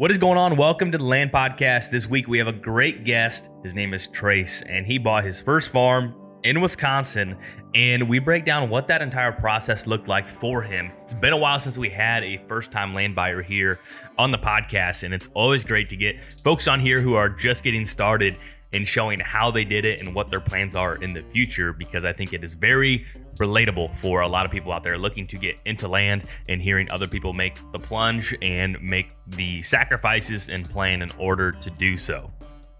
What 0.00 0.10
is 0.10 0.16
going 0.16 0.38
on? 0.38 0.56
Welcome 0.56 0.90
to 0.92 0.96
the 0.96 1.04
Land 1.04 1.30
Podcast. 1.30 1.90
This 1.90 2.08
week 2.08 2.26
we 2.26 2.38
have 2.38 2.46
a 2.46 2.54
great 2.54 3.04
guest. 3.04 3.50
His 3.62 3.74
name 3.74 3.92
is 3.92 4.08
Treyce, 4.08 4.62
and 4.66 4.86
he 4.86 4.96
bought 4.96 5.24
his 5.24 5.42
first 5.42 5.68
farm 5.68 6.14
in 6.42 6.62
Wisconsin. 6.62 7.36
And 7.74 8.08
we 8.08 8.18
break 8.18 8.46
down 8.46 8.70
what 8.70 8.88
that 8.88 9.02
entire 9.02 9.30
process 9.30 9.86
looked 9.86 10.08
like 10.08 10.26
for 10.26 10.62
him. 10.62 10.90
It's 11.02 11.12
been 11.12 11.34
a 11.34 11.36
while 11.36 11.60
since 11.60 11.76
we 11.76 11.90
had 11.90 12.24
a 12.24 12.42
first 12.48 12.72
time 12.72 12.94
land 12.94 13.14
buyer 13.14 13.42
here 13.42 13.78
on 14.16 14.30
the 14.30 14.38
podcast, 14.38 15.02
and 15.02 15.12
it's 15.12 15.28
always 15.34 15.64
great 15.64 15.90
to 15.90 15.96
get 15.96 16.16
folks 16.42 16.66
on 16.66 16.80
here 16.80 17.02
who 17.02 17.12
are 17.12 17.28
just 17.28 17.62
getting 17.62 17.84
started 17.84 18.38
and 18.72 18.86
showing 18.86 19.18
how 19.18 19.50
they 19.50 19.64
did 19.64 19.84
it 19.84 20.00
and 20.00 20.14
what 20.14 20.30
their 20.30 20.40
plans 20.40 20.76
are 20.76 20.96
in 20.96 21.12
the 21.12 21.22
future 21.32 21.72
because 21.72 22.04
I 22.04 22.12
think 22.12 22.32
it 22.32 22.44
is 22.44 22.54
very 22.54 23.06
relatable 23.36 23.96
for 23.98 24.20
a 24.20 24.28
lot 24.28 24.44
of 24.44 24.52
people 24.52 24.72
out 24.72 24.82
there 24.82 24.98
looking 24.98 25.26
to 25.28 25.36
get 25.36 25.60
into 25.64 25.88
land 25.88 26.26
and 26.48 26.60
hearing 26.60 26.90
other 26.90 27.06
people 27.06 27.32
make 27.32 27.58
the 27.72 27.78
plunge 27.78 28.36
and 28.42 28.80
make 28.82 29.12
the 29.28 29.62
sacrifices 29.62 30.48
and 30.48 30.68
plan 30.68 31.02
in 31.02 31.10
order 31.18 31.50
to 31.50 31.70
do 31.70 31.96
so. 31.96 32.30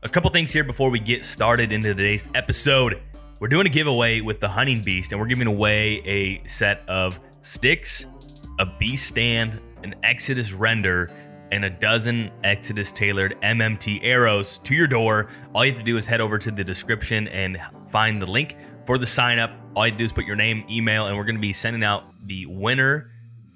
A 0.02 0.08
couple 0.08 0.30
things 0.30 0.52
here 0.52 0.64
before 0.64 0.90
we 0.90 0.98
get 0.98 1.24
started 1.24 1.72
into 1.72 1.94
today's 1.94 2.28
episode. 2.34 3.02
We're 3.38 3.48
doing 3.48 3.66
a 3.66 3.70
giveaway 3.70 4.20
with 4.20 4.40
the 4.40 4.48
Hunting 4.48 4.82
Beast, 4.82 5.12
and 5.12 5.20
we're 5.20 5.26
giving 5.26 5.46
away 5.46 6.00
a 6.04 6.46
set 6.46 6.86
of 6.88 7.18
sticks, 7.42 8.06
a 8.58 8.66
beast 8.78 9.06
stand, 9.08 9.60
an 9.82 9.94
Exodus 10.02 10.52
render, 10.52 11.10
and 11.52 11.64
a 11.64 11.70
dozen 11.70 12.30
Exodus 12.44 12.92
tailored 12.92 13.36
MMT 13.42 14.00
arrows 14.02 14.58
to 14.64 14.74
your 14.74 14.86
door. 14.86 15.30
All 15.54 15.64
you 15.64 15.72
have 15.72 15.80
to 15.80 15.84
do 15.84 15.96
is 15.96 16.06
head 16.06 16.20
over 16.20 16.38
to 16.38 16.50
the 16.50 16.64
description 16.64 17.28
and 17.28 17.60
find 17.88 18.20
the 18.20 18.30
link 18.30 18.56
for 18.86 18.98
the 18.98 19.06
sign 19.06 19.38
up. 19.38 19.50
All 19.76 19.86
you 19.86 19.94
do 19.94 20.04
is 20.04 20.12
put 20.12 20.24
your 20.24 20.36
name, 20.36 20.64
email, 20.70 21.06
and 21.06 21.16
we're 21.16 21.24
going 21.24 21.36
to 21.36 21.40
be 21.40 21.52
sending 21.52 21.84
out 21.84 22.04
the 22.26 22.46
winner 22.46 23.10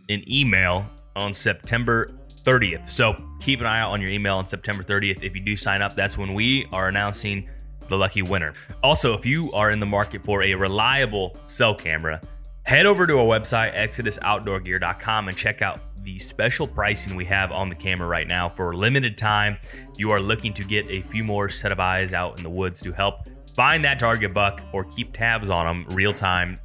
an 0.09 0.23
email 0.31 0.89
on 1.17 1.33
September 1.33 2.09
30th. 2.43 2.89
So 2.89 3.15
keep 3.41 3.61
an 3.61 3.67
eye 3.67 3.81
out 3.81 3.91
on 3.91 4.01
your 4.01 4.11
email 4.11 4.37
on 4.37 4.47
September 4.47 4.83
30th. 4.83 5.23
If 5.23 5.35
you 5.35 5.41
do 5.43 5.57
sign 5.57 5.83
up, 5.83 5.97
that's 5.97 6.19
when 6.19 6.35
we 6.35 6.67
are 6.73 6.89
announcing 6.89 7.49
the 7.89 7.97
lucky 7.97 8.23
winner. 8.23 8.55
Also, 8.83 9.15
if 9.15 9.25
you 9.27 9.51
are 9.53 9.71
in 9.71 9.79
the 9.79 9.87
market 9.87 10.25
for 10.25 10.43
a 10.43 10.55
reliable 10.55 11.37
cell 11.47 11.75
camera, 11.75 12.21
head 12.65 12.87
over 12.87 13.07
to 13.07 13.19
our 13.19 13.25
website, 13.25 13.75
exodusoutdoorgear.com, 13.77 15.29
and 15.29 15.37
check 15.37 15.63
out 15.63 15.81
the 16.05 16.19
special 16.19 16.67
pricing 16.67 17.17
we 17.17 17.25
have 17.25 17.51
on 17.51 17.71
the 17.71 17.75
camera 17.75 18.07
right 18.07 18.29
now 18.29 18.49
for 18.51 18.75
limited 18.75 19.17
time. 19.17 19.57
If 19.63 19.99
you 19.99 20.11
are 20.11 20.21
looking 20.21 20.53
to 20.55 20.65
get 20.65 20.87
a 20.91 21.01
few 21.03 21.25
more 21.25 21.49
set 21.49 21.73
of 21.73 21.81
eyes 21.81 22.13
out 22.13 22.37
in 22.37 22.45
the 22.45 22.51
woods 22.51 22.81
to 22.83 22.93
help 22.93 23.29
find 23.57 23.85
that 23.85 23.99
target 23.99 24.35
buck 24.35 24.61
or 24.73 24.85
keep 24.85 25.15
tabs 25.15 25.49
on 25.49 25.67
them 25.67 25.97
real 25.97 26.13
time, 26.13 26.57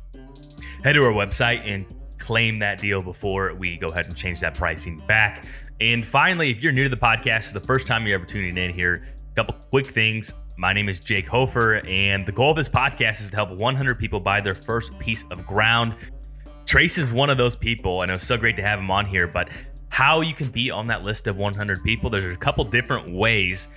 head 0.83 0.93
to 0.93 1.03
our 1.03 1.13
website 1.13 1.61
and 1.65 1.85
claim 2.17 2.57
that 2.57 2.81
deal 2.81 3.01
before 3.01 3.53
we 3.53 3.77
go 3.77 3.87
ahead 3.87 4.05
and 4.05 4.15
change 4.15 4.41
that 4.41 4.55
pricing 4.55 4.97
back. 5.07 5.45
And 5.79 6.05
finally, 6.05 6.51
if 6.51 6.61
you're 6.61 6.73
new 6.73 6.83
to 6.83 6.89
the 6.89 6.97
podcast, 6.97 7.53
the 7.53 7.61
first 7.61 7.87
time 7.87 8.05
you're 8.05 8.15
ever 8.15 8.25
tuning 8.25 8.57
in 8.57 8.73
here, 8.73 9.07
a 9.31 9.35
couple 9.35 9.55
quick 9.69 9.91
things. 9.91 10.33
My 10.57 10.73
name 10.73 10.89
is 10.89 10.99
Jake 10.99 11.25
Hofer, 11.25 11.75
and 11.87 12.25
the 12.25 12.33
goal 12.33 12.51
of 12.51 12.57
this 12.57 12.67
podcast 12.67 13.21
is 13.21 13.29
to 13.29 13.35
help 13.37 13.51
100 13.51 13.97
people 13.97 14.19
buy 14.19 14.41
their 14.41 14.55
first 14.55 14.99
piece 14.99 15.23
of 15.31 15.47
ground. 15.47 15.95
Treyce 16.69 16.99
is 16.99 17.11
one 17.11 17.31
of 17.31 17.37
those 17.39 17.55
people, 17.55 18.03
and 18.03 18.11
it 18.11 18.13
was 18.13 18.21
so 18.21 18.37
great 18.37 18.55
to 18.57 18.61
have 18.61 18.77
him 18.77 18.91
on 18.91 19.03
here. 19.03 19.25
But 19.25 19.49
how 19.89 20.21
you 20.21 20.35
can 20.35 20.51
be 20.51 20.69
on 20.69 20.85
that 20.85 21.03
list 21.03 21.25
of 21.25 21.35
100 21.35 21.83
people, 21.83 22.11
there's 22.11 22.31
a 22.31 22.37
couple 22.37 22.63
different 22.63 23.11
ways. 23.11 23.69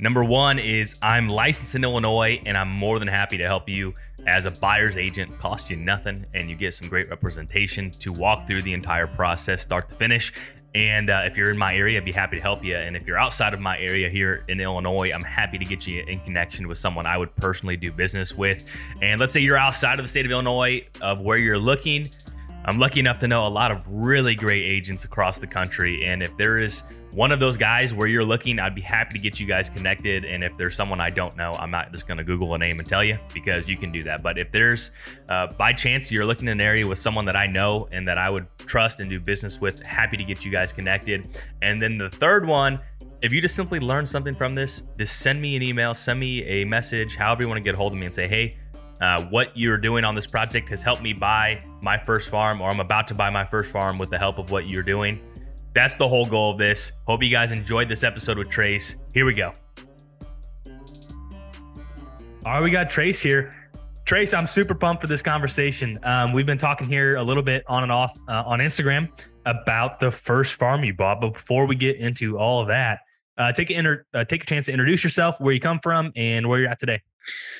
Number 0.00 0.24
one 0.24 0.58
is 0.58 0.96
I'm 1.00 1.28
licensed 1.28 1.76
in 1.76 1.84
Illinois, 1.84 2.40
and 2.46 2.58
I'm 2.58 2.68
more 2.68 2.98
than 2.98 3.06
happy 3.06 3.38
to 3.38 3.46
help 3.46 3.68
you 3.68 3.94
as 4.26 4.46
a 4.46 4.50
buyer's 4.50 4.98
agent. 4.98 5.38
Cost 5.38 5.70
you 5.70 5.76
nothing, 5.76 6.26
and 6.34 6.50
you 6.50 6.56
get 6.56 6.74
some 6.74 6.88
great 6.88 7.08
representation 7.08 7.88
to 7.92 8.12
walk 8.12 8.48
through 8.48 8.62
the 8.62 8.72
entire 8.72 9.06
process, 9.06 9.62
start 9.62 9.88
to 9.88 9.94
finish. 9.94 10.32
And 10.74 11.08
uh, 11.08 11.22
if 11.26 11.36
you're 11.36 11.50
in 11.50 11.58
my 11.58 11.72
area, 11.72 11.98
I'd 11.98 12.04
be 12.04 12.10
happy 12.10 12.34
to 12.34 12.42
help 12.42 12.64
you. 12.64 12.74
And 12.74 12.96
if 12.96 13.06
you're 13.06 13.18
outside 13.18 13.54
of 13.54 13.60
my 13.60 13.78
area 13.78 14.10
here 14.10 14.44
in 14.48 14.58
Illinois, 14.58 15.12
I'm 15.14 15.22
happy 15.22 15.56
to 15.56 15.64
get 15.64 15.86
you 15.86 16.02
in 16.02 16.18
connection 16.20 16.66
with 16.66 16.78
someone 16.78 17.06
I 17.06 17.16
would 17.16 17.34
personally 17.36 17.76
do 17.76 17.92
business 17.92 18.34
with. 18.34 18.64
And 19.02 19.20
let's 19.20 19.32
say 19.32 19.40
you're 19.40 19.56
outside 19.56 20.00
of 20.00 20.04
the 20.04 20.10
state 20.10 20.26
of 20.26 20.32
Illinois 20.32 20.84
of 21.00 21.20
where 21.20 21.38
you're 21.38 21.56
looking 21.56 22.08
I'm 22.70 22.78
lucky 22.78 23.00
enough 23.00 23.18
to 23.18 23.26
know 23.26 23.48
a 23.48 23.50
lot 23.50 23.72
of 23.72 23.82
really 23.88 24.36
great 24.36 24.64
agents 24.64 25.02
across 25.02 25.40
the 25.40 25.46
country. 25.48 26.04
And 26.04 26.22
if 26.22 26.36
there 26.36 26.60
is 26.60 26.84
one 27.10 27.32
of 27.32 27.40
those 27.40 27.56
guys 27.56 27.92
where 27.92 28.06
you're 28.06 28.24
looking, 28.24 28.60
I'd 28.60 28.76
be 28.76 28.80
happy 28.80 29.18
to 29.18 29.20
get 29.20 29.40
you 29.40 29.46
guys 29.46 29.68
connected. 29.68 30.24
And 30.24 30.44
if 30.44 30.56
there's 30.56 30.76
someone 30.76 31.00
I 31.00 31.10
don't 31.10 31.36
know, 31.36 31.50
I'm 31.58 31.72
not 31.72 31.90
just 31.90 32.06
going 32.06 32.18
to 32.18 32.22
Google 32.22 32.54
a 32.54 32.58
name 32.58 32.78
and 32.78 32.88
tell 32.88 33.02
you 33.02 33.18
because 33.34 33.66
you 33.66 33.76
can 33.76 33.90
do 33.90 34.04
that. 34.04 34.22
But 34.22 34.38
if 34.38 34.52
there's 34.52 34.92
uh, 35.28 35.48
by 35.58 35.72
chance 35.72 36.12
you're 36.12 36.24
looking 36.24 36.46
in 36.46 36.52
an 36.52 36.60
area 36.60 36.86
with 36.86 37.00
someone 37.00 37.24
that 37.24 37.34
I 37.34 37.48
know 37.48 37.88
and 37.90 38.06
that 38.06 38.18
I 38.18 38.30
would 38.30 38.46
trust 38.58 39.00
and 39.00 39.10
do 39.10 39.18
business 39.18 39.60
with, 39.60 39.84
happy 39.84 40.16
to 40.16 40.22
get 40.22 40.44
you 40.44 40.52
guys 40.52 40.72
connected. 40.72 41.42
And 41.62 41.82
then 41.82 41.98
the 41.98 42.08
third 42.08 42.46
one, 42.46 42.78
if 43.20 43.32
you 43.32 43.40
just 43.40 43.56
simply 43.56 43.80
learn 43.80 44.06
something 44.06 44.32
from 44.36 44.54
this, 44.54 44.84
just 44.96 45.18
send 45.18 45.42
me 45.42 45.56
an 45.56 45.64
email, 45.64 45.92
send 45.92 46.20
me 46.20 46.44
a 46.44 46.64
message, 46.64 47.16
however 47.16 47.42
you 47.42 47.48
want 47.48 47.58
to 47.58 47.64
get 47.64 47.74
a 47.74 47.76
hold 47.76 47.94
of 47.94 47.98
me 47.98 48.06
and 48.06 48.14
say, 48.14 48.28
hey, 48.28 48.56
uh, 49.00 49.24
what 49.24 49.56
you're 49.56 49.78
doing 49.78 50.04
on 50.04 50.14
this 50.14 50.26
project 50.26 50.68
has 50.68 50.82
helped 50.82 51.02
me 51.02 51.12
buy 51.12 51.60
my 51.82 51.98
first 51.98 52.30
farm, 52.30 52.60
or 52.60 52.68
I'm 52.68 52.80
about 52.80 53.08
to 53.08 53.14
buy 53.14 53.30
my 53.30 53.44
first 53.44 53.72
farm 53.72 53.98
with 53.98 54.10
the 54.10 54.18
help 54.18 54.38
of 54.38 54.50
what 54.50 54.68
you're 54.68 54.82
doing. 54.82 55.20
That's 55.74 55.96
the 55.96 56.08
whole 56.08 56.26
goal 56.26 56.52
of 56.52 56.58
this. 56.58 56.92
Hope 57.06 57.22
you 57.22 57.30
guys 57.30 57.52
enjoyed 57.52 57.88
this 57.88 58.02
episode 58.02 58.36
with 58.36 58.48
Treyce. 58.48 58.96
Here 59.14 59.24
we 59.24 59.34
go. 59.34 59.52
All 62.44 62.54
right, 62.54 62.62
we 62.62 62.70
got 62.70 62.88
Treyce 62.88 63.22
here. 63.22 63.54
Treyce, 64.04 64.36
I'm 64.36 64.46
super 64.46 64.74
pumped 64.74 65.02
for 65.02 65.06
this 65.06 65.22
conversation. 65.22 65.98
Um, 66.02 66.32
we've 66.32 66.46
been 66.46 66.58
talking 66.58 66.88
here 66.88 67.16
a 67.16 67.22
little 67.22 67.42
bit 67.42 67.62
on 67.68 67.84
and 67.84 67.92
off 67.92 68.12
uh, 68.28 68.42
on 68.44 68.58
Instagram 68.58 69.08
about 69.46 70.00
the 70.00 70.10
first 70.10 70.54
farm 70.54 70.82
you 70.82 70.92
bought. 70.92 71.20
But 71.20 71.34
before 71.34 71.66
we 71.66 71.76
get 71.76 71.96
into 71.96 72.36
all 72.36 72.60
of 72.60 72.68
that, 72.68 73.00
uh, 73.38 73.52
take 73.52 73.70
a 73.70 73.74
inter- 73.74 74.04
uh, 74.12 74.24
take 74.24 74.42
a 74.42 74.46
chance 74.46 74.66
to 74.66 74.72
introduce 74.72 75.04
yourself, 75.04 75.40
where 75.40 75.54
you 75.54 75.60
come 75.60 75.78
from, 75.80 76.12
and 76.16 76.48
where 76.48 76.58
you're 76.58 76.68
at 76.68 76.80
today. 76.80 77.00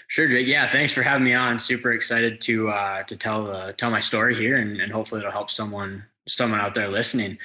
Sure, 0.08 0.26
Jake. 0.26 0.46
Yeah, 0.46 0.70
thanks 0.70 0.92
for 0.92 1.02
having 1.02 1.24
me 1.24 1.34
on. 1.34 1.58
Super 1.58 1.92
excited 1.92 2.40
to 2.42 2.68
uh, 2.68 3.02
to 3.04 3.16
tell 3.16 3.44
the 3.44 3.74
tell 3.78 3.90
my 3.90 4.00
story 4.00 4.34
here, 4.34 4.56
and, 4.56 4.80
and 4.80 4.90
hopefully 4.90 5.20
it'll 5.20 5.30
help 5.30 5.50
someone 5.50 6.04
someone 6.26 6.60
out 6.60 6.74
there 6.74 6.88
listening. 6.88 7.38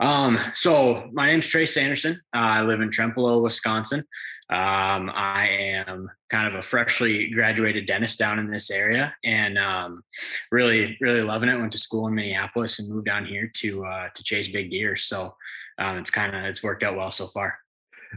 Um, 0.00 0.38
so 0.54 1.08
my 1.12 1.26
name's 1.26 1.46
Treyce 1.46 1.70
Sanderson. 1.70 2.20
Uh, 2.34 2.38
I 2.38 2.62
live 2.62 2.80
in 2.80 2.90
Trempealeau, 2.90 3.42
Wisconsin. 3.42 4.04
Um, 4.50 5.10
I 5.12 5.48
am 5.48 6.08
kind 6.30 6.48
of 6.48 6.54
a 6.54 6.62
freshly 6.62 7.30
graduated 7.30 7.86
dentist 7.86 8.18
down 8.18 8.38
in 8.38 8.50
this 8.50 8.70
area, 8.70 9.14
and 9.22 9.58
um, 9.58 10.02
really, 10.50 10.96
really 11.00 11.20
loving 11.20 11.50
it. 11.50 11.58
Went 11.58 11.72
to 11.72 11.78
school 11.78 12.06
in 12.06 12.14
Minneapolis 12.14 12.78
and 12.78 12.88
moved 12.88 13.06
down 13.06 13.26
here 13.26 13.50
to 13.56 13.84
uh, 13.84 14.08
to 14.14 14.22
chase 14.22 14.48
big 14.48 14.70
deer. 14.70 14.96
So 14.96 15.34
um, 15.78 15.98
it's 15.98 16.10
kind 16.10 16.34
of 16.34 16.44
it's 16.44 16.62
worked 16.62 16.82
out 16.82 16.96
well 16.96 17.10
so 17.10 17.26
far. 17.28 17.58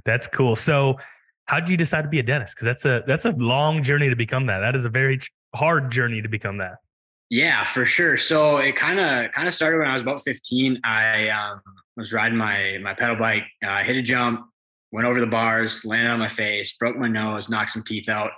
That's 0.05 0.27
cool. 0.27 0.55
So 0.55 0.97
how 1.45 1.59
did 1.59 1.69
you 1.69 1.77
decide 1.77 2.03
to 2.03 2.07
be 2.07 2.19
a 2.19 2.23
dentist? 2.23 2.55
Because 2.55 2.65
that's 2.65 2.85
a 2.85 3.03
that's 3.07 3.25
a 3.25 3.31
long 3.31 3.83
journey 3.83 4.09
to 4.09 4.15
become 4.15 4.45
that. 4.47 4.59
That 4.59 4.75
is 4.75 4.85
a 4.85 4.89
very 4.89 5.19
hard 5.55 5.91
journey 5.91 6.21
to 6.21 6.29
become 6.29 6.57
that. 6.57 6.75
Yeah, 7.29 7.63
for 7.65 7.85
sure. 7.85 8.17
So 8.17 8.57
it 8.57 8.75
kind 8.75 8.99
of 8.99 9.31
kind 9.31 9.47
of 9.47 9.53
started 9.53 9.77
when 9.79 9.87
I 9.87 9.93
was 9.93 10.01
about 10.01 10.21
15. 10.21 10.81
I 10.83 11.29
um, 11.29 11.61
was 11.97 12.13
riding 12.13 12.37
my 12.37 12.77
my 12.81 12.93
pedal 12.93 13.15
bike, 13.15 13.43
uh, 13.65 13.83
hit 13.83 13.95
a 13.95 14.01
jump, 14.01 14.45
went 14.91 15.07
over 15.07 15.19
the 15.19 15.27
bars, 15.27 15.85
landed 15.85 16.11
on 16.11 16.19
my 16.19 16.29
face, 16.29 16.73
broke 16.77 16.97
my 16.97 17.07
nose, 17.07 17.49
knocked 17.49 17.71
some 17.71 17.83
teeth 17.83 18.09
out, 18.09 18.31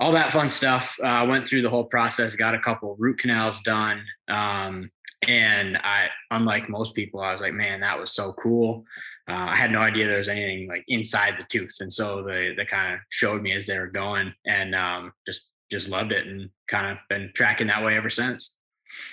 all 0.00 0.12
that 0.12 0.32
fun 0.32 0.48
stuff. 0.48 0.96
Uh, 1.02 1.26
went 1.28 1.46
through 1.46 1.62
the 1.62 1.70
whole 1.70 1.84
process, 1.84 2.34
got 2.34 2.54
a 2.54 2.58
couple 2.58 2.96
root 2.98 3.18
canals 3.18 3.60
done, 3.60 4.02
um, 4.28 4.90
and 5.28 5.76
I, 5.78 6.08
unlike 6.30 6.68
most 6.68 6.94
people, 6.94 7.20
I 7.20 7.32
was 7.32 7.40
like, 7.40 7.52
man, 7.52 7.80
that 7.80 7.98
was 7.98 8.12
so 8.12 8.32
cool 8.32 8.84
uh, 9.28 9.46
I 9.50 9.56
had 9.56 9.70
no 9.70 9.78
idea 9.78 10.08
there 10.08 10.18
was 10.18 10.28
anything 10.28 10.68
like 10.68 10.84
inside 10.88 11.34
the 11.38 11.44
tooth, 11.44 11.76
and 11.80 11.92
so 11.92 12.22
they 12.22 12.54
they 12.56 12.64
kind 12.64 12.94
of 12.94 13.00
showed 13.08 13.40
me 13.40 13.52
as 13.52 13.66
they 13.66 13.78
were 13.78 13.86
going, 13.86 14.32
and 14.46 14.74
um, 14.74 15.12
just 15.26 15.42
just 15.70 15.88
loved 15.88 16.10
it, 16.10 16.26
and 16.26 16.50
kind 16.68 16.90
of 16.90 16.98
been 17.08 17.30
tracking 17.34 17.68
that 17.68 17.84
way 17.84 17.96
ever 17.96 18.10
since. 18.10 18.56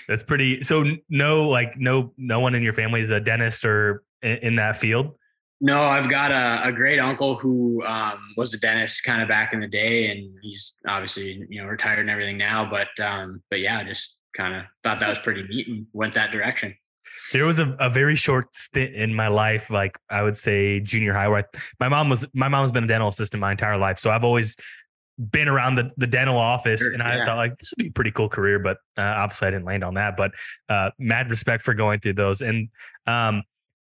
That's 0.08 0.24
pretty. 0.24 0.64
So 0.64 0.84
no, 1.10 1.48
like 1.50 1.78
no 1.78 2.12
no 2.18 2.40
one 2.40 2.56
in 2.56 2.64
your 2.64 2.74
family 2.74 3.02
is 3.02 3.12
a 3.12 3.20
dentist 3.20 3.64
or 3.66 4.04
in, 4.24 4.38
in 4.38 4.56
that 4.56 4.78
field. 4.78 5.16
No, 5.62 5.84
I've 5.84 6.10
got 6.10 6.32
a, 6.32 6.70
a 6.70 6.72
great 6.72 7.00
uncle 7.00 7.36
who 7.36 7.84
um, 7.86 8.34
was 8.36 8.54
a 8.54 8.58
dentist 8.58 9.04
kind 9.04 9.22
of 9.22 9.28
back 9.28 9.54
in 9.54 9.60
the 9.60 9.68
day, 9.68 10.10
and 10.10 10.34
he's 10.42 10.74
obviously 10.88 11.46
you 11.50 11.62
know 11.62 11.68
retired 11.68 12.00
and 12.00 12.10
everything 12.10 12.38
now. 12.38 12.68
But 12.68 13.00
um, 13.04 13.44
but 13.52 13.60
yeah, 13.60 13.84
just 13.84 14.16
kind 14.36 14.56
of 14.56 14.64
thought 14.82 15.00
that 15.02 15.10
was 15.10 15.20
pretty 15.20 15.44
neat 15.44 15.68
and 15.68 15.86
went 15.94 16.16
that 16.16 16.32
direction 16.32 16.76
there 17.32 17.46
was 17.46 17.60
a, 17.60 17.76
a 17.80 17.90
very 17.90 18.16
short 18.16 18.54
stint 18.56 18.96
in 18.96 19.14
my 19.14 19.28
life, 19.28 19.70
like 19.70 19.98
I 20.10 20.24
would 20.24 20.38
say 20.38 20.80
junior 20.80 21.14
high, 21.14 21.28
where 21.28 21.40
I, 21.40 21.58
my 21.80 21.90
mom 21.90 22.10
was 22.10 22.26
my 22.34 22.48
mom's 22.48 22.72
been 22.72 22.84
a 22.84 22.88
dental 22.88 23.10
assistant 23.10 23.42
my 23.42 23.52
entire 23.52 23.78
life, 23.78 24.00
so 24.00 24.10
I've 24.10 24.24
always 24.24 24.56
been 25.32 25.50
around 25.50 25.76
the, 25.76 25.92
the 25.98 26.08
dental 26.08 26.38
office, 26.38 26.80
sure, 26.80 26.92
and 26.92 27.04
I 27.04 27.18
yeah. 27.18 27.26
thought 27.26 27.38
like 27.38 27.58
this 27.58 27.72
would 27.72 27.84
be 27.84 27.90
a 27.90 27.92
pretty 27.92 28.12
cool 28.12 28.30
career, 28.30 28.58
but 28.58 28.78
uh, 28.98 29.02
obviously 29.02 29.50
I 29.50 29.52
didn't 29.52 29.66
land 29.66 29.84
on 29.84 29.96
that. 29.96 30.16
But 30.16 30.32
uh, 30.70 30.92
mad 30.98 31.30
respect 31.30 31.64
for 31.64 31.74
going 31.74 32.00
through 32.00 32.14
those. 32.14 32.42
And 32.42 32.70
um, 33.06 33.44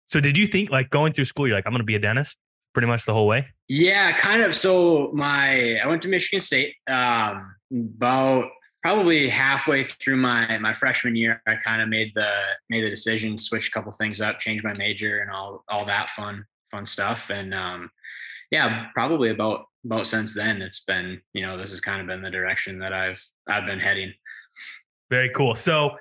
so, 0.06 0.20
did 0.20 0.36
you 0.36 0.46
think 0.46 0.70
like 0.70 0.90
going 0.90 1.12
through 1.12 1.26
school, 1.26 1.46
you're 1.46 1.56
like 1.56 1.66
I'm 1.66 1.72
going 1.72 1.80
to 1.80 1.84
be 1.84 1.94
a 1.94 2.00
dentist? 2.00 2.38
Pretty 2.72 2.86
much 2.86 3.04
the 3.04 3.12
whole 3.12 3.26
way. 3.26 3.46
Yeah, 3.68 4.12
kind 4.12 4.42
of. 4.42 4.54
So 4.54 5.10
my 5.12 5.78
I 5.78 5.86
went 5.86 6.02
to 6.02 6.08
Michigan 6.08 6.40
State 6.40 6.74
um, 6.88 7.54
about 7.72 8.44
probably 8.82 9.28
halfway 9.28 9.84
through 9.84 10.16
my 10.16 10.58
my 10.58 10.72
freshman 10.72 11.16
year, 11.16 11.42
I 11.46 11.56
kind 11.56 11.82
of 11.82 11.88
made 11.88 12.12
the 12.14 12.30
made 12.68 12.84
the 12.84 12.90
decision, 12.90 13.38
switch 13.38 13.68
a 13.68 13.70
couple 13.70 13.92
things 13.92 14.20
up, 14.20 14.38
change 14.38 14.62
my 14.62 14.74
major, 14.78 15.20
and 15.20 15.30
all 15.30 15.64
all 15.68 15.84
that 15.86 16.10
fun 16.10 16.44
fun 16.70 16.86
stuff. 16.86 17.30
And 17.30 17.54
um, 17.54 17.90
yeah, 18.50 18.86
probably 18.94 19.30
about 19.30 19.66
about 19.84 20.06
since 20.06 20.34
then, 20.34 20.62
it's 20.62 20.80
been 20.80 21.20
you 21.32 21.46
know 21.46 21.56
this 21.56 21.70
has 21.70 21.80
kind 21.80 22.00
of 22.00 22.06
been 22.06 22.22
the 22.22 22.30
direction 22.30 22.78
that 22.80 22.92
I've 22.92 23.22
I've 23.48 23.66
been 23.66 23.80
heading. 23.80 24.12
Very 25.10 25.30
cool. 25.30 25.54
So, 25.54 25.96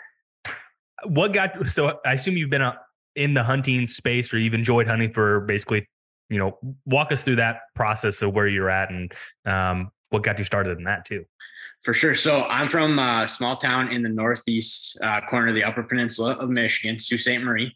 what 1.06 1.34
got 1.34 1.68
so? 1.68 2.00
I 2.06 2.14
assume 2.14 2.38
you've 2.38 2.50
been 2.50 2.62
uh, 2.62 2.76
in 3.16 3.34
the 3.34 3.44
hunting 3.44 3.88
space, 3.88 4.34
or 4.34 4.40
you've 4.40 4.54
enjoyed 4.54 4.88
hunting 4.88 5.12
for 5.12 5.42
basically, 5.42 5.88
you 6.30 6.38
know, 6.38 6.58
walk 6.86 7.12
us 7.12 7.24
through 7.24 7.38
that 7.38 7.62
process 7.76 8.22
of 8.22 8.34
where 8.34 8.48
you're 8.48 8.70
at 8.70 8.92
and 8.92 9.12
um, 9.46 9.92
what 10.10 10.24
got 10.24 10.38
you 10.38 10.46
started 10.46 10.78
in 10.78 10.84
that 10.86 11.06
too. 11.06 11.26
For 11.84 11.94
sure. 11.94 12.14
So 12.14 12.44
I'm 12.44 12.68
from 12.68 13.00
a 13.00 13.28
small 13.28 13.56
town 13.56 13.92
in 13.92 14.04
the 14.04 14.10
northeast 14.10 15.00
uh, 15.02 15.22
corner 15.30 15.48
of 15.50 15.56
the 15.56 15.64
Upper 15.64 15.84
Peninsula 15.84 16.34
of 16.34 16.50
Michigan, 16.50 17.00
Sault 17.00 17.22
Ste. 17.22 17.42
Marie 17.42 17.74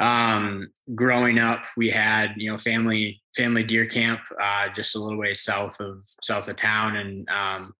um, 0.00 0.72
growing 0.94 1.38
up, 1.38 1.64
we 1.76 1.90
had 1.90 2.32
you 2.36 2.50
know 2.50 2.56
family 2.56 3.22
family 3.36 3.62
deer 3.62 3.84
camp 3.84 4.20
uh, 4.42 4.68
just 4.74 4.96
a 4.96 4.98
little 4.98 5.18
ways 5.18 5.42
south 5.42 5.78
of 5.78 6.02
south 6.22 6.48
of 6.48 6.56
town, 6.56 6.96
and 6.96 7.28
um, 7.28 7.74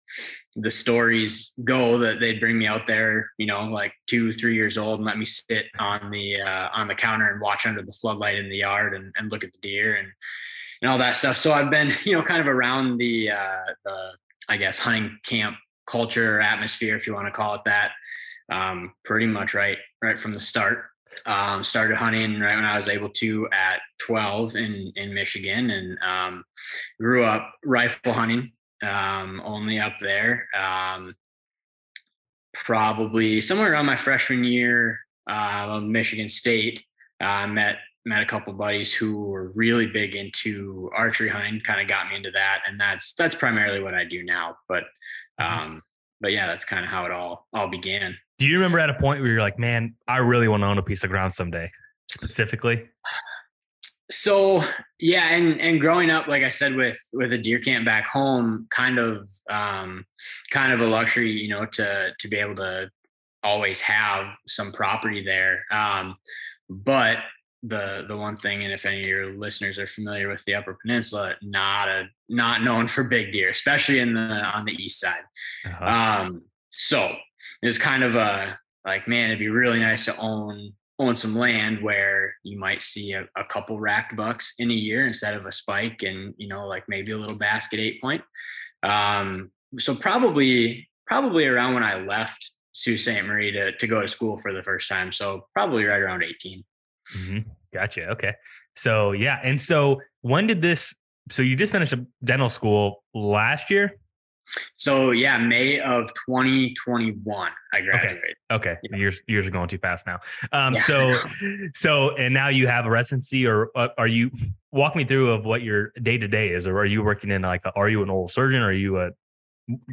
the 0.54 0.70
stories 0.70 1.52
go 1.64 1.98
that 1.98 2.20
they'd 2.20 2.38
bring 2.38 2.58
me 2.58 2.66
out 2.66 2.86
there, 2.86 3.30
you 3.38 3.46
know, 3.46 3.64
like 3.64 3.94
two 4.06 4.34
three 4.34 4.54
years 4.54 4.76
old, 4.76 5.00
and 5.00 5.06
let 5.06 5.16
me 5.16 5.24
sit 5.24 5.66
on 5.78 6.10
the 6.10 6.40
uh, 6.42 6.68
on 6.74 6.88
the 6.88 6.94
counter 6.94 7.30
and 7.30 7.40
watch 7.40 7.64
under 7.64 7.80
the 7.80 7.92
floodlight 7.94 8.36
in 8.36 8.50
the 8.50 8.58
yard 8.58 8.94
and, 8.94 9.10
and 9.16 9.32
look 9.32 9.42
at 9.42 9.52
the 9.52 9.58
deer 9.62 9.94
and 9.94 10.08
and 10.82 10.90
all 10.90 10.98
that 10.98 11.16
stuff. 11.16 11.38
So 11.38 11.52
I've 11.52 11.70
been 11.70 11.90
you 12.04 12.12
know 12.12 12.22
kind 12.22 12.40
of 12.42 12.46
around 12.46 12.98
the 12.98 13.30
uh, 13.30 13.64
the 13.86 14.12
I 14.50 14.56
guess 14.56 14.78
hunting 14.78 15.16
camp 15.24 15.56
culture 15.86 16.40
atmosphere, 16.40 16.96
if 16.96 17.06
you 17.06 17.14
want 17.14 17.26
to 17.26 17.32
call 17.32 17.54
it 17.54 17.62
that, 17.64 17.92
um, 18.52 18.92
pretty 19.04 19.26
much 19.26 19.54
right 19.54 19.78
right 20.02 20.18
from 20.18 20.34
the 20.34 20.40
start. 20.40 20.86
Um, 21.26 21.64
started 21.64 21.96
hunting 21.96 22.40
right 22.40 22.54
when 22.54 22.64
I 22.64 22.76
was 22.76 22.88
able 22.88 23.10
to 23.10 23.48
at 23.52 23.80
12 24.00 24.56
in 24.56 24.92
in 24.96 25.14
Michigan, 25.14 25.70
and 25.70 25.98
um, 26.06 26.44
grew 27.00 27.24
up 27.24 27.54
rifle 27.64 28.12
hunting 28.12 28.52
um, 28.82 29.40
only 29.44 29.78
up 29.78 29.94
there. 30.00 30.46
Um, 30.58 31.14
probably 32.54 33.40
somewhere 33.40 33.72
around 33.72 33.86
my 33.86 33.96
freshman 33.96 34.44
year 34.44 34.98
uh, 35.30 35.66
of 35.68 35.84
Michigan 35.84 36.28
State, 36.28 36.84
I 37.20 37.44
uh, 37.44 37.46
met 37.46 37.76
met 38.04 38.22
a 38.22 38.26
couple 38.26 38.52
buddies 38.52 38.92
who 38.92 39.24
were 39.24 39.52
really 39.54 39.86
big 39.86 40.14
into 40.14 40.90
archery 40.94 41.28
hunting. 41.28 41.60
Kind 41.60 41.80
of 41.80 41.88
got 41.88 42.08
me 42.08 42.16
into 42.16 42.30
that, 42.32 42.60
and 42.68 42.80
that's 42.80 43.12
that's 43.14 43.34
primarily 43.34 43.80
what 43.80 43.94
I 43.94 44.04
do 44.04 44.22
now. 44.22 44.56
But 44.68 44.84
mm-hmm. 45.40 45.60
um, 45.60 45.82
but 46.20 46.32
yeah, 46.32 46.46
that's 46.46 46.64
kind 46.64 46.84
of 46.84 46.90
how 46.90 47.04
it 47.04 47.12
all 47.12 47.46
all 47.52 47.68
began. 47.68 48.16
Do 48.38 48.46
you 48.46 48.54
remember 48.54 48.78
at 48.78 48.90
a 48.90 48.94
point 48.94 49.20
where 49.20 49.30
you're 49.30 49.42
like, 49.42 49.58
man, 49.58 49.94
I 50.08 50.18
really 50.18 50.48
want 50.48 50.62
to 50.62 50.66
own 50.66 50.78
a 50.78 50.82
piece 50.82 51.04
of 51.04 51.10
ground 51.10 51.32
someday, 51.32 51.70
specifically? 52.10 52.88
So 54.10 54.64
yeah, 54.98 55.28
and 55.28 55.60
and 55.60 55.80
growing 55.80 56.10
up, 56.10 56.26
like 56.26 56.42
I 56.42 56.50
said, 56.50 56.74
with 56.74 56.98
with 57.12 57.32
a 57.32 57.38
deer 57.38 57.60
camp 57.60 57.84
back 57.84 58.06
home, 58.06 58.66
kind 58.70 58.98
of 58.98 59.28
um, 59.48 60.04
kind 60.50 60.72
of 60.72 60.80
a 60.80 60.86
luxury, 60.86 61.30
you 61.30 61.48
know, 61.48 61.66
to 61.66 62.10
to 62.18 62.28
be 62.28 62.38
able 62.38 62.56
to 62.56 62.90
always 63.42 63.80
have 63.80 64.34
some 64.46 64.72
property 64.72 65.24
there. 65.24 65.64
Um, 65.70 66.16
but 66.68 67.18
the 67.62 68.04
the 68.08 68.16
one 68.16 68.36
thing, 68.36 68.64
and 68.64 68.72
if 68.72 68.86
any 68.86 69.00
of 69.00 69.06
your 69.06 69.32
listeners 69.34 69.78
are 69.78 69.86
familiar 69.86 70.28
with 70.28 70.44
the 70.44 70.54
Upper 70.54 70.78
Peninsula, 70.80 71.34
not 71.42 71.88
a 71.88 72.08
not 72.28 72.62
known 72.62 72.88
for 72.88 73.04
big 73.04 73.32
deer, 73.32 73.50
especially 73.50 73.98
in 73.98 74.14
the 74.14 74.20
on 74.20 74.64
the 74.64 74.72
east 74.72 75.00
side. 75.00 75.22
Uh-huh. 75.66 75.84
Um, 75.84 76.42
so 76.70 77.14
it's 77.62 77.78
kind 77.78 78.02
of 78.02 78.14
a 78.14 78.58
like, 78.86 79.06
man, 79.06 79.26
it'd 79.26 79.38
be 79.38 79.48
really 79.48 79.80
nice 79.80 80.06
to 80.06 80.16
own 80.16 80.72
own 81.00 81.16
some 81.16 81.34
land 81.34 81.82
where 81.82 82.34
you 82.44 82.58
might 82.58 82.82
see 82.82 83.12
a, 83.12 83.26
a 83.36 83.44
couple 83.44 83.80
racked 83.80 84.14
bucks 84.16 84.52
in 84.58 84.70
a 84.70 84.74
year 84.74 85.06
instead 85.06 85.34
of 85.34 85.46
a 85.46 85.52
spike 85.52 86.02
and 86.02 86.34
you 86.36 86.46
know 86.46 86.66
like 86.66 86.84
maybe 86.88 87.12
a 87.12 87.16
little 87.16 87.38
basket 87.38 87.80
eight 87.80 87.98
point 88.02 88.22
um, 88.82 89.50
so 89.78 89.94
probably 89.94 90.86
probably 91.06 91.46
around 91.46 91.72
when 91.72 91.82
i 91.82 91.94
left 91.94 92.52
sault 92.72 92.98
ste 92.98 93.24
marie 93.24 93.50
to, 93.50 93.74
to 93.78 93.86
go 93.86 94.02
to 94.02 94.08
school 94.08 94.36
for 94.38 94.52
the 94.52 94.62
first 94.62 94.90
time 94.90 95.10
so 95.10 95.46
probably 95.54 95.84
right 95.84 96.02
around 96.02 96.22
18 96.22 96.62
mm-hmm. 97.16 97.38
gotcha 97.72 98.08
okay 98.08 98.34
so 98.74 99.12
yeah 99.12 99.38
and 99.42 99.60
so 99.60 100.00
when 100.22 100.46
did 100.46 100.62
this 100.62 100.94
so 101.30 101.42
you 101.42 101.56
just 101.56 101.72
finished 101.72 101.92
a 101.92 102.04
dental 102.24 102.48
school 102.48 103.02
last 103.14 103.70
year 103.70 103.94
so 104.76 105.10
yeah, 105.10 105.38
May 105.38 105.80
of 105.80 106.08
2021, 106.26 107.50
I 107.72 107.80
graduated. 107.80 108.18
Okay, 108.50 108.70
okay. 108.70 108.76
Yeah. 108.82 108.96
years 108.96 109.20
years 109.26 109.46
are 109.46 109.50
going 109.50 109.68
too 109.68 109.78
fast 109.78 110.06
now. 110.06 110.18
Um, 110.52 110.74
yeah, 110.74 110.82
so 110.82 111.18
so 111.74 112.16
and 112.16 112.34
now 112.34 112.48
you 112.48 112.66
have 112.66 112.86
a 112.86 112.90
residency, 112.90 113.46
or 113.46 113.70
uh, 113.76 113.88
are 113.98 114.06
you? 114.06 114.30
Walk 114.72 114.94
me 114.94 115.04
through 115.04 115.32
of 115.32 115.44
what 115.44 115.62
your 115.62 115.90
day 116.02 116.16
to 116.16 116.28
day 116.28 116.50
is, 116.50 116.66
or 116.66 116.78
are 116.78 116.86
you 116.86 117.02
working 117.02 117.30
in 117.30 117.42
like? 117.42 117.62
A, 117.64 117.72
are 117.74 117.88
you 117.88 118.02
an 118.02 118.10
oral 118.10 118.28
surgeon? 118.28 118.60
Or 118.60 118.66
are 118.66 118.72
you 118.72 118.98
a? 118.98 119.10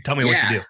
Tell 0.04 0.16
me 0.16 0.26
yeah. 0.26 0.32
what 0.32 0.52
you 0.52 0.60
do. 0.60 0.66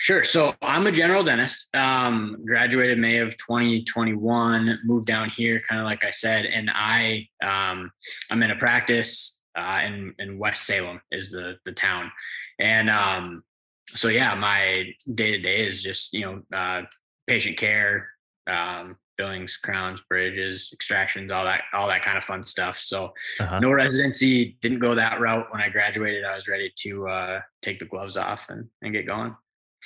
Sure. 0.00 0.24
So 0.24 0.54
I'm 0.62 0.86
a 0.86 0.92
general 0.92 1.22
dentist. 1.22 1.76
Um, 1.76 2.38
graduated 2.46 2.96
May 2.96 3.18
of 3.18 3.36
2021. 3.36 4.78
Moved 4.82 5.06
down 5.06 5.28
here, 5.28 5.60
kind 5.68 5.78
of 5.78 5.84
like 5.84 6.04
I 6.04 6.10
said, 6.10 6.46
and 6.46 6.70
I 6.72 7.28
um, 7.44 7.92
I'm 8.30 8.42
in 8.42 8.50
a 8.50 8.56
practice 8.56 9.38
uh, 9.58 9.80
in 9.84 10.14
in 10.18 10.38
West 10.38 10.64
Salem 10.64 11.02
is 11.12 11.30
the 11.30 11.58
the 11.66 11.72
town, 11.72 12.10
and 12.58 12.88
um, 12.88 13.44
so 13.88 14.08
yeah, 14.08 14.34
my 14.34 14.90
day 15.14 15.32
to 15.32 15.38
day 15.38 15.66
is 15.66 15.82
just 15.82 16.14
you 16.14 16.24
know 16.24 16.56
uh, 16.56 16.84
patient 17.26 17.58
care, 17.58 18.08
um, 18.46 18.96
fillings, 19.18 19.58
crowns, 19.58 20.00
bridges, 20.08 20.70
extractions, 20.72 21.30
all 21.30 21.44
that 21.44 21.64
all 21.74 21.88
that 21.88 22.02
kind 22.02 22.16
of 22.16 22.24
fun 22.24 22.42
stuff. 22.42 22.78
So 22.78 23.12
uh-huh. 23.38 23.60
no 23.60 23.70
residency, 23.70 24.56
didn't 24.62 24.78
go 24.78 24.94
that 24.94 25.20
route. 25.20 25.52
When 25.52 25.60
I 25.60 25.68
graduated, 25.68 26.24
I 26.24 26.36
was 26.36 26.48
ready 26.48 26.72
to 26.84 27.06
uh, 27.06 27.40
take 27.60 27.80
the 27.80 27.84
gloves 27.84 28.16
off 28.16 28.46
and 28.48 28.66
and 28.80 28.94
get 28.94 29.06
going. 29.06 29.36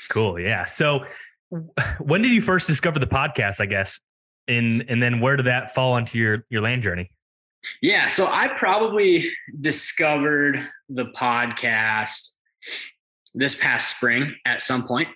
Cool. 0.08 0.38
Yeah. 0.40 0.64
So 0.64 1.04
when 2.00 2.22
did 2.22 2.32
you 2.32 2.42
first 2.42 2.66
discover 2.66 2.98
the 2.98 3.06
podcast? 3.06 3.60
I 3.60 3.66
guess, 3.66 4.00
and 4.48 4.84
and 4.88 5.02
then 5.02 5.20
where 5.20 5.36
did 5.36 5.46
that 5.46 5.74
fall 5.74 5.92
onto 5.92 6.18
your 6.18 6.44
your 6.50 6.62
land 6.62 6.82
journey? 6.82 7.10
Yeah, 7.80 8.08
so 8.08 8.26
I 8.26 8.48
probably 8.48 9.30
discovered 9.60 10.60
the 10.88 11.06
podcast 11.06 12.30
this 13.34 13.54
past 13.54 13.96
spring 13.96 14.34
at 14.44 14.62
some 14.62 14.86
point. 14.86 15.08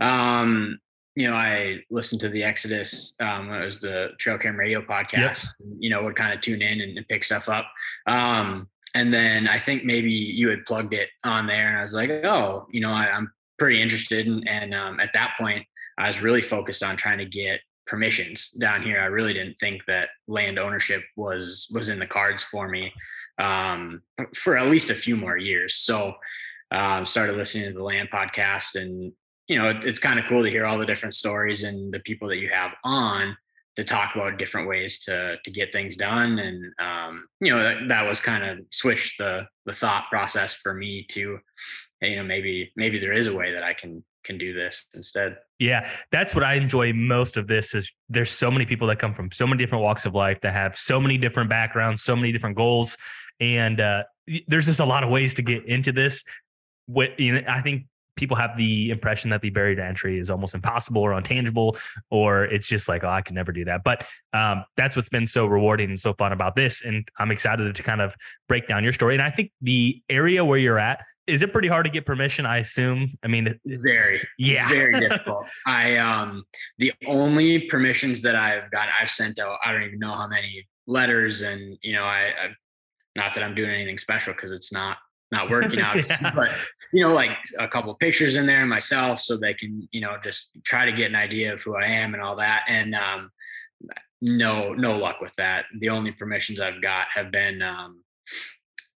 Um, 0.00 0.78
you 1.14 1.28
know, 1.28 1.34
I 1.34 1.80
listened 1.90 2.20
to 2.20 2.28
the 2.28 2.44
Exodus. 2.44 3.14
Um, 3.20 3.50
it 3.50 3.64
was 3.64 3.80
the 3.80 4.10
Trail 4.18 4.38
Cam 4.38 4.56
Radio 4.56 4.82
podcast. 4.82 5.48
Yep. 5.58 5.70
You 5.78 5.90
know, 5.90 6.04
would 6.04 6.16
kind 6.16 6.32
of 6.32 6.40
tune 6.40 6.62
in 6.62 6.80
and, 6.80 6.96
and 6.96 7.08
pick 7.08 7.24
stuff 7.24 7.48
up. 7.48 7.66
Um, 8.06 8.68
and 8.94 9.12
then 9.12 9.48
I 9.48 9.58
think 9.58 9.84
maybe 9.84 10.12
you 10.12 10.48
had 10.48 10.64
plugged 10.64 10.94
it 10.94 11.08
on 11.24 11.46
there, 11.46 11.68
and 11.68 11.78
I 11.78 11.82
was 11.82 11.92
like, 11.92 12.10
oh, 12.10 12.66
you 12.70 12.80
know, 12.80 12.92
I, 12.92 13.16
am 13.16 13.32
pretty 13.58 13.80
interested. 13.80 14.26
And, 14.26 14.46
and 14.48 14.74
um, 14.74 15.00
at 15.00 15.10
that 15.14 15.34
point, 15.38 15.64
I 15.98 16.08
was 16.08 16.20
really 16.20 16.42
focused 16.42 16.82
on 16.82 16.96
trying 16.96 17.18
to 17.18 17.24
get 17.24 17.60
permissions 17.86 18.48
down 18.50 18.82
here. 18.82 19.00
I 19.00 19.06
really 19.06 19.32
didn't 19.32 19.58
think 19.58 19.82
that 19.86 20.08
land 20.26 20.58
ownership 20.58 21.02
was 21.16 21.68
was 21.70 21.88
in 21.88 21.98
the 21.98 22.06
cards 22.06 22.42
for 22.42 22.68
me 22.68 22.92
um, 23.38 24.02
for 24.34 24.56
at 24.56 24.68
least 24.68 24.90
a 24.90 24.94
few 24.94 25.16
more 25.16 25.36
years. 25.36 25.76
So 25.76 26.14
um, 26.70 27.06
started 27.06 27.36
listening 27.36 27.66
to 27.66 27.78
the 27.78 27.82
land 27.82 28.08
podcast 28.12 28.74
and 28.74 29.12
you 29.46 29.56
know 29.56 29.70
it, 29.70 29.84
it's 29.84 30.00
kind 30.00 30.18
of 30.18 30.24
cool 30.26 30.42
to 30.42 30.50
hear 30.50 30.64
all 30.64 30.78
the 30.78 30.86
different 30.86 31.14
stories 31.14 31.62
and 31.62 31.92
the 31.92 32.00
people 32.00 32.28
that 32.28 32.38
you 32.38 32.48
have 32.48 32.72
on 32.82 33.36
to 33.76 33.84
talk 33.84 34.14
about 34.14 34.38
different 34.38 34.68
ways 34.68 34.98
to 35.00 35.36
to 35.44 35.50
get 35.50 35.70
things 35.70 35.94
done 35.94 36.40
and 36.40 36.64
um, 36.80 37.28
you 37.40 37.54
know 37.54 37.62
that, 37.62 37.86
that 37.86 38.04
was 38.04 38.20
kind 38.20 38.44
of 38.44 38.58
switched 38.72 39.16
the 39.18 39.46
the 39.66 39.72
thought 39.72 40.06
process 40.10 40.54
for 40.54 40.74
me 40.74 41.06
to 41.10 41.38
hey, 41.38 41.40
you 42.02 42.16
know 42.16 42.24
maybe 42.24 42.72
maybe 42.76 42.98
there 42.98 43.12
is 43.12 43.26
a 43.26 43.34
way 43.34 43.52
that 43.52 43.62
i 43.62 43.72
can 43.72 44.04
can 44.24 44.38
do 44.38 44.52
this 44.52 44.86
instead 44.94 45.36
yeah 45.58 45.88
that's 46.10 46.34
what 46.34 46.42
i 46.42 46.54
enjoy 46.54 46.92
most 46.92 47.36
of 47.36 47.46
this 47.46 47.74
is 47.74 47.92
there's 48.08 48.30
so 48.30 48.50
many 48.50 48.66
people 48.66 48.86
that 48.86 48.98
come 48.98 49.14
from 49.14 49.30
so 49.30 49.46
many 49.46 49.62
different 49.62 49.82
walks 49.82 50.04
of 50.04 50.14
life 50.14 50.40
that 50.42 50.52
have 50.52 50.76
so 50.76 51.00
many 51.00 51.16
different 51.16 51.48
backgrounds 51.48 52.02
so 52.02 52.16
many 52.16 52.32
different 52.32 52.56
goals 52.56 52.98
and 53.38 53.80
uh, 53.80 54.02
there's 54.48 54.66
just 54.66 54.80
a 54.80 54.84
lot 54.84 55.04
of 55.04 55.10
ways 55.10 55.34
to 55.34 55.42
get 55.42 55.64
into 55.66 55.92
this 55.92 56.24
what 56.86 57.18
you 57.18 57.34
know, 57.34 57.42
I 57.48 57.60
think 57.60 57.86
people 58.16 58.36
have 58.36 58.56
the 58.56 58.90
impression 58.90 59.30
that 59.30 59.42
the 59.42 59.50
barrier 59.50 59.76
to 59.76 59.84
entry 59.84 60.18
is 60.18 60.30
almost 60.30 60.54
impossible 60.54 61.02
or 61.02 61.10
untangible, 61.10 61.78
or 62.10 62.44
it's 62.44 62.66
just 62.66 62.88
like, 62.88 63.04
oh, 63.04 63.10
I 63.10 63.20
can 63.20 63.34
never 63.34 63.52
do 63.52 63.66
that. 63.66 63.84
But 63.84 64.06
um, 64.32 64.64
that's 64.76 64.96
what's 64.96 65.10
been 65.10 65.26
so 65.26 65.46
rewarding 65.46 65.90
and 65.90 66.00
so 66.00 66.14
fun 66.14 66.32
about 66.32 66.56
this. 66.56 66.82
And 66.82 67.06
I'm 67.18 67.30
excited 67.30 67.74
to 67.74 67.82
kind 67.82 68.00
of 68.00 68.16
break 68.48 68.66
down 68.66 68.82
your 68.82 68.94
story. 68.94 69.14
And 69.14 69.22
I 69.22 69.30
think 69.30 69.52
the 69.60 70.02
area 70.08 70.44
where 70.44 70.58
you're 70.58 70.78
at, 70.78 71.04
is 71.26 71.42
it 71.42 71.52
pretty 71.52 71.68
hard 71.68 71.84
to 71.84 71.90
get 71.90 72.06
permission? 72.06 72.46
I 72.46 72.58
assume. 72.58 73.16
I 73.24 73.28
mean, 73.28 73.58
it's 73.64 73.82
very, 73.82 74.26
yeah, 74.38 74.68
very 74.68 74.98
difficult. 75.08 75.46
I 75.66 75.96
um, 75.96 76.44
the 76.78 76.92
only 77.06 77.66
permissions 77.66 78.22
that 78.22 78.36
I've 78.36 78.70
got, 78.70 78.88
I've 79.00 79.10
sent 79.10 79.38
out. 79.38 79.58
I 79.64 79.72
don't 79.72 79.82
even 79.82 79.98
know 79.98 80.12
how 80.12 80.28
many 80.28 80.66
letters, 80.86 81.42
and 81.42 81.76
you 81.82 81.94
know, 81.94 82.04
I, 82.04 82.32
I've 82.44 82.56
not 83.16 83.34
that 83.34 83.42
I'm 83.42 83.54
doing 83.54 83.70
anything 83.70 83.98
special 83.98 84.34
because 84.34 84.52
it's 84.52 84.72
not 84.72 84.98
not 85.32 85.50
working 85.50 85.80
out, 85.80 85.96
yeah. 85.96 86.32
but 86.34 86.50
you 86.92 87.04
know, 87.04 87.12
like 87.12 87.30
a 87.58 87.66
couple 87.66 87.94
pictures 87.94 88.36
in 88.36 88.46
there 88.46 88.64
myself 88.64 89.20
so 89.20 89.36
they 89.36 89.54
can, 89.54 89.88
you 89.90 90.00
know, 90.00 90.16
just 90.22 90.48
try 90.64 90.84
to 90.84 90.92
get 90.92 91.10
an 91.10 91.16
idea 91.16 91.52
of 91.52 91.62
who 91.62 91.76
I 91.76 91.86
am 91.86 92.14
and 92.14 92.22
all 92.22 92.36
that. 92.36 92.62
And 92.68 92.94
um, 92.94 93.30
no 94.20 94.72
no 94.72 94.96
luck 94.96 95.20
with 95.20 95.34
that. 95.36 95.66
The 95.78 95.88
only 95.88 96.12
permissions 96.12 96.60
I've 96.60 96.80
got 96.80 97.08
have 97.12 97.30
been 97.30 97.62
um, 97.62 98.02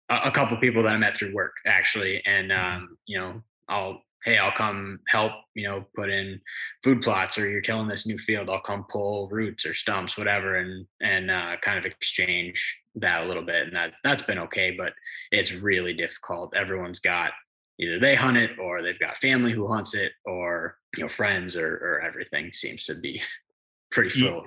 a, 0.08 0.30
couple 0.30 0.56
people 0.58 0.82
that 0.82 0.94
I 0.94 0.98
met 0.98 1.16
through 1.16 1.34
work 1.34 1.56
actually, 1.66 2.22
and 2.26 2.50
mm-hmm. 2.50 2.76
um, 2.76 2.98
you 3.06 3.18
know 3.18 3.42
I'll 3.68 4.02
hey 4.24 4.38
I'll 4.38 4.52
come 4.52 5.00
help 5.08 5.32
you 5.54 5.66
know 5.68 5.84
put 5.94 6.10
in 6.10 6.40
food 6.82 7.02
plots 7.02 7.38
or 7.38 7.48
you're 7.48 7.60
tilling 7.60 7.88
this 7.88 8.06
new 8.06 8.18
field 8.18 8.50
I'll 8.50 8.60
come 8.60 8.84
pull 8.88 9.28
roots 9.30 9.64
or 9.64 9.74
stumps 9.74 10.18
whatever 10.18 10.56
and 10.56 10.86
and 11.00 11.30
uh, 11.30 11.56
kind 11.62 11.78
of 11.78 11.84
exchange 11.84 12.80
that 12.96 13.22
a 13.22 13.26
little 13.26 13.44
bit 13.44 13.66
and 13.66 13.76
that 13.76 13.92
that's 14.04 14.22
been 14.22 14.38
okay 14.38 14.72
but 14.76 14.92
it's 15.30 15.52
really 15.52 15.94
difficult 15.94 16.54
everyone's 16.56 17.00
got 17.00 17.32
either 17.80 17.98
they 17.98 18.14
hunt 18.14 18.36
it 18.36 18.50
or 18.58 18.82
they've 18.82 18.98
got 18.98 19.16
family 19.16 19.52
who 19.52 19.66
hunts 19.66 19.94
it 19.94 20.12
or 20.24 20.76
you 20.96 21.02
know 21.02 21.08
friends 21.08 21.56
or 21.56 21.76
or 21.76 22.00
everything 22.00 22.50
seems 22.52 22.84
to 22.84 22.94
be 22.94 23.22
pretty 23.90 24.10
full 24.20 24.44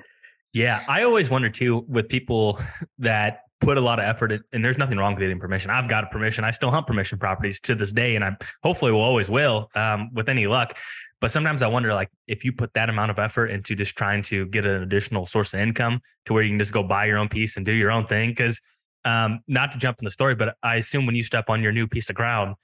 yeah 0.53 0.83
i 0.87 1.03
always 1.03 1.29
wonder 1.29 1.49
too 1.49 1.85
with 1.87 2.09
people 2.09 2.59
that 2.99 3.43
put 3.61 3.77
a 3.77 3.81
lot 3.81 3.99
of 3.99 4.05
effort 4.05 4.31
in, 4.31 4.43
and 4.51 4.65
there's 4.65 4.77
nothing 4.77 4.97
wrong 4.97 5.13
with 5.13 5.21
getting 5.21 5.39
permission. 5.39 5.69
I've 5.69 5.87
got 5.87 6.03
a 6.03 6.07
permission. 6.07 6.43
I 6.43 6.51
still 6.51 6.71
hunt 6.71 6.87
permission 6.87 7.17
properties 7.17 7.59
to 7.61 7.75
this 7.75 7.91
day 7.91 8.15
and 8.15 8.23
i 8.25 8.35
hopefully 8.63 8.91
will 8.91 9.01
always 9.01 9.29
will 9.29 9.69
um, 9.75 10.09
with 10.13 10.29
any 10.29 10.47
luck. 10.47 10.77
But 11.19 11.29
sometimes 11.31 11.61
i 11.61 11.67
wonder 11.67 11.93
like 11.93 12.09
if 12.27 12.43
you 12.43 12.51
put 12.51 12.73
that 12.73 12.89
amount 12.89 13.11
of 13.11 13.19
effort 13.19 13.47
into 13.47 13.75
just 13.75 13.95
trying 13.95 14.23
to 14.23 14.47
get 14.47 14.65
an 14.65 14.81
additional 14.81 15.25
source 15.27 15.53
of 15.53 15.59
income 15.59 16.01
to 16.25 16.33
where 16.33 16.41
you 16.41 16.49
can 16.49 16.59
just 16.59 16.73
go 16.73 16.81
buy 16.81 17.05
your 17.05 17.19
own 17.19 17.29
piece 17.29 17.57
and 17.57 17.65
do 17.65 17.71
your 17.71 17.91
own 17.91 18.07
thing 18.07 18.31
because 18.31 18.59
um, 19.05 19.39
not 19.47 19.71
to 19.71 19.77
jump 19.77 19.99
in 19.99 20.05
the 20.05 20.11
story 20.11 20.33
but 20.33 20.55
i 20.63 20.77
assume 20.77 21.05
when 21.05 21.13
you 21.13 21.21
step 21.21 21.45
on 21.47 21.61
your 21.61 21.71
new 21.71 21.87
piece 21.87 22.09
of 22.09 22.15
ground 22.15 22.55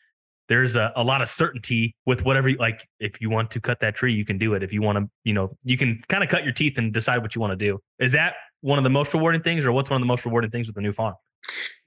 there's 0.49 0.75
a, 0.75 0.91
a 0.95 1.03
lot 1.03 1.21
of 1.21 1.29
certainty 1.29 1.95
with 2.05 2.23
whatever 2.23 2.49
you 2.49 2.57
like 2.57 2.87
if 2.99 3.21
you 3.21 3.29
want 3.29 3.51
to 3.51 3.59
cut 3.59 3.79
that 3.81 3.95
tree 3.95 4.13
you 4.13 4.25
can 4.25 4.37
do 4.37 4.53
it. 4.53 4.63
If 4.63 4.73
you 4.73 4.81
want 4.81 4.97
to 4.97 5.09
you 5.23 5.33
know 5.33 5.55
you 5.63 5.77
can 5.77 6.01
kind 6.07 6.23
of 6.23 6.29
cut 6.29 6.43
your 6.43 6.53
teeth 6.53 6.77
and 6.77 6.93
decide 6.93 7.21
what 7.21 7.35
you 7.35 7.41
want 7.41 7.51
to 7.51 7.65
do. 7.65 7.79
Is 7.99 8.13
that 8.13 8.35
one 8.67 8.77
of 8.77 8.83
the 8.83 8.89
most 8.89 9.13
rewarding 9.13 9.41
things 9.41 9.65
or 9.65 9.71
what's 9.71 9.89
one 9.89 9.97
of 9.97 10.01
the 10.01 10.07
most 10.07 10.25
rewarding 10.25 10.51
things 10.51 10.67
with 10.67 10.75
the 10.75 10.81
new 10.81 10.93
farm 10.93 11.15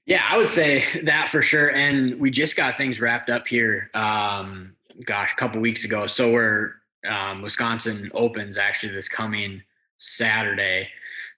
yeah 0.07 0.25
i 0.29 0.37
would 0.37 0.49
say 0.49 0.85
that 1.05 1.29
for 1.29 1.43
sure 1.43 1.71
and 1.73 2.19
we 2.19 2.31
just 2.31 2.57
got 2.57 2.77
things 2.77 3.01
wrapped 3.01 3.31
up 3.31 3.47
here 3.47 3.91
um 3.95 4.75
gosh 5.05 5.33
a 5.33 5.37
couple 5.37 5.61
weeks 5.61 5.85
ago. 5.85 6.07
So 6.07 6.33
we're 6.33 6.73
um, 7.09 7.43
wisconsin 7.43 8.11
opens 8.15 8.59
actually 8.59 8.93
this 8.93 9.09
coming 9.09 9.63
saturday. 9.99 10.89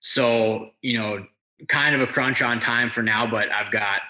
So 0.00 0.70
you 0.82 0.98
know 0.98 1.26
kind 1.68 1.94
of 1.94 2.00
a 2.00 2.06
crunch 2.06 2.42
on 2.42 2.58
time 2.58 2.90
for 2.90 3.04
now 3.04 3.24
but 3.24 3.48
i've 3.52 3.70
got 3.70 4.00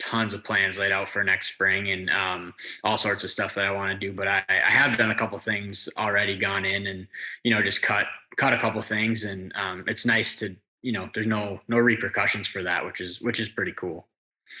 tons 0.00 0.34
of 0.34 0.42
plans 0.42 0.78
laid 0.78 0.92
out 0.92 1.08
for 1.08 1.22
next 1.22 1.48
spring 1.48 1.90
and 1.90 2.10
um, 2.10 2.54
all 2.82 2.98
sorts 2.98 3.22
of 3.22 3.30
stuff 3.30 3.54
that 3.54 3.66
I 3.66 3.70
want 3.70 3.92
to 3.92 3.98
do. 3.98 4.12
But 4.12 4.28
I, 4.28 4.42
I, 4.48 4.70
have 4.70 4.96
done 4.98 5.10
a 5.10 5.14
couple 5.14 5.38
things 5.38 5.88
already, 5.96 6.36
gone 6.36 6.64
in 6.64 6.86
and 6.86 7.06
you 7.44 7.54
know 7.54 7.62
just 7.62 7.82
cut 7.82 8.06
cut 8.36 8.52
a 8.52 8.58
couple 8.58 8.80
things, 8.82 9.24
and 9.24 9.52
um, 9.54 9.84
it's 9.86 10.06
nice 10.06 10.34
to 10.36 10.56
you 10.82 10.92
know 10.92 11.08
there's 11.14 11.26
no 11.26 11.60
no 11.68 11.78
repercussions 11.78 12.48
for 12.48 12.62
that, 12.62 12.84
which 12.84 13.00
is 13.00 13.20
which 13.20 13.38
is 13.38 13.48
pretty 13.48 13.72
cool. 13.72 14.08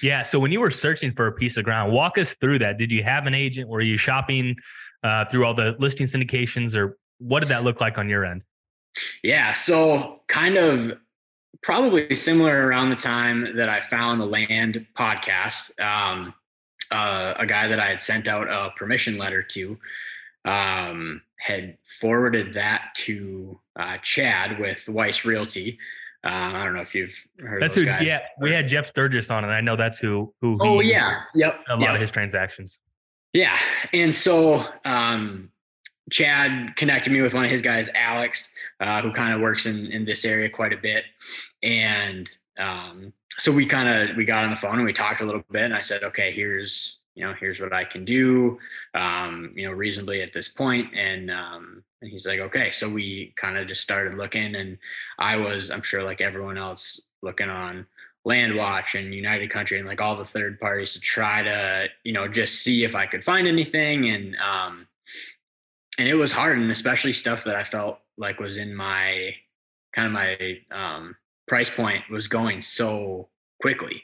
Yeah. 0.02 0.22
So 0.22 0.38
when 0.38 0.52
you 0.52 0.60
were 0.60 0.70
searching 0.70 1.12
for 1.12 1.26
a 1.26 1.32
piece 1.32 1.56
of 1.56 1.64
ground, 1.64 1.92
walk 1.92 2.18
us 2.18 2.34
through 2.34 2.60
that. 2.60 2.78
Did 2.78 2.92
you 2.92 3.02
have 3.02 3.26
an 3.26 3.34
agent? 3.34 3.68
Were 3.68 3.80
you 3.80 3.96
shopping 3.96 4.56
uh, 5.02 5.24
through 5.24 5.44
all 5.44 5.54
the 5.54 5.74
listing 5.78 6.06
syndications, 6.06 6.76
or 6.76 6.98
what 7.18 7.40
did 7.40 7.48
that 7.48 7.64
look 7.64 7.80
like 7.80 7.98
on 7.98 8.08
your 8.08 8.24
end? 8.24 8.42
Yeah. 9.22 9.52
So 9.52 10.20
kind 10.28 10.56
of 10.56 10.98
probably 11.62 12.14
similar 12.16 12.66
around 12.66 12.90
the 12.90 12.96
time 12.96 13.56
that 13.56 13.68
I 13.68 13.80
found 13.80 14.20
the 14.20 14.26
land 14.26 14.86
podcast. 14.96 15.78
Um, 15.80 16.34
uh, 16.90 17.34
a 17.36 17.46
guy 17.46 17.68
that 17.68 17.78
I 17.78 17.88
had 17.88 18.00
sent 18.00 18.26
out 18.26 18.48
a 18.48 18.72
permission 18.76 19.16
letter 19.16 19.42
to 19.42 19.78
um, 20.44 21.22
had 21.38 21.76
forwarded 22.00 22.54
that 22.54 22.92
to 22.96 23.60
uh, 23.76 23.98
Chad 23.98 24.58
with 24.58 24.88
Weiss 24.88 25.24
Realty. 25.24 25.78
Um, 26.22 26.54
I 26.54 26.64
don't 26.64 26.74
know 26.74 26.82
if 26.82 26.94
you've 26.94 27.16
heard. 27.38 27.62
That's 27.62 27.74
who. 27.74 27.84
Guys. 27.84 28.02
Yeah, 28.02 28.20
we 28.40 28.52
had 28.52 28.68
Jeff 28.68 28.86
Sturgis 28.86 29.30
on, 29.30 29.44
and 29.44 29.52
I 29.52 29.60
know 29.60 29.76
that's 29.76 29.98
who. 29.98 30.34
Who? 30.40 30.58
Oh 30.60 30.80
yeah. 30.80 31.22
Yep. 31.34 31.60
A 31.68 31.72
lot 31.74 31.80
yep. 31.80 31.94
of 31.94 32.00
his 32.00 32.10
transactions. 32.10 32.78
Yeah, 33.32 33.56
and 33.92 34.14
so 34.14 34.64
um, 34.84 35.50
Chad 36.10 36.76
connected 36.76 37.12
me 37.12 37.20
with 37.20 37.34
one 37.34 37.44
of 37.44 37.50
his 37.50 37.62
guys, 37.62 37.88
Alex, 37.94 38.48
uh, 38.80 39.00
who 39.02 39.12
kind 39.12 39.34
of 39.34 39.40
works 39.40 39.66
in 39.66 39.86
in 39.86 40.04
this 40.04 40.24
area 40.24 40.48
quite 40.48 40.72
a 40.72 40.76
bit, 40.76 41.04
and 41.62 42.28
um, 42.58 43.12
so 43.38 43.50
we 43.52 43.64
kind 43.64 43.88
of 43.88 44.16
we 44.16 44.24
got 44.24 44.44
on 44.44 44.50
the 44.50 44.56
phone 44.56 44.76
and 44.76 44.84
we 44.84 44.92
talked 44.92 45.20
a 45.20 45.24
little 45.24 45.42
bit. 45.50 45.62
And 45.62 45.74
I 45.74 45.80
said, 45.80 46.02
okay, 46.02 46.32
here's 46.32 46.98
you 47.14 47.24
know 47.24 47.34
here's 47.34 47.60
what 47.60 47.72
I 47.72 47.84
can 47.84 48.04
do, 48.04 48.58
um, 48.94 49.52
you 49.54 49.66
know, 49.66 49.72
reasonably 49.72 50.22
at 50.22 50.32
this 50.32 50.48
point. 50.48 50.94
And 50.94 51.30
um, 51.30 51.82
and 52.02 52.10
he's 52.10 52.26
like, 52.26 52.40
okay. 52.40 52.70
So 52.70 52.88
we 52.88 53.32
kind 53.36 53.56
of 53.56 53.66
just 53.66 53.82
started 53.82 54.14
looking, 54.14 54.54
and 54.54 54.78
I 55.18 55.36
was, 55.36 55.70
I'm 55.70 55.82
sure, 55.82 56.02
like 56.02 56.20
everyone 56.20 56.58
else, 56.58 57.00
looking 57.22 57.50
on 57.50 57.86
Land 58.24 58.56
Watch 58.56 58.94
and 58.94 59.14
United 59.14 59.50
Country 59.50 59.78
and 59.78 59.88
like 59.88 60.00
all 60.00 60.16
the 60.16 60.24
third 60.24 60.60
parties 60.60 60.92
to 60.92 61.00
try 61.00 61.42
to 61.42 61.88
you 62.04 62.12
know 62.12 62.28
just 62.28 62.62
see 62.62 62.84
if 62.84 62.94
I 62.94 63.06
could 63.06 63.24
find 63.24 63.46
anything 63.46 64.10
and 64.10 64.36
um 64.36 64.86
and 66.00 66.08
it 66.08 66.14
was 66.14 66.32
hard 66.32 66.58
and 66.58 66.70
especially 66.70 67.12
stuff 67.12 67.44
that 67.44 67.54
i 67.54 67.62
felt 67.62 67.98
like 68.16 68.40
was 68.40 68.56
in 68.56 68.74
my 68.74 69.32
kind 69.92 70.06
of 70.06 70.12
my 70.12 70.58
um, 70.70 71.16
price 71.48 71.70
point 71.70 72.02
was 72.10 72.28
going 72.28 72.60
so 72.60 73.28
quickly. 73.60 74.02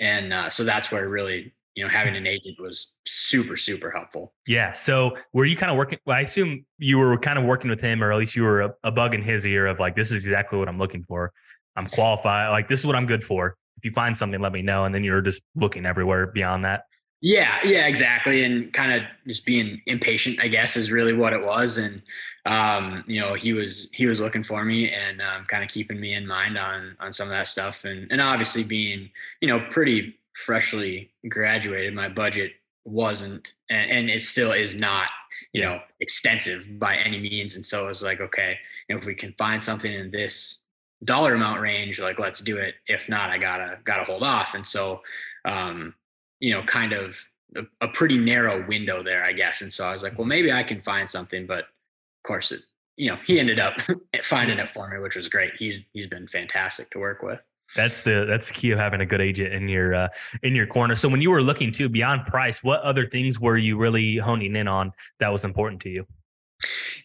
And 0.00 0.32
uh, 0.32 0.50
so 0.50 0.64
that's 0.64 0.90
where 0.90 1.08
really 1.08 1.52
you 1.74 1.82
know 1.82 1.88
having 1.88 2.14
an 2.16 2.26
agent 2.26 2.60
was 2.60 2.88
super 3.06 3.56
super 3.56 3.90
helpful. 3.90 4.34
Yeah 4.46 4.72
so 4.72 5.16
were 5.32 5.46
you 5.46 5.56
kind 5.56 5.70
of 5.70 5.78
working 5.78 5.98
well, 6.04 6.18
i 6.18 6.20
assume 6.20 6.66
you 6.76 6.98
were 6.98 7.16
kind 7.16 7.38
of 7.38 7.46
working 7.46 7.70
with 7.70 7.80
him 7.80 8.04
or 8.04 8.12
at 8.12 8.18
least 8.18 8.36
you 8.36 8.42
were 8.42 8.60
a, 8.60 8.74
a 8.84 8.92
bug 8.92 9.14
in 9.14 9.22
his 9.22 9.46
ear 9.46 9.66
of 9.66 9.80
like 9.80 9.96
this 9.96 10.12
is 10.12 10.24
exactly 10.24 10.58
what 10.58 10.68
i'm 10.68 10.78
looking 10.78 11.04
for. 11.04 11.32
I'm 11.76 11.86
qualified 11.86 12.50
like 12.50 12.68
this 12.68 12.80
is 12.80 12.86
what 12.86 12.96
i'm 12.96 13.06
good 13.06 13.24
for. 13.24 13.56
If 13.78 13.86
you 13.86 13.92
find 13.92 14.14
something 14.14 14.40
let 14.40 14.52
me 14.52 14.60
know 14.60 14.84
and 14.84 14.94
then 14.94 15.02
you're 15.02 15.22
just 15.22 15.40
looking 15.54 15.86
everywhere 15.86 16.26
beyond 16.26 16.64
that 16.66 16.82
yeah, 17.22 17.60
yeah, 17.62 17.86
exactly. 17.86 18.42
And 18.42 18.72
kind 18.72 18.92
of 18.92 19.02
just 19.28 19.46
being 19.46 19.80
impatient, 19.86 20.40
I 20.42 20.48
guess, 20.48 20.76
is 20.76 20.90
really 20.90 21.12
what 21.12 21.32
it 21.32 21.40
was. 21.40 21.78
And 21.78 22.02
um, 22.44 23.04
you 23.06 23.20
know, 23.20 23.34
he 23.34 23.52
was 23.52 23.86
he 23.92 24.06
was 24.06 24.20
looking 24.20 24.42
for 24.42 24.64
me 24.64 24.90
and 24.90 25.22
um, 25.22 25.44
kind 25.46 25.62
of 25.62 25.70
keeping 25.70 26.00
me 26.00 26.14
in 26.14 26.26
mind 26.26 26.58
on 26.58 26.96
on 26.98 27.12
some 27.12 27.28
of 27.28 27.32
that 27.32 27.46
stuff. 27.46 27.84
And 27.84 28.10
and 28.10 28.20
obviously 28.20 28.64
being, 28.64 29.08
you 29.40 29.46
know, 29.46 29.64
pretty 29.70 30.16
freshly 30.44 31.10
graduated, 31.28 31.94
my 31.94 32.08
budget 32.08 32.52
wasn't 32.84 33.52
and, 33.70 33.88
and 33.88 34.10
it 34.10 34.22
still 34.22 34.50
is 34.50 34.74
not, 34.74 35.06
you 35.52 35.62
know, 35.62 35.78
extensive 36.00 36.66
by 36.80 36.96
any 36.96 37.20
means. 37.20 37.54
And 37.54 37.64
so 37.64 37.84
I 37.84 37.88
was 37.88 38.02
like, 38.02 38.20
okay, 38.20 38.58
if 38.88 39.04
we 39.04 39.14
can 39.14 39.32
find 39.38 39.62
something 39.62 39.92
in 39.92 40.10
this 40.10 40.56
dollar 41.04 41.34
amount 41.34 41.60
range, 41.60 42.00
like 42.00 42.18
let's 42.18 42.40
do 42.40 42.56
it. 42.56 42.74
If 42.88 43.08
not, 43.08 43.30
I 43.30 43.38
gotta 43.38 43.78
gotta 43.84 44.02
hold 44.02 44.24
off. 44.24 44.54
And 44.54 44.66
so 44.66 45.02
um 45.44 45.94
you 46.42 46.50
know, 46.50 46.62
kind 46.64 46.92
of 46.92 47.16
a, 47.56 47.62
a, 47.80 47.88
pretty 47.88 48.18
narrow 48.18 48.66
window 48.66 49.02
there, 49.02 49.24
I 49.24 49.32
guess. 49.32 49.62
And 49.62 49.72
so 49.72 49.86
I 49.86 49.92
was 49.92 50.02
like, 50.02 50.18
well, 50.18 50.26
maybe 50.26 50.50
I 50.50 50.64
can 50.64 50.82
find 50.82 51.08
something. 51.08 51.46
But 51.46 51.60
of 51.60 52.22
course, 52.24 52.50
it, 52.50 52.62
you 52.96 53.08
know, 53.08 53.16
he 53.24 53.38
ended 53.38 53.60
up 53.60 53.74
finding 54.24 54.58
it 54.58 54.68
for 54.70 54.88
me, 54.88 54.98
which 54.98 55.14
was 55.14 55.28
great. 55.28 55.52
He's 55.56 55.78
he's 55.92 56.08
been 56.08 56.26
fantastic 56.26 56.90
to 56.90 56.98
work 56.98 57.22
with. 57.22 57.38
That's 57.76 58.02
the 58.02 58.26
that's 58.28 58.48
the 58.48 58.54
key 58.54 58.72
of 58.72 58.80
having 58.80 59.00
a 59.00 59.06
good 59.06 59.20
agent 59.20 59.54
in 59.54 59.68
your 59.68 59.94
uh, 59.94 60.08
in 60.42 60.56
your 60.56 60.66
corner. 60.66 60.96
So 60.96 61.08
when 61.08 61.22
you 61.22 61.30
were 61.30 61.42
looking 61.42 61.70
to 61.72 61.88
beyond 61.88 62.26
price, 62.26 62.62
what 62.64 62.80
other 62.80 63.06
things 63.06 63.38
were 63.38 63.56
you 63.56 63.78
really 63.78 64.16
honing 64.16 64.56
in 64.56 64.66
on 64.66 64.90
that 65.20 65.28
was 65.28 65.44
important 65.44 65.80
to 65.82 65.90
you? 65.90 66.06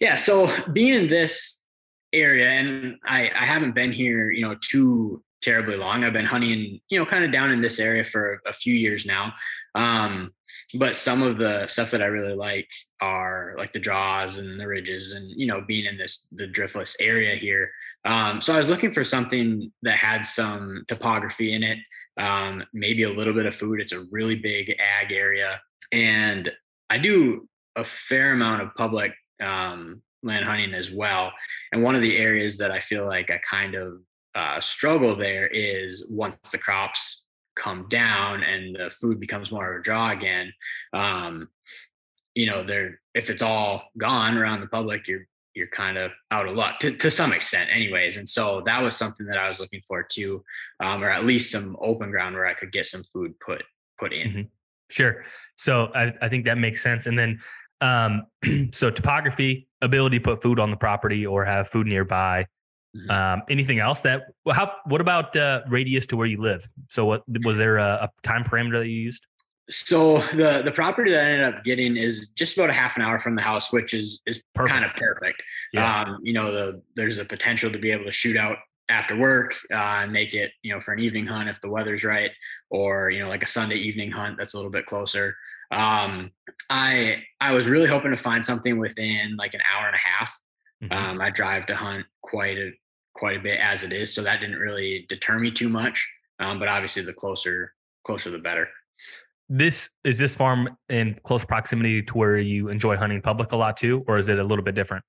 Yeah, 0.01 0.15
so 0.15 0.51
being 0.73 0.95
in 0.95 1.07
this 1.07 1.61
area, 2.11 2.49
and 2.49 2.97
I 3.05 3.29
I 3.35 3.45
haven't 3.45 3.75
been 3.75 3.91
here, 3.91 4.31
you 4.31 4.41
know, 4.41 4.55
too 4.59 5.23
terribly 5.41 5.75
long. 5.75 6.03
I've 6.03 6.13
been 6.13 6.25
hunting, 6.25 6.79
you 6.89 6.99
know, 6.99 7.05
kind 7.05 7.23
of 7.23 7.31
down 7.31 7.51
in 7.51 7.61
this 7.61 7.79
area 7.79 8.03
for 8.03 8.41
a 8.45 8.53
few 8.53 8.73
years 8.73 9.05
now. 9.05 9.33
Um, 9.75 10.33
but 10.73 10.95
some 10.95 11.21
of 11.21 11.37
the 11.37 11.67
stuff 11.67 11.91
that 11.91 12.01
I 12.01 12.07
really 12.07 12.33
like 12.33 12.69
are 13.01 13.55
like 13.57 13.73
the 13.73 13.79
draws 13.79 14.37
and 14.37 14.59
the 14.59 14.67
ridges 14.67 15.13
and, 15.13 15.29
you 15.29 15.45
know, 15.45 15.61
being 15.61 15.85
in 15.85 15.97
this, 15.97 16.25
the 16.31 16.47
driftless 16.47 16.95
area 16.99 17.35
here. 17.35 17.71
Um, 18.05 18.41
so 18.41 18.53
I 18.53 18.57
was 18.57 18.69
looking 18.69 18.91
for 18.91 19.03
something 19.03 19.71
that 19.83 19.97
had 19.97 20.25
some 20.25 20.83
topography 20.87 21.53
in 21.53 21.63
it, 21.63 21.77
um, 22.17 22.63
maybe 22.73 23.03
a 23.03 23.09
little 23.09 23.33
bit 23.33 23.45
of 23.45 23.55
food. 23.55 23.79
It's 23.79 23.91
a 23.91 24.05
really 24.11 24.35
big 24.35 24.75
ag 24.79 25.11
area. 25.11 25.61
And 25.91 26.51
I 26.89 26.97
do 26.97 27.47
a 27.75 27.83
fair 27.83 28.31
amount 28.31 28.63
of 28.63 28.73
public 28.75 29.13
um, 29.41 30.01
land 30.23 30.45
hunting 30.45 30.73
as 30.73 30.89
well. 30.89 31.31
And 31.71 31.83
one 31.83 31.95
of 31.95 32.01
the 32.01 32.17
areas 32.17 32.57
that 32.57 32.71
I 32.71 32.79
feel 32.79 33.05
like 33.05 33.29
I 33.29 33.39
kind 33.49 33.75
of 33.75 33.99
uh, 34.37 34.61
struggle 34.61 35.15
there 35.15 35.47
is 35.47 36.07
once 36.09 36.35
the 36.51 36.57
crops 36.57 37.23
come 37.55 37.87
down 37.89 38.43
and 38.43 38.75
the 38.75 38.89
food 38.91 39.19
becomes 39.19 39.51
more 39.51 39.73
of 39.73 39.79
a 39.79 39.83
draw 39.83 40.11
again 40.11 40.53
um, 40.93 41.49
you 42.35 42.45
know 42.45 42.63
they're 42.63 42.99
if 43.15 43.29
it's 43.29 43.41
all 43.41 43.83
gone 43.97 44.37
around 44.37 44.61
the 44.61 44.67
public 44.67 45.07
you're 45.07 45.25
you're 45.57 45.67
kind 45.67 45.97
of 45.97 46.11
out 46.29 46.47
of 46.47 46.55
luck 46.55 46.79
to, 46.79 46.95
to 46.95 47.09
some 47.09 47.33
extent 47.33 47.67
anyways. 47.73 48.17
And 48.17 48.29
so 48.29 48.61
that 48.67 48.81
was 48.81 48.95
something 48.95 49.25
that 49.25 49.37
i 49.37 49.49
was 49.49 49.59
looking 49.59 49.81
for 49.87 50.03
too 50.03 50.43
um, 50.79 51.03
or 51.03 51.09
at 51.09 51.25
least 51.25 51.51
some 51.51 51.75
open 51.81 52.11
ground 52.11 52.35
where 52.35 52.45
i 52.45 52.53
could 52.53 52.71
get 52.71 52.85
some 52.85 53.03
food 53.11 53.33
put 53.39 53.63
put 53.99 54.13
in. 54.13 54.27
Mm-hmm. 54.27 54.41
sure. 54.91 55.25
So 55.55 55.87
I, 55.95 56.13
I 56.21 56.29
think 56.29 56.45
that 56.45 56.59
makes 56.59 56.83
sense. 56.83 57.07
And 57.07 57.17
then 57.17 57.39
um, 57.81 58.27
so 58.71 58.91
topography 58.91 59.67
ability 59.81 60.19
to 60.19 60.23
put 60.23 60.43
food 60.43 60.59
on 60.59 60.69
the 60.69 60.77
property 60.77 61.25
or 61.25 61.43
have 61.43 61.69
food 61.69 61.87
nearby 61.87 62.45
Mm-hmm. 62.95 63.11
Um, 63.11 63.43
anything 63.49 63.79
else 63.79 64.01
that 64.01 64.23
how 64.51 64.71
what 64.85 65.01
about 65.01 65.35
uh, 65.35 65.61
radius 65.67 66.05
to 66.07 66.17
where 66.17 66.27
you 66.27 66.41
live? 66.41 66.67
So 66.89 67.05
what 67.05 67.23
was 67.43 67.57
there 67.57 67.77
a, 67.77 68.09
a 68.09 68.09
time 68.23 68.43
parameter 68.43 68.79
that 68.79 68.87
you 68.87 69.01
used? 69.01 69.25
So 69.69 70.19
the 70.33 70.61
the 70.63 70.71
property 70.71 71.11
that 71.11 71.25
I 71.25 71.29
ended 71.29 71.53
up 71.53 71.63
getting 71.63 71.97
is 71.97 72.29
just 72.29 72.57
about 72.57 72.69
a 72.69 72.73
half 72.73 72.95
an 72.95 73.01
hour 73.01 73.19
from 73.19 73.35
the 73.35 73.41
house, 73.41 73.71
which 73.73 73.93
is 73.93 74.21
is 74.25 74.41
perfect. 74.55 74.73
kind 74.73 74.85
of 74.85 74.91
perfect. 74.95 75.43
Yeah. 75.73 76.03
Um, 76.03 76.19
you 76.23 76.33
know, 76.33 76.51
the 76.51 76.81
there's 76.95 77.17
a 77.17 77.25
potential 77.25 77.69
to 77.71 77.77
be 77.77 77.91
able 77.91 78.05
to 78.05 78.11
shoot 78.11 78.37
out 78.37 78.57
after 78.89 79.17
work, 79.17 79.53
uh, 79.73 80.07
make 80.09 80.33
it 80.33 80.51
you 80.63 80.73
know 80.73 80.79
for 80.79 80.93
an 80.93 80.99
evening 80.99 81.25
hunt 81.25 81.49
if 81.49 81.59
the 81.59 81.69
weather's 81.69 82.05
right, 82.05 82.31
or 82.69 83.09
you 83.09 83.19
know 83.21 83.27
like 83.27 83.43
a 83.43 83.47
Sunday 83.47 83.75
evening 83.75 84.09
hunt 84.09 84.37
that's 84.37 84.53
a 84.53 84.57
little 84.57 84.71
bit 84.71 84.85
closer. 84.85 85.35
Um, 85.71 86.31
I 86.69 87.23
I 87.41 87.53
was 87.53 87.67
really 87.67 87.87
hoping 87.87 88.11
to 88.11 88.17
find 88.17 88.45
something 88.45 88.77
within 88.77 89.35
like 89.35 89.53
an 89.53 89.61
hour 89.73 89.87
and 89.87 89.95
a 89.95 89.99
half. 89.99 90.33
Mm-hmm. 90.83 90.93
Um, 90.93 91.21
I 91.21 91.29
drive 91.29 91.65
to 91.67 91.75
hunt 91.75 92.05
quite 92.21 92.57
a 92.57 92.71
quite 93.13 93.37
a 93.37 93.41
bit 93.41 93.59
as 93.59 93.83
it 93.83 93.91
is, 93.91 94.13
so 94.13 94.21
that 94.23 94.39
didn't 94.39 94.59
really 94.59 95.05
deter 95.09 95.39
me 95.39 95.51
too 95.51 95.69
much. 95.69 96.07
Um, 96.39 96.59
but 96.59 96.67
obviously, 96.67 97.03
the 97.03 97.13
closer 97.13 97.73
closer 98.05 98.29
the 98.29 98.39
better. 98.39 98.67
This 99.49 99.89
is 100.03 100.19
this 100.19 100.35
farm 100.35 100.77
in 100.89 101.19
close 101.23 101.45
proximity 101.45 102.01
to 102.03 102.17
where 102.17 102.37
you 102.37 102.69
enjoy 102.69 102.97
hunting 102.97 103.21
public 103.21 103.51
a 103.53 103.55
lot 103.55 103.77
too, 103.77 104.03
or 104.07 104.17
is 104.17 104.29
it 104.29 104.39
a 104.39 104.43
little 104.43 104.63
bit 104.63 104.75
different? 104.75 105.03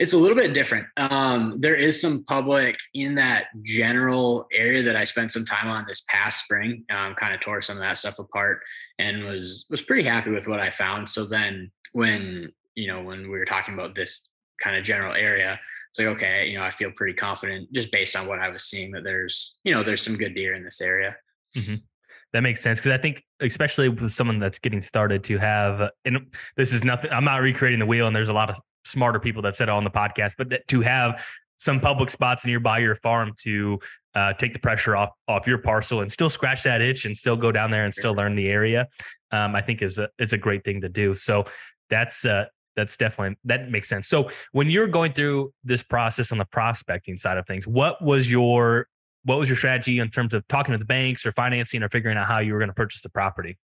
It's 0.00 0.12
a 0.12 0.18
little 0.18 0.36
bit 0.36 0.54
different. 0.54 0.86
Um, 0.96 1.56
there 1.60 1.76
is 1.76 2.00
some 2.00 2.24
public 2.24 2.76
in 2.94 3.14
that 3.14 3.44
general 3.62 4.46
area 4.52 4.82
that 4.82 4.96
I 4.96 5.04
spent 5.04 5.30
some 5.30 5.44
time 5.44 5.68
on 5.68 5.84
this 5.86 6.02
past 6.08 6.40
spring. 6.40 6.84
Um, 6.90 7.14
kind 7.14 7.32
of 7.32 7.40
tore 7.40 7.62
some 7.62 7.76
of 7.76 7.82
that 7.82 7.98
stuff 7.98 8.18
apart 8.18 8.60
and 8.98 9.24
was 9.24 9.66
was 9.70 9.82
pretty 9.82 10.08
happy 10.08 10.30
with 10.30 10.48
what 10.48 10.60
I 10.60 10.70
found. 10.70 11.08
So 11.08 11.26
then 11.26 11.70
when 11.92 12.52
you 12.74 12.88
know 12.88 13.02
when 13.02 13.30
we 13.30 13.38
were 13.38 13.44
talking 13.44 13.74
about 13.74 13.94
this 13.94 14.22
kind 14.62 14.76
of 14.76 14.84
general 14.84 15.14
area, 15.14 15.58
it's 15.90 15.98
like 15.98 16.08
okay, 16.16 16.46
you 16.46 16.58
know 16.58 16.64
I 16.64 16.70
feel 16.70 16.90
pretty 16.90 17.14
confident 17.14 17.72
just 17.72 17.90
based 17.90 18.16
on 18.16 18.26
what 18.26 18.38
I 18.38 18.48
was 18.48 18.64
seeing 18.64 18.90
that 18.92 19.04
there's 19.04 19.56
you 19.64 19.74
know 19.74 19.82
there's 19.82 20.02
some 20.02 20.16
good 20.16 20.34
deer 20.34 20.54
in 20.54 20.64
this 20.64 20.80
area. 20.80 21.16
Mm-hmm. 21.56 21.76
That 22.34 22.42
makes 22.42 22.60
sense 22.60 22.78
because 22.78 22.92
I 22.92 22.98
think, 22.98 23.24
especially 23.40 23.88
with 23.88 24.12
someone 24.12 24.38
that's 24.38 24.58
getting 24.58 24.82
started, 24.82 25.24
to 25.24 25.38
have 25.38 25.90
and 26.04 26.18
this 26.56 26.74
is 26.74 26.84
nothing. 26.84 27.10
I'm 27.10 27.24
not 27.24 27.38
recreating 27.38 27.78
the 27.78 27.86
wheel, 27.86 28.06
and 28.06 28.14
there's 28.14 28.28
a 28.28 28.34
lot 28.34 28.50
of 28.50 28.58
smarter 28.84 29.18
people 29.18 29.42
that 29.42 29.48
have 29.48 29.56
said 29.56 29.68
it 29.68 29.72
on 29.72 29.84
the 29.84 29.90
podcast, 29.90 30.34
but 30.36 30.66
to 30.68 30.80
have 30.82 31.24
some 31.58 31.80
public 31.80 32.10
spots 32.10 32.46
nearby 32.46 32.78
your 32.78 32.94
farm 32.94 33.32
to 33.38 33.78
uh, 34.14 34.32
take 34.34 34.52
the 34.52 34.58
pressure 34.58 34.96
off 34.96 35.10
off 35.26 35.46
your 35.46 35.58
parcel 35.58 36.00
and 36.00 36.10
still 36.10 36.30
scratch 36.30 36.62
that 36.62 36.80
itch 36.80 37.04
and 37.04 37.16
still 37.16 37.36
go 37.36 37.52
down 37.52 37.70
there 37.70 37.84
and 37.84 37.94
still 37.94 38.14
learn 38.14 38.34
the 38.34 38.48
area, 38.48 38.86
um, 39.32 39.54
I 39.54 39.62
think 39.62 39.82
is 39.82 39.98
a 39.98 40.08
is 40.18 40.32
a 40.32 40.38
great 40.38 40.64
thing 40.64 40.80
to 40.80 40.88
do. 40.88 41.14
So 41.14 41.44
that's 41.90 42.24
uh, 42.24 42.46
that's 42.78 42.96
definitely 42.96 43.36
that 43.44 43.70
makes 43.70 43.88
sense. 43.88 44.06
So 44.06 44.30
when 44.52 44.70
you're 44.70 44.86
going 44.86 45.12
through 45.12 45.52
this 45.64 45.82
process 45.82 46.30
on 46.30 46.38
the 46.38 46.44
prospecting 46.44 47.18
side 47.18 47.36
of 47.36 47.46
things, 47.46 47.66
what 47.66 48.00
was 48.00 48.30
your 48.30 48.86
what 49.24 49.36
was 49.38 49.48
your 49.48 49.56
strategy 49.56 49.98
in 49.98 50.08
terms 50.10 50.32
of 50.32 50.46
talking 50.46 50.72
to 50.72 50.78
the 50.78 50.84
banks 50.84 51.26
or 51.26 51.32
financing 51.32 51.82
or 51.82 51.88
figuring 51.88 52.16
out 52.16 52.28
how 52.28 52.38
you 52.38 52.52
were 52.52 52.60
going 52.60 52.70
to 52.70 52.74
purchase 52.74 53.02
the 53.02 53.08
property? 53.08 53.58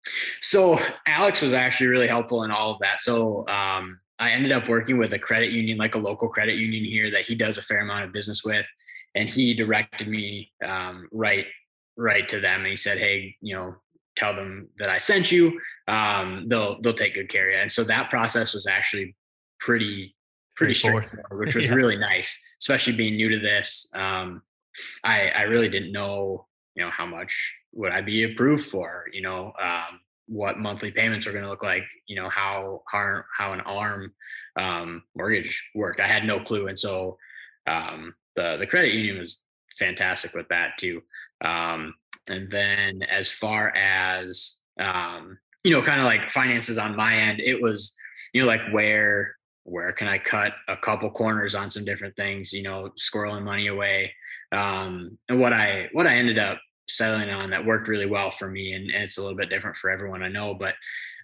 So 0.41 0.79
Alex 1.05 1.41
was 1.41 1.51
actually 1.51 1.87
really 1.87 2.07
helpful 2.07 2.43
in 2.43 2.51
all 2.51 2.71
of 2.71 2.79
that. 2.79 3.01
So 3.01 3.45
um, 3.49 3.99
I 4.17 4.31
ended 4.31 4.53
up 4.53 4.69
working 4.69 4.97
with 4.97 5.11
a 5.11 5.19
credit 5.19 5.51
union, 5.51 5.77
like 5.77 5.95
a 5.95 5.99
local 5.99 6.29
credit 6.29 6.55
union 6.55 6.85
here 6.85 7.11
that 7.11 7.23
he 7.23 7.35
does 7.35 7.57
a 7.57 7.61
fair 7.61 7.81
amount 7.81 8.05
of 8.05 8.13
business 8.13 8.45
with, 8.45 8.65
and 9.13 9.27
he 9.27 9.53
directed 9.53 10.07
me 10.07 10.51
um, 10.65 11.09
right 11.11 11.45
right 11.97 12.27
to 12.29 12.39
them. 12.39 12.61
And 12.61 12.69
he 12.69 12.77
said, 12.77 12.97
"Hey, 12.97 13.35
you 13.41 13.55
know, 13.55 13.75
tell 14.15 14.35
them 14.35 14.69
that 14.79 14.89
I 14.89 14.97
sent 14.97 15.31
you. 15.31 15.59
Um, 15.87 16.45
they'll 16.47 16.81
they'll 16.81 16.93
take 16.93 17.15
good 17.15 17.29
care 17.29 17.47
of 17.47 17.53
you." 17.53 17.59
And 17.59 17.71
so 17.71 17.83
that 17.85 18.09
process 18.09 18.53
was 18.53 18.67
actually 18.67 19.15
pretty 19.59 20.15
pretty 20.55 20.73
straightforward, 20.73 21.45
which 21.45 21.55
was 21.55 21.65
yeah. 21.65 21.73
really 21.73 21.97
nice, 21.97 22.37
especially 22.61 22.93
being 22.93 23.15
new 23.15 23.29
to 23.29 23.39
this. 23.39 23.87
Um, 23.93 24.41
I 25.03 25.29
I 25.29 25.41
really 25.43 25.69
didn't 25.69 25.91
know 25.91 26.47
you 26.75 26.83
know 26.83 26.91
how 26.91 27.05
much 27.05 27.55
would 27.73 27.91
I 27.91 28.01
be 28.01 28.23
approved 28.23 28.65
for. 28.65 29.05
You 29.11 29.21
know, 29.21 29.53
um, 29.61 29.99
what 30.31 30.59
monthly 30.59 30.91
payments 30.91 31.27
are 31.27 31.33
going 31.33 31.43
to 31.43 31.49
look 31.49 31.63
like, 31.63 31.83
you 32.07 32.15
know, 32.15 32.29
how 32.29 32.83
how, 32.87 33.21
how 33.37 33.53
an 33.53 33.61
arm 33.61 34.13
um, 34.55 35.03
mortgage 35.15 35.69
worked. 35.75 35.99
I 35.99 36.07
had 36.07 36.25
no 36.25 36.39
clue, 36.39 36.67
and 36.67 36.79
so 36.79 37.17
um, 37.67 38.15
the 38.35 38.57
the 38.57 38.67
credit 38.67 38.93
union 38.93 39.19
was 39.19 39.39
fantastic 39.77 40.33
with 40.33 40.47
that 40.49 40.77
too. 40.77 41.01
Um, 41.43 41.93
and 42.31 42.49
then 42.49 43.03
as 43.03 43.31
far 43.31 43.69
as 43.75 44.57
um, 44.79 45.37
you 45.63 45.71
know, 45.71 45.81
kind 45.81 45.99
of 45.99 46.05
like 46.05 46.29
finances 46.29 46.77
on 46.77 46.95
my 46.95 47.15
end, 47.15 47.39
it 47.39 47.61
was 47.61 47.93
you 48.33 48.41
know 48.41 48.47
like 48.47 48.61
where 48.71 49.35
where 49.63 49.93
can 49.93 50.07
I 50.07 50.17
cut 50.17 50.53
a 50.67 50.75
couple 50.77 51.09
corners 51.11 51.53
on 51.53 51.69
some 51.69 51.85
different 51.85 52.15
things, 52.15 52.51
you 52.51 52.63
know, 52.63 52.89
squirreling 52.99 53.43
money 53.43 53.67
away. 53.67 54.11
Um, 54.51 55.17
and 55.29 55.39
what 55.39 55.53
I 55.53 55.89
what 55.93 56.07
I 56.07 56.15
ended 56.15 56.39
up 56.39 56.59
settling 56.91 57.29
on 57.29 57.49
that 57.51 57.65
worked 57.65 57.87
really 57.87 58.05
well 58.05 58.31
for 58.31 58.49
me 58.49 58.73
and, 58.73 58.89
and 58.89 59.03
it's 59.03 59.17
a 59.17 59.21
little 59.21 59.37
bit 59.37 59.49
different 59.49 59.77
for 59.77 59.89
everyone 59.89 60.23
i 60.23 60.27
know 60.27 60.53
but 60.53 60.75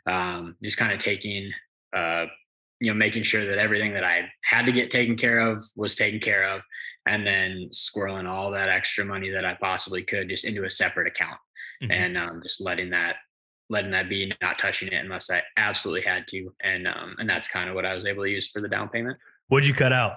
um, 0.09 0.55
just 0.63 0.77
kind 0.77 0.93
of 0.93 0.99
taking 0.99 1.51
uh, 1.93 2.25
you 2.79 2.89
know 2.89 2.93
making 2.93 3.23
sure 3.23 3.45
that 3.45 3.57
everything 3.57 3.93
that 3.93 4.03
i 4.03 4.21
had 4.43 4.65
to 4.65 4.71
get 4.71 4.89
taken 4.89 5.17
care 5.17 5.39
of 5.39 5.59
was 5.75 5.95
taken 5.95 6.19
care 6.19 6.43
of 6.45 6.61
and 7.07 7.25
then 7.25 7.69
squirreling 7.71 8.27
all 8.27 8.51
that 8.51 8.69
extra 8.69 9.03
money 9.03 9.29
that 9.29 9.45
i 9.45 9.53
possibly 9.55 10.03
could 10.03 10.29
just 10.29 10.45
into 10.45 10.63
a 10.63 10.69
separate 10.69 11.07
account 11.07 11.39
mm-hmm. 11.81 11.91
and 11.91 12.17
um, 12.17 12.39
just 12.43 12.61
letting 12.61 12.89
that 12.89 13.15
letting 13.69 13.91
that 13.91 14.09
be 14.09 14.31
not 14.41 14.59
touching 14.59 14.87
it 14.87 15.03
unless 15.03 15.29
i 15.29 15.41
absolutely 15.57 16.01
had 16.01 16.27
to 16.27 16.53
and 16.63 16.87
um, 16.87 17.15
and 17.19 17.29
that's 17.29 17.47
kind 17.47 17.69
of 17.69 17.75
what 17.75 17.85
i 17.85 17.93
was 17.93 18.05
able 18.05 18.23
to 18.23 18.29
use 18.29 18.49
for 18.49 18.61
the 18.61 18.69
down 18.69 18.89
payment 18.89 19.17
what'd 19.47 19.67
you 19.67 19.73
cut 19.73 19.93
out 19.93 20.13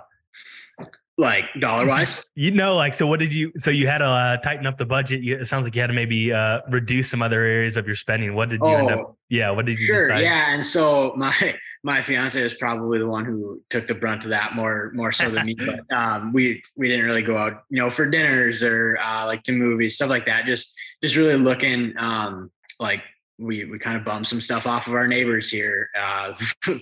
like 1.21 1.45
dollar 1.61 1.87
wise 1.87 2.25
you 2.35 2.51
know 2.51 2.75
like 2.75 2.95
so 2.95 3.07
what 3.07 3.21
did 3.21 3.33
you 3.33 3.53
so 3.59 3.71
you 3.71 3.87
had 3.87 3.99
to 3.99 4.07
uh, 4.07 4.37
tighten 4.39 4.67
up 4.67 4.79
the 4.79 4.87
budget. 4.87 5.23
You, 5.23 5.37
it 5.37 5.47
sounds 5.47 5.65
like 5.65 5.75
you 5.75 5.81
had 5.81 5.89
to 5.89 5.93
maybe 5.93 6.33
uh, 6.33 6.61
reduce 6.69 7.11
some 7.11 7.23
other 7.23 7.43
areas 7.43 7.77
of 7.77 7.87
your 7.87 7.95
spending. 7.95 8.35
What 8.35 8.49
did 8.49 8.61
you 8.61 8.69
oh, 8.69 8.77
end 8.77 8.91
up 8.91 8.99
oh, 9.01 9.17
yeah 9.29 9.51
what 9.51 9.67
did 9.67 9.79
you 9.79 9.87
sure, 9.87 10.09
decide? 10.09 10.23
yeah 10.23 10.53
and 10.53 10.65
so 10.65 11.13
my 11.17 11.57
my 11.85 12.01
fiance 12.01 12.43
was 12.43 12.55
probably 12.55 12.99
the 12.99 13.07
one 13.07 13.25
who 13.25 13.63
took 13.71 13.87
the 13.87 13.95
brunt 13.95 14.25
of 14.25 14.31
that 14.31 14.55
more 14.55 14.91
more 14.95 15.13
so 15.13 15.31
than 15.31 15.47
me 15.47 15.55
but 15.59 15.81
um, 15.93 16.33
we 16.33 16.63
we 16.77 16.89
didn't 16.89 17.05
really 17.05 17.23
go 17.23 17.37
out 17.37 17.63
you 17.69 17.79
know 17.79 17.91
for 17.91 18.07
dinners 18.07 18.63
or 18.63 18.99
uh, 19.03 19.27
like 19.27 19.43
to 19.43 19.53
movies 19.53 19.97
stuff 19.97 20.09
like 20.09 20.27
that 20.27 20.47
just 20.47 20.73
just 21.03 21.17
really 21.17 21.37
looking 21.37 21.93
um, 21.99 22.51
like 22.79 23.03
we 23.39 23.65
we 23.67 23.79
kind 23.79 23.97
of 23.97 24.05
bummed 24.05 24.27
some 24.27 24.41
stuff 24.41 24.67
off 24.67 24.87
of 24.87 24.95
our 24.95 25.07
neighbors 25.07 25.51
here 25.51 25.91
uh, 25.99 26.33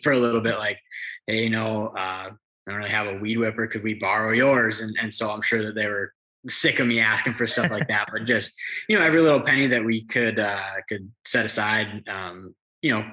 for 0.02 0.12
a 0.12 0.18
little 0.18 0.40
bit 0.40 0.58
like 0.58 0.78
hey 1.26 1.42
you 1.42 1.50
know 1.50 1.88
uh, 1.88 2.30
I 2.68 2.72
don't 2.72 2.80
really 2.80 2.90
have 2.90 3.06
a 3.06 3.18
weed 3.18 3.38
whipper. 3.38 3.66
Could 3.66 3.82
we 3.82 3.94
borrow 3.94 4.32
yours? 4.32 4.80
And 4.80 4.96
and 5.00 5.12
so 5.12 5.30
I'm 5.30 5.42
sure 5.42 5.64
that 5.64 5.74
they 5.74 5.86
were 5.86 6.12
sick 6.48 6.78
of 6.80 6.86
me 6.86 7.00
asking 7.00 7.34
for 7.34 7.46
stuff 7.46 7.70
like 7.70 7.88
that. 7.88 8.08
But 8.12 8.26
just 8.26 8.52
you 8.88 8.98
know, 8.98 9.04
every 9.04 9.22
little 9.22 9.40
penny 9.40 9.66
that 9.68 9.84
we 9.84 10.04
could 10.04 10.38
uh, 10.38 10.62
could 10.88 11.10
set 11.24 11.46
aside, 11.46 12.02
um, 12.08 12.54
you 12.82 12.92
know, 12.92 13.04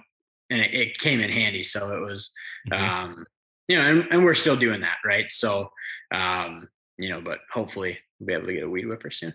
and 0.50 0.62
it, 0.62 0.74
it, 0.74 0.98
came 0.98 1.22
in 1.22 1.30
handy. 1.30 1.64
So 1.64 1.96
it 1.96 2.02
was, 2.02 2.32
mm-hmm. 2.70 2.84
um, 2.84 3.26
you 3.68 3.78
know, 3.78 3.84
and, 3.84 4.04
and 4.12 4.24
we're 4.24 4.36
still 4.36 4.56
doing 4.56 4.82
that, 4.82 4.98
right? 5.04 5.26
So, 5.30 5.70
um, 6.14 6.68
you 6.98 7.10
know, 7.10 7.22
but 7.22 7.40
hopefully 7.52 7.98
we'll 8.20 8.28
be 8.28 8.34
able 8.34 8.48
to 8.48 8.54
get 8.54 8.64
a 8.64 8.70
weed 8.70 8.88
whipper 8.88 9.10
soon. 9.10 9.34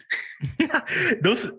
Those 1.22 1.50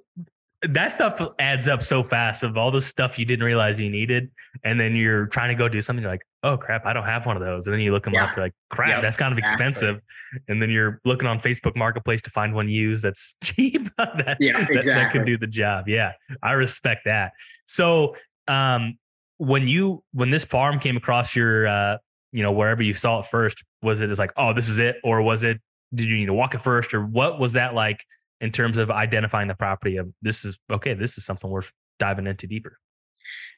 that 0.62 0.92
stuff 0.92 1.20
adds 1.40 1.68
up 1.68 1.84
so 1.84 2.04
fast 2.04 2.44
of 2.44 2.56
all 2.56 2.70
the 2.70 2.82
stuff 2.82 3.18
you 3.18 3.26
didn't 3.26 3.44
realize 3.44 3.80
you 3.80 3.90
needed. 3.90 4.30
And 4.64 4.80
then 4.80 4.96
you're 4.96 5.26
trying 5.28 5.50
to 5.50 5.56
go 5.56 5.68
do 5.68 5.82
something 5.82 6.06
like, 6.06 6.22
oh 6.44 6.58
crap, 6.58 6.86
I 6.86 6.94
don't 6.94 7.06
have 7.06 7.26
one 7.26 7.38
of 7.38 7.44
those. 7.44 7.68
And 7.68 7.74
then 7.74 7.82
you 7.82 7.92
look 7.92 8.04
them 8.04 8.14
yeah. 8.14 8.26
up, 8.26 8.36
you're 8.36 8.46
like, 8.46 8.54
crap, 8.70 8.90
yep, 8.90 9.02
that's 9.02 9.16
kind 9.16 9.32
of 9.32 9.38
exactly. 9.38 9.68
expensive. 9.68 10.02
And 10.48 10.62
then 10.62 10.70
you're 10.70 11.00
looking 11.06 11.28
on 11.28 11.40
Facebook 11.40 11.76
Marketplace 11.76 12.22
to 12.24 12.30
find 12.30 12.54
one 12.54 12.68
used 12.68 13.04
that's 13.04 13.36
cheap 13.44 13.90
that, 13.98 14.38
yeah, 14.40 14.60
exactly. 14.62 14.76
that, 14.78 14.86
that 14.86 15.12
can 15.12 15.26
do 15.26 15.38
the 15.38 15.48
job. 15.48 15.88
Yeah, 15.88 16.14
I 16.42 16.54
respect 16.54 17.02
that. 17.06 17.34
So 17.66 18.16
um, 18.48 18.98
when 19.38 19.68
you 19.68 20.04
when 20.14 20.30
this 20.30 20.46
farm 20.46 20.80
came 20.80 20.98
across 20.98 21.36
your 21.36 21.68
uh, 21.68 21.98
you 22.32 22.44
know, 22.44 22.52
wherever 22.52 22.82
you 22.82 22.94
saw 22.94 23.20
it 23.20 23.26
first, 23.26 23.64
was 23.82 24.02
it 24.02 24.08
just 24.08 24.20
like, 24.20 24.32
oh, 24.38 24.54
this 24.54 24.70
is 24.70 24.80
it? 24.80 24.98
Or 25.04 25.22
was 25.22 25.44
it 25.44 25.60
did 25.94 26.08
you 26.08 26.16
need 26.16 26.28
to 26.28 26.34
walk 26.34 26.56
it 26.56 26.62
first? 26.62 26.94
Or 26.94 27.06
what 27.06 27.40
was 27.40 27.54
that 27.54 27.74
like 27.74 28.04
in 28.40 28.52
terms 28.52 28.78
of 28.78 28.90
identifying 28.90 29.48
the 29.48 29.56
property 29.56 29.98
of 29.98 30.12
this 30.22 30.46
is 30.46 30.58
okay, 30.72 30.94
this 30.94 31.18
is 31.18 31.26
something 31.26 31.50
worth 31.50 31.72
diving 32.00 32.28
into 32.28 32.48
deeper? 32.48 32.78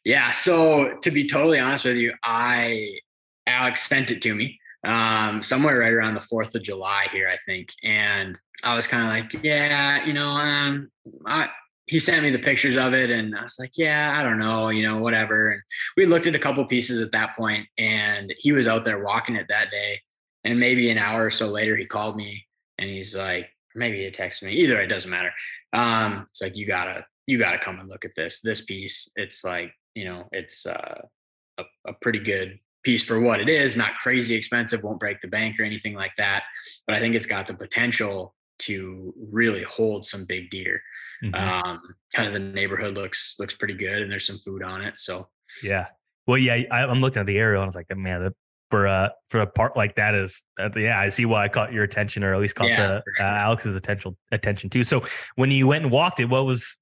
Yeah. 0.06 0.30
So 0.32 0.98
to 1.02 1.12
be 1.12 1.28
totally 1.28 1.60
honest 1.60 1.86
with 1.86 1.98
you, 1.98 2.14
I 2.24 2.98
Alex 3.48 3.88
sent 3.88 4.12
it 4.12 4.22
to 4.24 4.36
me 4.36 4.60
um, 4.86 5.42
somewhere 5.42 5.80
right 5.80 5.94
around 5.94 6.14
the 6.14 6.20
Fourth 6.22 6.56
of 6.56 6.64
July 6.64 7.08
here, 7.12 7.28
I 7.28 7.38
think, 7.46 7.70
and 7.84 8.38
I 8.64 8.76
was 8.76 8.88
kind 8.88 9.04
of 9.04 9.10
like, 9.10 9.44
yeah, 9.44 10.06
you 10.06 10.14
know, 10.14 10.30
um, 10.30 10.92
I, 11.26 11.50
he 11.88 12.00
sent 12.00 12.24
me 12.24 12.30
the 12.30 12.40
pictures 12.40 12.78
of 12.78 12.94
it, 12.94 13.10
and 13.10 13.36
I 13.36 13.44
was 13.44 13.58
like, 13.60 13.78
yeah, 13.78 14.16
I 14.18 14.24
don't 14.24 14.40
know, 14.40 14.70
you 14.70 14.88
know, 14.88 15.00
whatever. 15.00 15.52
And 15.52 15.62
we 15.98 16.06
looked 16.06 16.28
at 16.28 16.36
a 16.36 16.40
couple 16.40 16.64
pieces 16.66 17.02
at 17.02 17.12
that 17.12 17.36
point, 17.36 17.68
and 17.78 18.34
he 18.38 18.52
was 18.52 18.68
out 18.68 18.86
there 18.86 19.04
walking 19.04 19.36
it 19.36 19.48
that 19.50 19.72
day, 19.72 20.02
and 20.44 20.60
maybe 20.60 20.90
an 20.90 20.98
hour 20.98 21.26
or 21.26 21.32
so 21.32 21.48
later, 21.48 21.76
he 21.76 21.86
called 21.86 22.16
me, 22.16 22.46
and 22.78 22.90
he's 22.90 23.16
like, 23.16 23.50
maybe 23.76 24.04
he 24.04 24.12
texted 24.12 24.44
me, 24.44 24.54
either 24.54 24.82
it 24.82 24.88
doesn't 24.88 25.12
matter. 25.12 25.32
Um, 25.74 26.26
it's 26.30 26.42
like 26.42 26.56
you 26.56 26.66
gotta 26.66 27.06
you 27.28 27.38
gotta 27.38 27.60
come 27.60 27.80
and 27.80 27.90
look 27.90 28.06
at 28.06 28.12
this 28.16 28.42
this 28.42 28.62
piece. 28.62 29.08
It's 29.16 29.44
like 29.44 29.72
you 29.96 30.06
know, 30.06 30.28
it's 30.32 30.66
uh, 30.66 31.02
a, 31.58 31.64
a 31.88 31.94
pretty 32.02 32.20
good 32.20 32.60
piece 32.84 33.04
for 33.04 33.20
what 33.20 33.40
it 33.40 33.50
is, 33.50 33.78
not 33.78 33.96
crazy 33.96 34.36
expensive, 34.36 34.84
won't 34.84 35.00
break 35.00 35.22
the 35.22 35.28
bank 35.28 35.60
or 35.60 35.64
anything 35.64 35.94
like 35.94 36.12
that. 36.18 36.44
But 36.86 36.96
I 36.96 37.00
think 37.00 37.16
it's 37.16 37.26
got 37.26 37.48
the 37.48 37.54
potential 37.54 38.36
to 38.60 39.14
really 39.32 39.64
hold 39.64 40.06
some 40.06 40.26
big 40.26 40.50
deer. 40.50 40.82
Mm-hmm. 41.24 41.36
Um, 41.36 41.82
kind 42.16 42.28
of 42.28 42.34
the 42.34 42.40
neighborhood 42.40 42.94
looks 42.94 43.36
looks 43.40 43.56
pretty 43.56 43.76
good, 43.76 44.02
and 44.02 44.12
there's 44.12 44.28
some 44.28 44.40
food 44.40 44.64
on 44.64 44.82
it. 44.82 44.98
So 44.98 45.30
yeah, 45.62 45.88
well, 46.28 46.38
yeah, 46.38 46.64
I, 46.72 46.84
am 46.84 47.02
looking 47.02 47.20
at 47.20 47.26
the 47.26 47.38
aerial 47.38 47.62
and 47.62 47.68
I 47.68 47.68
was 47.68 47.76
like, 47.76 47.88
man, 47.96 48.24
the, 48.24 48.34
for 48.70 48.86
a 48.86 49.12
for 49.30 49.42
a 49.42 49.48
part 49.48 49.78
like 49.78 49.96
that 49.98 50.16
is 50.16 50.42
yeah, 50.76 51.00
I 51.00 51.10
see 51.10 51.26
why 51.26 51.44
I 51.44 51.48
caught 51.48 51.72
your 51.72 51.84
attention, 51.84 52.24
or 52.24 52.34
at 52.34 52.42
least 52.42 52.56
caught 52.56 52.70
yeah, 52.70 52.88
the 52.88 53.04
sure. 53.18 53.26
uh, 53.26 53.30
Alex's 53.30 53.76
attention 53.76 54.18
attention 54.32 54.70
too. 54.70 54.84
So 54.84 55.06
when 55.36 55.52
you 55.52 55.68
went 55.68 55.84
and 55.84 55.92
walked 55.92 56.20
it, 56.20 56.26
what 56.26 56.46
was 56.46 56.78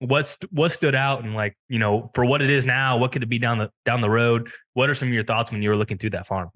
what's 0.00 0.36
what 0.50 0.72
stood 0.72 0.94
out 0.94 1.24
and 1.24 1.34
like 1.34 1.56
you 1.68 1.78
know 1.78 2.10
for 2.14 2.24
what 2.24 2.42
it 2.42 2.50
is 2.50 2.64
now, 2.64 2.96
what 2.96 3.12
could 3.12 3.22
it 3.22 3.28
be 3.28 3.38
down 3.38 3.58
the 3.58 3.70
down 3.84 4.00
the 4.00 4.10
road? 4.10 4.50
What 4.74 4.90
are 4.90 4.94
some 4.94 5.08
of 5.08 5.14
your 5.14 5.24
thoughts 5.24 5.50
when 5.50 5.62
you 5.62 5.70
were 5.70 5.76
looking 5.76 5.98
through 5.98 6.10
that 6.10 6.26
farm? 6.26 6.50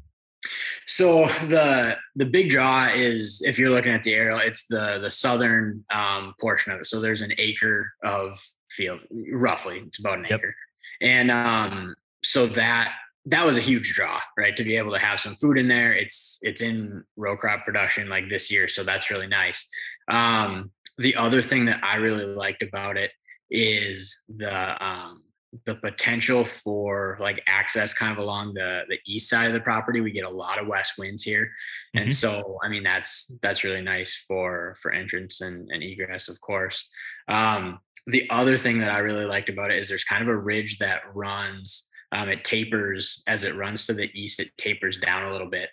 So 0.87 1.27
the 1.49 1.97
the 2.17 2.27
big 2.27 2.51
draw 2.51 2.89
is 2.89 3.43
if 3.45 3.59
you're 3.59 3.71
looking 3.71 3.93
at 3.93 4.03
the 4.03 4.15
aerial, 4.15 4.39
it's 4.39 4.65
the 4.67 4.99
the 5.01 5.11
southern 5.11 5.85
um, 5.93 6.35
portion 6.41 6.73
of 6.73 6.81
it. 6.81 6.87
So 6.87 7.01
there's 7.01 7.21
an 7.21 7.33
acre 7.39 7.93
of 8.03 8.43
field, 8.71 9.01
roughly. 9.33 9.83
It's 9.87 9.99
about 9.99 10.19
an 10.19 10.27
yep. 10.29 10.41
acre, 10.41 10.55
and 11.01 11.31
um, 11.31 11.95
so 12.25 12.47
that 12.49 12.93
that 13.27 13.45
was 13.45 13.59
a 13.59 13.63
huge 13.63 13.93
draw, 13.93 14.19
right? 14.39 14.57
To 14.57 14.65
be 14.65 14.77
able 14.77 14.93
to 14.93 14.99
have 14.99 15.21
some 15.21 15.37
food 15.37 15.59
in 15.59 15.69
there. 15.69 15.93
It's 15.93 16.39
it's 16.43 16.63
in 16.63 17.05
row 17.17 17.37
crop 17.37 17.65
production 17.65 18.09
like 18.09 18.29
this 18.29 18.51
year, 18.51 18.67
so 18.69 18.83
that's 18.83 19.11
really 19.11 19.27
nice. 19.27 19.67
Um, 20.11 20.71
the 20.99 21.17
other 21.17 21.43
thing 21.43 21.67
that 21.67 21.83
I 21.83 21.97
really 21.97 22.25
liked 22.25 22.63
about 22.63 22.97
it 22.97 23.11
is 23.51 24.19
the 24.29 24.85
um, 24.85 25.23
the 25.67 25.75
potential 25.75 26.45
for 26.45 27.17
like 27.21 27.43
access 27.49 27.93
kind 27.93 28.13
of 28.13 28.19
along 28.19 28.55
the 28.55 28.83
the 28.89 28.99
east 29.07 29.29
side 29.29 29.49
of 29.49 29.53
the 29.53 29.61
property 29.61 30.01
we 30.01 30.13
get 30.13 30.25
a 30.25 30.31
lot 30.31 30.61
of 30.61 30.69
west 30.69 30.95
winds 30.97 31.25
here 31.25 31.47
mm-hmm. 31.95 32.03
and 32.03 32.13
so 32.13 32.57
i 32.63 32.69
mean 32.69 32.85
that's 32.85 33.33
that's 33.43 33.65
really 33.65 33.83
nice 33.83 34.25
for 34.29 34.77
for 34.81 34.93
entrance 34.93 35.41
and, 35.41 35.69
and 35.71 35.83
egress 35.83 36.29
of 36.29 36.41
course 36.41 36.87
um, 37.29 37.81
the 38.07 38.29
other 38.31 38.57
thing 38.57 38.79
that 38.79 38.91
i 38.91 38.99
really 38.99 39.25
liked 39.25 39.49
about 39.49 39.73
it 39.73 39.79
is 39.79 39.89
there's 39.89 40.05
kind 40.05 40.23
of 40.23 40.29
a 40.29 40.37
ridge 40.37 40.79
that 40.79 41.03
runs 41.15 41.85
um, 42.13 42.29
it 42.29 42.45
tapers 42.45 43.23
as 43.27 43.45
it 43.45 43.57
runs 43.57 43.87
to 43.87 43.95
the 43.95 44.09
east 44.15 44.39
it 44.39 44.57
tapers 44.57 44.99
down 44.99 45.25
a 45.25 45.33
little 45.33 45.51
bit 45.51 45.71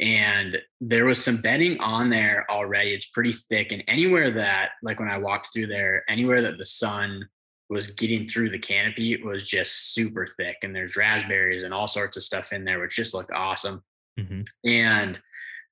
and 0.00 0.58
there 0.80 1.04
was 1.04 1.22
some 1.22 1.40
bedding 1.40 1.78
on 1.80 2.08
there 2.08 2.46
already. 2.48 2.90
It's 2.90 3.06
pretty 3.06 3.32
thick 3.32 3.72
and 3.72 3.82
anywhere 3.88 4.30
that 4.32 4.70
like 4.82 5.00
when 5.00 5.08
i 5.08 5.18
walked 5.18 5.52
through 5.52 5.66
there 5.66 6.04
anywhere 6.08 6.42
that 6.42 6.58
the 6.58 6.66
sun 6.66 7.28
was 7.68 7.90
getting 7.90 8.26
through 8.26 8.50
the 8.50 8.58
canopy 8.58 9.12
it 9.12 9.24
was 9.24 9.46
just 9.46 9.92
super 9.94 10.26
thick 10.36 10.56
and 10.62 10.74
there's 10.74 10.96
raspberries 10.96 11.64
and 11.64 11.74
all 11.74 11.88
sorts 11.88 12.16
of 12.16 12.22
stuff 12.22 12.52
in 12.52 12.64
there 12.64 12.80
which 12.80 12.96
just 12.96 13.14
looked 13.14 13.32
awesome. 13.32 13.82
Mm-hmm. 14.18 14.42
and 14.68 15.20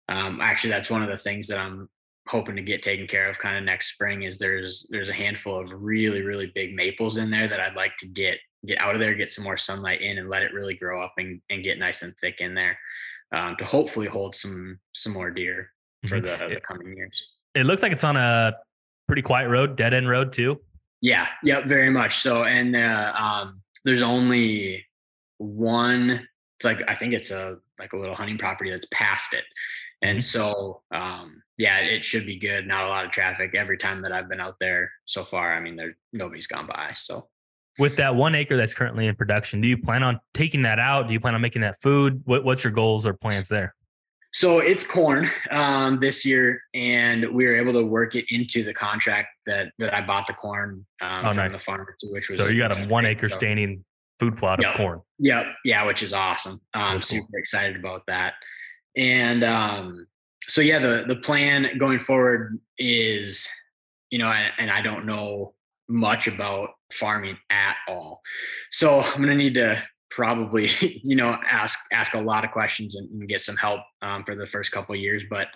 um, 0.09 0.41
actually 0.41 0.71
that's 0.71 0.89
one 0.89 1.03
of 1.03 1.09
the 1.09 1.19
things 1.19 1.49
that 1.49 1.59
i'm 1.59 1.89
hoping 2.29 2.55
to 2.55 2.63
get 2.63 2.81
taken 2.81 3.07
care 3.09 3.29
of 3.29 3.39
kind 3.39 3.57
of 3.57 3.65
next 3.65 3.93
spring 3.93 4.23
is 4.23 4.39
there's 4.39 4.87
there's 4.91 5.09
a 5.09 5.13
handful 5.13 5.59
of 5.59 5.73
really 5.73 6.23
really 6.23 6.53
big 6.55 6.75
maples 6.75 7.17
in 7.17 7.29
there 7.29 7.49
that 7.49 7.59
i'd 7.59 7.75
like 7.75 7.97
to 7.99 8.07
get 8.07 8.39
get 8.65 8.81
out 8.81 8.95
of 8.95 9.01
there 9.01 9.15
get 9.15 9.33
some 9.33 9.43
more 9.43 9.57
sunlight 9.57 10.01
in 10.01 10.19
and 10.19 10.29
let 10.29 10.43
it 10.43 10.53
really 10.53 10.75
grow 10.75 11.03
up 11.03 11.15
and, 11.19 11.41
and 11.51 11.65
get 11.65 11.79
nice 11.79 12.03
and 12.03 12.15
thick 12.21 12.41
in 12.41 12.55
there 12.55 12.79
um, 13.33 13.57
to 13.57 13.65
hopefully 13.65 14.07
hold 14.07 14.35
some 14.35 14.79
some 14.95 15.13
more 15.13 15.31
deer 15.31 15.71
for 16.07 16.21
mm-hmm. 16.21 16.49
the, 16.49 16.55
the 16.55 16.61
coming 16.61 16.97
years 16.97 17.23
it 17.55 17.65
looks 17.65 17.83
like 17.83 17.93
it's 17.93 18.05
on 18.05 18.17
a 18.17 18.53
pretty 19.07 19.23
quiet 19.23 19.49
road 19.49 19.77
dead 19.77 19.95
end 19.95 20.09
road 20.09 20.33
too 20.33 20.59
yeah, 21.01 21.29
yep, 21.43 21.67
very 21.67 21.91
much 21.91 22.19
so. 22.19 22.45
And 22.45 22.75
uh, 22.75 23.13
um, 23.17 23.63
there's 23.85 24.03
only 24.03 24.87
one. 25.39 26.27
It's 26.59 26.65
like 26.65 26.83
I 26.89 26.95
think 26.95 27.13
it's 27.13 27.31
a 27.31 27.59
like 27.79 27.93
a 27.93 27.97
little 27.97 28.15
hunting 28.15 28.39
property 28.39 28.71
that's 28.71 28.89
past 28.91 29.35
it, 29.35 29.45
and 30.03 30.19
mm-hmm. 30.19 30.23
so 30.23 30.83
um, 30.91 31.43
yeah, 31.59 31.79
it 31.79 32.05
should 32.05 32.25
be 32.27 32.39
good. 32.39 32.67
Not 32.67 32.85
a 32.85 32.89
lot 32.89 33.05
of 33.05 33.11
traffic 33.11 33.55
every 33.55 33.79
time 33.79 34.03
that 34.03 34.13
I've 34.13 34.29
been 34.29 34.41
out 34.41 34.57
there 34.59 34.91
so 35.05 35.25
far. 35.25 35.55
I 35.55 35.61
mean, 35.61 35.77
there 35.77 35.97
nobody's 36.13 36.47
gone 36.47 36.67
by. 36.67 36.93
So 36.95 37.29
with 37.79 37.97
that 37.97 38.15
one 38.15 38.35
acre 38.35 38.57
that's 38.57 38.75
currently 38.75 39.07
in 39.07 39.15
production, 39.15 39.61
do 39.61 39.69
you 39.69 39.77
plan 39.77 40.03
on 40.03 40.21
taking 40.35 40.63
that 40.63 40.79
out? 40.79 41.09
Do 41.09 41.13
you 41.13 41.21
plan 41.21 41.35
on 41.35 41.41
making 41.41 41.63
that 41.63 41.81
food? 41.83 42.23
What, 42.25 42.45
what's 42.45 42.65
your 42.65 42.73
goals 42.73 43.07
or 43.07 43.13
plans 43.13 43.49
there? 43.49 43.75
So 44.33 44.59
it's 44.59 44.85
corn 44.85 45.31
um, 45.51 45.99
this 45.99 46.25
year, 46.25 46.61
and 46.75 47.33
we 47.33 47.47
were 47.47 47.57
able 47.57 47.73
to 47.73 47.85
work 47.85 48.15
it 48.15 48.27
into 48.29 48.65
the 48.65 48.75
contract 48.75 49.29
that 49.47 49.73
that 49.79 49.95
I 49.95 50.03
bought 50.03 50.27
the 50.27 50.35
corn 50.35 50.85
um, 51.01 51.25
oh, 51.25 51.29
from 51.29 51.37
nice. 51.37 51.53
the 51.53 51.59
farmer 51.59 51.97
to, 52.01 52.09
which 52.09 52.29
was 52.29 52.37
so 52.37 52.47
you 52.47 52.59
got 52.59 52.79
a 52.79 52.85
one 52.87 53.07
acre 53.07 53.31
so, 53.31 53.37
standing 53.37 53.83
food 54.21 54.37
plot 54.37 54.61
yep, 54.61 54.73
of 54.73 54.77
corn. 54.77 55.01
Yep, 55.21 55.47
yeah, 55.65 55.87
which 55.87 56.03
is 56.03 56.13
awesome. 56.13 56.61
I'm 56.75 56.99
super 56.99 57.23
cool. 57.23 57.39
excited 57.39 57.77
about 57.77 58.03
that, 58.09 58.35
and 58.95 59.43
um, 59.43 60.07
so 60.49 60.61
yeah, 60.61 60.81
the 60.81 61.05
the 61.09 61.17
plan 61.17 61.79
going 61.79 62.01
forward 62.01 62.61
is, 62.79 63.49
you 64.11 64.19
know, 64.19 64.29
and, 64.29 64.53
and 64.59 64.71
I 64.71 64.83
don't 64.83 65.07
know 65.07 65.55
much 65.89 66.29
about 66.29 66.71
farming 66.93 67.37
at 67.51 67.77
all, 67.89 68.21
so 68.71 69.01
I'm 69.01 69.21
gonna 69.21 69.35
need 69.35 69.55
to 69.55 69.83
probably 70.11 70.71
you 71.03 71.17
know 71.17 71.37
ask 71.49 71.79
ask 71.93 72.15
a 72.15 72.21
lot 72.21 72.45
of 72.45 72.51
questions 72.51 72.97
and, 72.97 73.09
and 73.11 73.29
get 73.29 73.41
some 73.41 73.57
help 73.57 73.81
um, 74.03 74.25
for 74.25 74.35
the 74.35 74.47
first 74.47 74.73
couple 74.73 74.95
years 74.95 75.25
but 75.29 75.49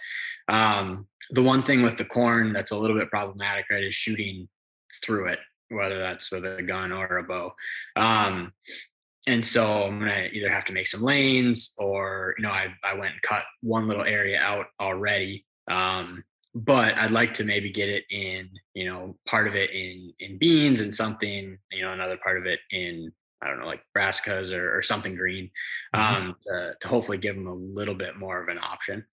um, 0.49 1.07
the 1.31 1.43
one 1.43 1.63
thing 1.63 1.83
with 1.83 1.97
the 1.97 2.05
corn 2.05 2.53
that's 2.53 2.73
a 2.73 2.77
little 2.77 2.99
bit 2.99 3.09
problematic 3.11 3.65
right 3.71 3.85
is 3.85 3.95
shooting 3.95 4.49
through 5.03 5.29
it 5.29 5.39
whether 5.71 5.99
that's 5.99 6.33
with 6.33 6.45
a 6.45 6.63
gun 6.63 6.91
or 6.91 7.19
a 7.19 7.23
bow. 7.23 7.53
Um, 7.95 8.53
and 9.27 9.45
so 9.45 9.83
i'm 9.85 9.99
gonna 9.99 10.29
either 10.33 10.49
have 10.49 10.65
to 10.65 10.73
make 10.73 10.87
some 10.87 11.03
lanes 11.03 11.75
or 11.77 12.35
you 12.39 12.43
know 12.43 12.49
i, 12.49 12.69
I 12.83 12.95
went 12.95 13.13
and 13.13 13.23
cut 13.23 13.43
one 13.61 13.87
little 13.87 14.05
area 14.05 14.41
out 14.41 14.67
already 14.81 15.45
um, 15.71 16.25
but 16.55 16.99
I'd 16.99 17.11
like 17.11 17.33
to 17.35 17.45
maybe 17.45 17.71
get 17.71 17.89
it 17.89 18.05
in, 18.11 18.49
you 18.75 18.87
know, 18.87 19.17
part 19.27 19.47
of 19.47 19.55
it 19.55 19.71
in 19.71 20.13
in 20.19 20.39
beans 20.39 20.81
and 20.81 20.93
something, 20.93 21.59
you 21.71 21.83
know, 21.83 21.93
another 21.93 22.17
part 22.17 22.39
of 22.39 22.47
it 22.47 22.61
in 22.71 23.13
I 23.43 23.49
don't 23.49 23.61
know, 23.61 23.67
like 23.67 23.83
brassicas 23.97 24.53
or, 24.53 24.77
or 24.77 24.83
something 24.83 25.15
green, 25.15 25.51
mm-hmm. 25.95 26.17
um, 26.17 26.37
to, 26.47 26.75
to 26.79 26.89
hopefully 26.89 27.17
give 27.17 27.35
them 27.35 27.47
a 27.47 27.55
little 27.55 27.95
bit 27.95 28.19
more 28.19 28.43
of 28.43 28.49
an 28.49 28.59
option. 28.59 29.05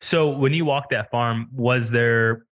So 0.00 0.28
when 0.28 0.52
you 0.52 0.64
walked 0.64 0.90
that 0.90 1.10
farm, 1.10 1.48
was 1.52 1.90
there? 1.90 2.46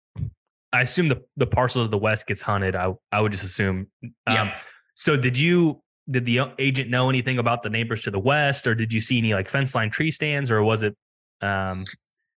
I 0.73 0.83
assume 0.83 1.09
the 1.09 1.23
the 1.37 1.47
parcel 1.47 1.83
of 1.83 1.91
the 1.91 1.99
west 1.99 2.27
gets 2.27 2.41
hunted. 2.41 2.77
I 2.77 2.95
I 3.13 3.21
would 3.21 3.33
just 3.33 3.45
assume. 3.45 3.89
Um, 4.03 4.11
yeah. 4.29 4.55
So 4.95 5.17
did 5.17 5.39
you? 5.39 5.83
Did 6.11 6.25
the 6.25 6.41
agent 6.59 6.91
know 6.91 7.09
anything 7.09 7.39
about 7.39 7.63
the 7.63 7.71
neighbors 7.71 8.03
to 8.03 8.11
the 8.11 8.19
west, 8.19 8.67
or 8.67 8.75
did 8.75 8.93
you 8.93 9.01
see 9.01 9.19
any 9.19 9.33
like 9.33 9.49
fence 9.49 9.75
line 9.75 9.91
tree 9.91 10.11
stands, 10.11 10.51
or 10.51 10.63
was 10.63 10.83
it? 10.83 10.97
Um, 11.41 11.85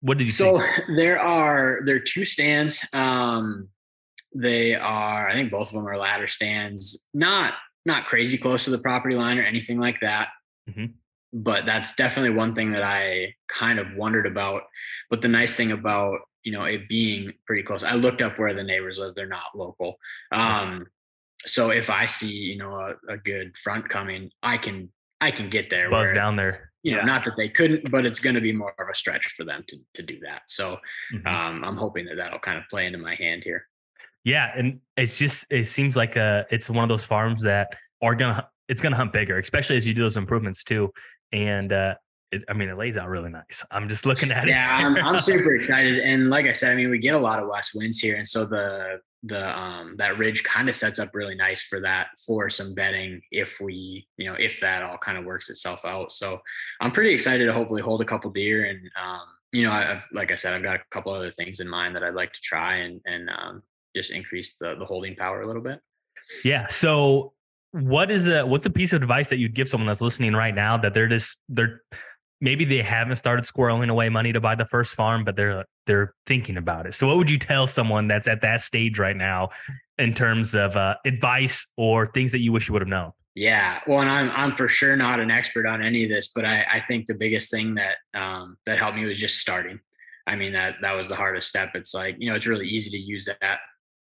what 0.03 0.17
did 0.17 0.25
you? 0.25 0.31
So 0.31 0.59
see? 0.59 0.65
there 0.97 1.19
are 1.19 1.79
there 1.85 1.95
are 1.95 1.99
two 1.99 2.25
stands. 2.25 2.85
Um, 2.91 3.69
they 4.35 4.75
are, 4.75 5.29
I 5.29 5.33
think 5.33 5.51
both 5.51 5.69
of 5.69 5.73
them 5.75 5.87
are 5.87 5.97
ladder 5.97 6.27
stands. 6.27 6.97
Not 7.13 7.53
not 7.85 8.05
crazy 8.05 8.37
close 8.37 8.65
to 8.65 8.71
the 8.71 8.79
property 8.79 9.15
line 9.15 9.39
or 9.39 9.43
anything 9.43 9.79
like 9.79 10.01
that. 10.01 10.27
Mm-hmm. 10.69 10.85
But 11.33 11.65
that's 11.65 11.93
definitely 11.93 12.31
one 12.31 12.53
thing 12.53 12.73
that 12.73 12.83
I 12.83 13.33
kind 13.47 13.79
of 13.79 13.87
wondered 13.95 14.27
about. 14.27 14.63
But 15.09 15.21
the 15.21 15.29
nice 15.29 15.55
thing 15.55 15.71
about 15.71 16.19
you 16.43 16.51
know 16.51 16.65
it 16.65 16.89
being 16.89 17.31
pretty 17.47 17.63
close, 17.63 17.81
I 17.81 17.93
looked 17.93 18.21
up 18.21 18.37
where 18.37 18.53
the 18.53 18.63
neighbors 18.63 18.99
live. 18.99 19.15
They're 19.15 19.25
not 19.25 19.55
local. 19.55 19.95
Um, 20.33 20.85
so 21.45 21.69
if 21.69 21.89
I 21.89 22.07
see 22.07 22.27
you 22.27 22.57
know 22.57 22.75
a, 22.75 23.13
a, 23.13 23.17
good 23.17 23.55
front 23.55 23.87
coming, 23.87 24.31
I 24.43 24.57
can 24.57 24.91
I 25.21 25.31
can 25.31 25.49
get 25.49 25.69
there. 25.69 25.89
Buzz 25.89 26.11
down 26.11 26.35
there. 26.35 26.72
You 26.83 26.91
know, 26.91 26.99
yeah. 26.99 27.05
not 27.05 27.23
that 27.25 27.35
they 27.37 27.49
couldn't, 27.49 27.89
but 27.89 28.05
it's 28.05 28.19
going 28.19 28.35
to 28.35 28.41
be 28.41 28.51
more 28.51 28.73
of 28.77 28.87
a 28.91 28.95
stretch 28.95 29.27
for 29.27 29.43
them 29.43 29.63
to 29.67 29.77
to 29.95 30.03
do 30.03 30.19
that. 30.19 30.43
So 30.47 30.77
mm-hmm. 31.13 31.27
um, 31.27 31.63
I'm 31.63 31.77
hoping 31.77 32.05
that 32.05 32.15
that'll 32.15 32.39
kind 32.39 32.57
of 32.57 32.65
play 32.69 32.85
into 32.85 32.99
my 32.99 33.15
hand 33.15 33.43
here. 33.43 33.65
Yeah, 34.23 34.51
and 34.55 34.79
it's 34.95 35.17
just 35.17 35.45
it 35.49 35.67
seems 35.67 35.95
like 35.95 36.15
a 36.15 36.45
it's 36.51 36.69
one 36.69 36.83
of 36.83 36.89
those 36.89 37.03
farms 37.03 37.43
that 37.43 37.69
are 38.01 38.15
gonna 38.15 38.47
it's 38.67 38.81
gonna 38.81 38.95
hunt 38.95 39.13
bigger, 39.13 39.39
especially 39.39 39.77
as 39.77 39.87
you 39.87 39.93
do 39.93 40.01
those 40.01 40.17
improvements 40.17 40.63
too. 40.63 40.91
And 41.31 41.73
uh, 41.73 41.95
it, 42.33 42.43
I 42.49 42.53
mean, 42.53 42.69
it 42.69 42.77
lays 42.77 42.97
out 42.97 43.09
really 43.09 43.29
nice. 43.29 43.65
I'm 43.71 43.89
just 43.89 44.05
looking 44.05 44.31
at 44.31 44.47
it. 44.47 44.51
Yeah, 44.51 44.77
I'm, 44.77 44.95
I'm 44.97 45.21
super 45.21 45.55
excited. 45.55 45.99
And 45.99 46.29
like 46.29 46.45
I 46.45 46.53
said, 46.53 46.71
I 46.71 46.75
mean, 46.75 46.89
we 46.89 46.99
get 46.99 47.15
a 47.15 47.19
lot 47.19 47.39
of 47.39 47.47
west 47.47 47.71
winds 47.75 47.99
here, 47.99 48.15
and 48.15 48.27
so 48.27 48.45
the 48.45 48.99
the 49.25 49.57
um 49.57 49.95
that 49.97 50.17
ridge 50.17 50.43
kind 50.43 50.67
of 50.67 50.75
sets 50.75 50.99
up 50.99 51.09
really 51.13 51.35
nice 51.35 51.63
for 51.63 51.79
that 51.79 52.07
for 52.27 52.49
some 52.49 52.73
bedding 52.73 53.21
if 53.31 53.57
we 53.61 54.05
you 54.17 54.29
know 54.29 54.35
if 54.37 54.59
that 54.59 54.83
all 54.83 54.97
kind 54.97 55.17
of 55.17 55.23
works 55.23 55.49
itself 55.49 55.79
out 55.85 56.11
so 56.11 56.41
i'm 56.81 56.91
pretty 56.91 57.13
excited 57.13 57.45
to 57.45 57.53
hopefully 57.53 57.81
hold 57.81 58.01
a 58.01 58.05
couple 58.05 58.29
deer 58.29 58.65
and 58.65 58.81
um 59.01 59.21
you 59.53 59.63
know 59.63 59.71
i've 59.71 60.03
like 60.11 60.29
i 60.33 60.35
said 60.35 60.53
i've 60.53 60.61
got 60.61 60.75
a 60.75 60.83
couple 60.91 61.09
other 61.09 61.31
things 61.31 61.61
in 61.61 61.69
mind 61.69 61.95
that 61.95 62.03
i'd 62.03 62.15
like 62.15 62.33
to 62.33 62.41
try 62.41 62.75
and 62.79 62.99
and 63.05 63.29
um 63.29 63.63
just 63.95 64.11
increase 64.11 64.55
the 64.59 64.75
the 64.77 64.85
holding 64.85 65.15
power 65.15 65.41
a 65.41 65.47
little 65.47 65.61
bit. 65.61 65.79
Yeah. 66.43 66.67
So 66.67 67.33
what 67.71 68.11
is 68.11 68.27
a 68.27 68.45
what's 68.45 68.65
a 68.65 68.69
piece 68.69 68.93
of 68.93 69.01
advice 69.01 69.29
that 69.29 69.37
you'd 69.37 69.53
give 69.53 69.69
someone 69.69 69.87
that's 69.87 70.01
listening 70.01 70.33
right 70.33 70.53
now 70.53 70.77
that 70.77 70.93
they're 70.93 71.07
just 71.07 71.37
they're 71.49 71.81
maybe 72.43 72.65
they 72.65 72.81
haven't 72.81 73.15
started 73.15 73.45
squirreling 73.45 73.89
away 73.89 74.09
money 74.09 74.33
to 74.33 74.41
buy 74.41 74.53
the 74.53 74.65
first 74.65 74.93
farm, 74.93 75.23
but 75.23 75.37
they're 75.37 75.65
they're 75.87 76.13
thinking 76.27 76.57
about 76.57 76.85
it. 76.85 76.93
So 76.93 77.07
what 77.07 77.17
would 77.17 77.29
you 77.29 77.39
tell 77.39 77.65
someone 77.65 78.07
that's 78.07 78.27
at 78.27 78.41
that 78.41 78.61
stage 78.61 78.99
right 78.99 79.15
now 79.15 79.49
in 79.97 80.13
terms 80.13 80.53
of 80.53 80.75
uh, 80.75 80.95
advice 81.05 81.65
or 81.77 82.05
things 82.05 82.33
that 82.33 82.39
you 82.39 82.51
wish 82.51 82.67
you 82.67 82.73
would 82.73 82.81
have 82.81 82.89
known? 82.89 83.13
Yeah, 83.33 83.79
well, 83.87 84.01
and 84.01 84.11
I'm 84.11 84.29
I'm 84.31 84.55
for 84.55 84.67
sure 84.67 84.95
not 84.95 85.19
an 85.19 85.31
expert 85.31 85.65
on 85.65 85.81
any 85.81 86.03
of 86.03 86.09
this, 86.09 86.27
but 86.27 86.45
I, 86.45 86.65
I 86.71 86.79
think 86.81 87.07
the 87.07 87.15
biggest 87.15 87.49
thing 87.49 87.75
that 87.75 87.95
um, 88.13 88.57
that 88.65 88.77
helped 88.77 88.97
me 88.97 89.05
was 89.05 89.19
just 89.19 89.39
starting. 89.39 89.79
I 90.27 90.35
mean 90.35 90.53
that 90.53 90.75
that 90.81 90.93
was 90.93 91.07
the 91.07 91.15
hardest 91.15 91.47
step. 91.47 91.71
It's 91.73 91.93
like 91.93 92.17
you 92.19 92.29
know 92.29 92.35
it's 92.35 92.45
really 92.45 92.67
easy 92.67 92.91
to 92.91 92.97
use 92.97 93.25
that 93.25 93.59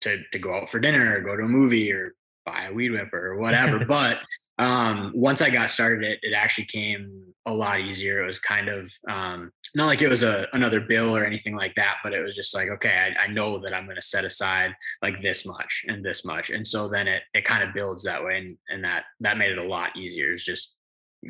to 0.02 0.24
to 0.34 0.40
go 0.40 0.56
out 0.56 0.70
for 0.70 0.80
dinner 0.80 1.16
or 1.16 1.22
go 1.22 1.38
to 1.38 1.44
a 1.44 1.48
movie 1.48 1.94
or 1.94 2.16
buy 2.46 2.66
a 2.66 2.74
weed 2.74 2.90
whipper 2.90 3.28
or 3.28 3.38
whatever. 3.38 3.86
but 3.88 4.18
um, 4.58 5.12
once 5.14 5.42
I 5.42 5.50
got 5.50 5.70
started, 5.70 6.04
it, 6.04 6.20
it 6.22 6.34
actually 6.34 6.66
came 6.66 7.34
a 7.46 7.54
lot 7.54 7.82
easier. 7.82 8.24
It 8.24 8.28
was 8.28 8.40
kind 8.40 8.70
of 8.70 8.92
um, 9.10 9.52
not 9.76 9.88
like 9.88 10.02
it 10.02 10.08
was 10.08 10.24
a 10.24 10.48
another 10.54 10.80
bill 10.80 11.16
or 11.16 11.26
anything 11.26 11.56
like 11.56 11.76
that, 11.76 11.98
but 12.04 12.14
it 12.14 12.24
was 12.24 12.36
just 12.36 12.56
like, 12.56 12.70
okay, 12.70 13.14
I, 13.20 13.24
I 13.24 13.28
know 13.28 13.60
that 13.60 13.74
I'm 13.74 13.86
going 13.86 13.98
to 13.98 14.02
set 14.02 14.24
aside 14.24 14.74
like 15.02 15.22
this 15.22 15.46
much 15.46 15.86
and 15.88 16.04
this 16.04 16.24
much, 16.24 16.50
and 16.50 16.66
so 16.66 16.88
then 16.88 17.08
it 17.08 17.24
it 17.34 17.44
kind 17.44 17.64
of 17.64 17.74
builds 17.74 18.04
that 18.04 18.24
way, 18.24 18.38
and 18.38 18.58
and 18.70 18.84
that 18.84 19.04
that 19.20 19.38
made 19.38 19.52
it 19.52 19.58
a 19.58 19.64
lot 19.64 19.96
easier. 19.98 20.34
It's 20.34 20.46
just 20.46 20.74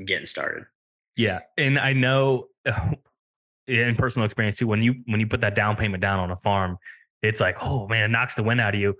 getting 0.05 0.27
started. 0.27 0.65
Yeah, 1.17 1.39
and 1.57 1.79
I 1.79 1.93
know 1.93 2.47
in 3.67 3.95
personal 3.95 4.25
experience 4.25 4.57
too, 4.57 4.67
when 4.67 4.83
you 4.83 4.95
when 5.07 5.19
you 5.19 5.27
put 5.27 5.41
that 5.41 5.55
down 5.55 5.75
payment 5.75 6.01
down 6.01 6.19
on 6.19 6.29
a 6.29 6.35
farm, 6.37 6.77
it's 7.23 7.39
like, 7.39 7.57
oh 7.61 7.87
man, 7.87 8.03
it 8.03 8.09
knocks 8.09 8.35
the 8.35 8.43
wind 8.43 8.61
out 8.61 8.75
of 8.75 8.79
you. 8.79 8.95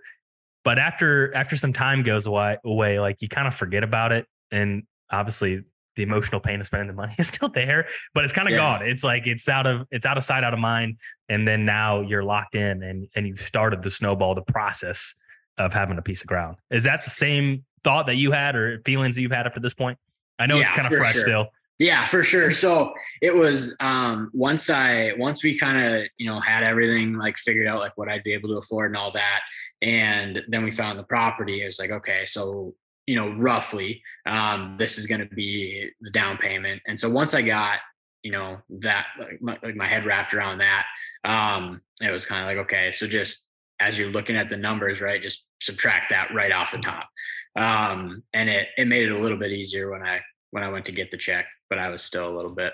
But 0.66 0.80
after 0.80 1.34
after 1.34 1.56
some 1.56 1.72
time 1.72 2.04
goes 2.04 2.26
away, 2.26 2.58
away 2.66 3.00
like 3.00 3.22
you 3.22 3.30
kind 3.30 3.48
of 3.48 3.56
forget 3.56 3.84
about 3.84 4.12
it, 4.12 4.26
and 4.52 4.84
obviously 5.10 5.64
the 5.96 6.04
emotional 6.04 6.42
pain 6.42 6.60
of 6.60 6.68
spending 6.68 6.88
the 6.88 6.94
money 6.94 7.14
is 7.20 7.28
still 7.28 7.50
there, 7.50 7.88
but 8.14 8.26
it's 8.26 8.34
kind 8.34 8.48
of 8.48 8.54
yeah. 8.54 8.80
gone. 8.80 8.88
It's 8.88 9.04
like 9.04 9.28
it's 9.28 9.48
out 9.48 9.68
of 9.68 9.88
it's 9.92 10.06
out 10.06 10.18
of 10.18 10.24
sight, 10.24 10.44
out 10.44 10.54
of 10.54 10.60
mind, 10.60 10.98
and 11.30 11.48
then 11.48 11.66
now 11.66 12.02
you're 12.02 12.24
locked 12.24 12.56
in, 12.56 12.84
and 12.84 13.08
and 13.16 13.28
you've 13.28 13.42
started 13.42 13.84
the 13.84 13.92
snowball, 13.92 14.36
the 14.36 14.42
process 14.42 15.16
of 15.58 15.72
having 15.72 15.98
a 15.98 16.02
piece 16.02 16.22
of 16.22 16.28
ground. 16.28 16.58
Is 16.70 16.84
that 16.84 17.06
the 17.06 17.10
same 17.12 17.64
thought 17.84 18.08
that 18.08 18.16
you 18.16 18.32
had 18.32 18.56
or 18.56 18.82
feelings 18.84 19.16
that 19.16 19.22
you've 19.22 19.32
had 19.32 19.48
up 19.48 19.54
to 19.54 19.60
this 19.60 19.74
point? 19.74 19.98
I 20.38 20.48
know 20.48 20.58
yeah, 20.58 20.64
it's 20.64 20.72
kind 20.72 20.92
of 20.92 20.98
fresh 20.98 21.14
sure. 21.14 21.22
still. 21.22 21.48
Yeah, 21.78 22.06
for 22.06 22.24
sure. 22.24 22.52
So 22.52 22.94
it 23.22 23.36
was 23.36 23.76
um 23.80 24.32
once 24.34 24.70
I 24.70 25.12
once 25.18 25.44
we 25.44 25.58
kind 25.58 25.78
of, 25.78 26.04
you 26.18 26.30
know, 26.30 26.40
had 26.40 26.64
everything 26.64 27.18
like 27.18 27.38
figured 27.38 27.68
out 27.68 27.80
like 27.80 27.98
what 27.98 28.10
I'd 28.10 28.24
be 28.24 28.34
able 28.34 28.50
to 28.50 28.58
afford 28.58 28.92
and 28.92 28.98
all 28.98 29.12
that. 29.12 29.42
And 29.86 30.44
then 30.48 30.64
we 30.64 30.72
found 30.72 31.00
the 31.00 31.04
property. 31.04 31.62
It 31.64 31.68
was 31.68 31.80
like, 31.80 31.92
okay, 31.92 32.26
so 32.26 32.76
you 33.06 33.16
know, 33.16 33.36
roughly, 33.36 34.02
um, 34.26 34.78
this 34.80 34.98
is 34.98 35.06
gonna 35.06 35.28
be 35.28 35.92
the 36.02 36.10
down 36.10 36.38
payment. 36.38 36.82
And 36.88 37.00
so 37.00 37.10
once 37.10 37.34
I 37.34 37.42
got, 37.42 37.80
you 38.24 38.32
know, 38.32 38.58
that 38.82 39.06
like 39.20 39.42
my, 39.42 39.58
like 39.62 39.76
my 39.76 39.88
head 39.88 40.06
wrapped 40.06 40.34
around 40.34 40.58
that, 40.58 40.86
um, 41.24 41.82
it 42.02 42.12
was 42.12 42.26
kind 42.26 42.42
of 42.42 42.48
like, 42.48 42.66
okay, 42.66 42.92
so 42.92 43.08
just 43.08 43.38
as 43.80 43.98
you're 43.98 44.10
looking 44.10 44.36
at 44.36 44.50
the 44.50 44.58
numbers, 44.58 45.02
right, 45.02 45.22
just 45.22 45.46
subtract 45.62 46.10
that 46.10 46.34
right 46.34 46.52
off 46.52 46.72
the 46.72 46.80
top. 46.80 47.08
Um, 47.56 48.24
and 48.34 48.50
it 48.50 48.70
it 48.78 48.88
made 48.88 49.08
it 49.08 49.12
a 49.12 49.18
little 49.18 49.38
bit 49.38 49.52
easier 49.52 49.92
when 49.92 50.02
I 50.02 50.20
when 50.52 50.64
I 50.64 50.70
went 50.70 50.86
to 50.88 50.92
get 50.92 51.12
the 51.12 51.18
check 51.18 51.46
but 51.70 51.80
I 51.80 51.90
was 51.90 52.04
still 52.04 52.30
a 52.30 52.36
little 52.36 52.52
bit. 52.52 52.74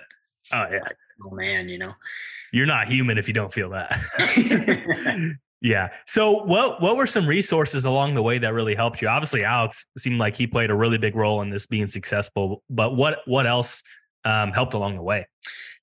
Oh 0.52 0.66
yeah. 0.72 0.82
Like, 0.84 0.98
oh 1.26 1.36
man, 1.36 1.70
you 1.70 1.78
know. 1.78 1.94
You're 2.52 2.66
not 2.66 2.88
human 2.88 3.18
if 3.18 3.28
you 3.28 3.34
don't 3.34 3.54
feel 3.54 3.70
that. 3.70 4.00
yeah. 5.62 5.90
So 6.08 6.44
what 6.44 6.82
what 6.82 6.98
were 6.98 7.06
some 7.06 7.28
resources 7.28 7.86
along 7.86 8.16
the 8.16 8.22
way 8.22 8.40
that 8.40 8.54
really 8.54 8.76
helped 8.76 9.02
you? 9.02 9.08
Obviously, 9.08 9.44
Alex 9.44 9.86
seemed 9.98 10.20
like 10.20 10.36
he 10.36 10.48
played 10.48 10.72
a 10.72 10.76
really 10.76 10.98
big 10.98 11.16
role 11.16 11.42
in 11.42 11.50
this 11.50 11.68
being 11.68 11.88
successful. 11.88 12.64
But 12.70 12.96
what 12.96 13.20
what 13.26 13.46
else 13.46 13.84
um, 14.26 14.52
helped 14.52 14.74
along 14.74 14.96
the 14.96 15.04
way? 15.04 15.28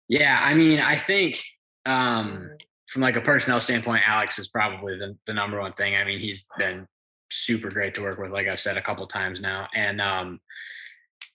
Yeah, 0.08 0.40
I 0.42 0.54
mean, 0.54 0.80
I 0.80 0.96
think 0.96 1.40
um, 1.86 2.50
from 2.88 3.02
like 3.02 3.16
a 3.16 3.20
personnel 3.20 3.60
standpoint, 3.60 4.02
Alex 4.06 4.38
is 4.38 4.48
probably 4.48 4.98
the, 4.98 5.16
the 5.26 5.34
number 5.34 5.60
one 5.60 5.72
thing. 5.72 5.94
I 5.94 6.04
mean, 6.04 6.18
he's 6.18 6.44
been 6.56 6.86
super 7.30 7.68
great 7.68 7.94
to 7.96 8.02
work 8.02 8.18
with, 8.18 8.32
like 8.32 8.48
I've 8.48 8.60
said 8.60 8.78
a 8.78 8.82
couple 8.82 9.06
times 9.06 9.40
now, 9.40 9.68
and 9.74 10.00
um, 10.00 10.40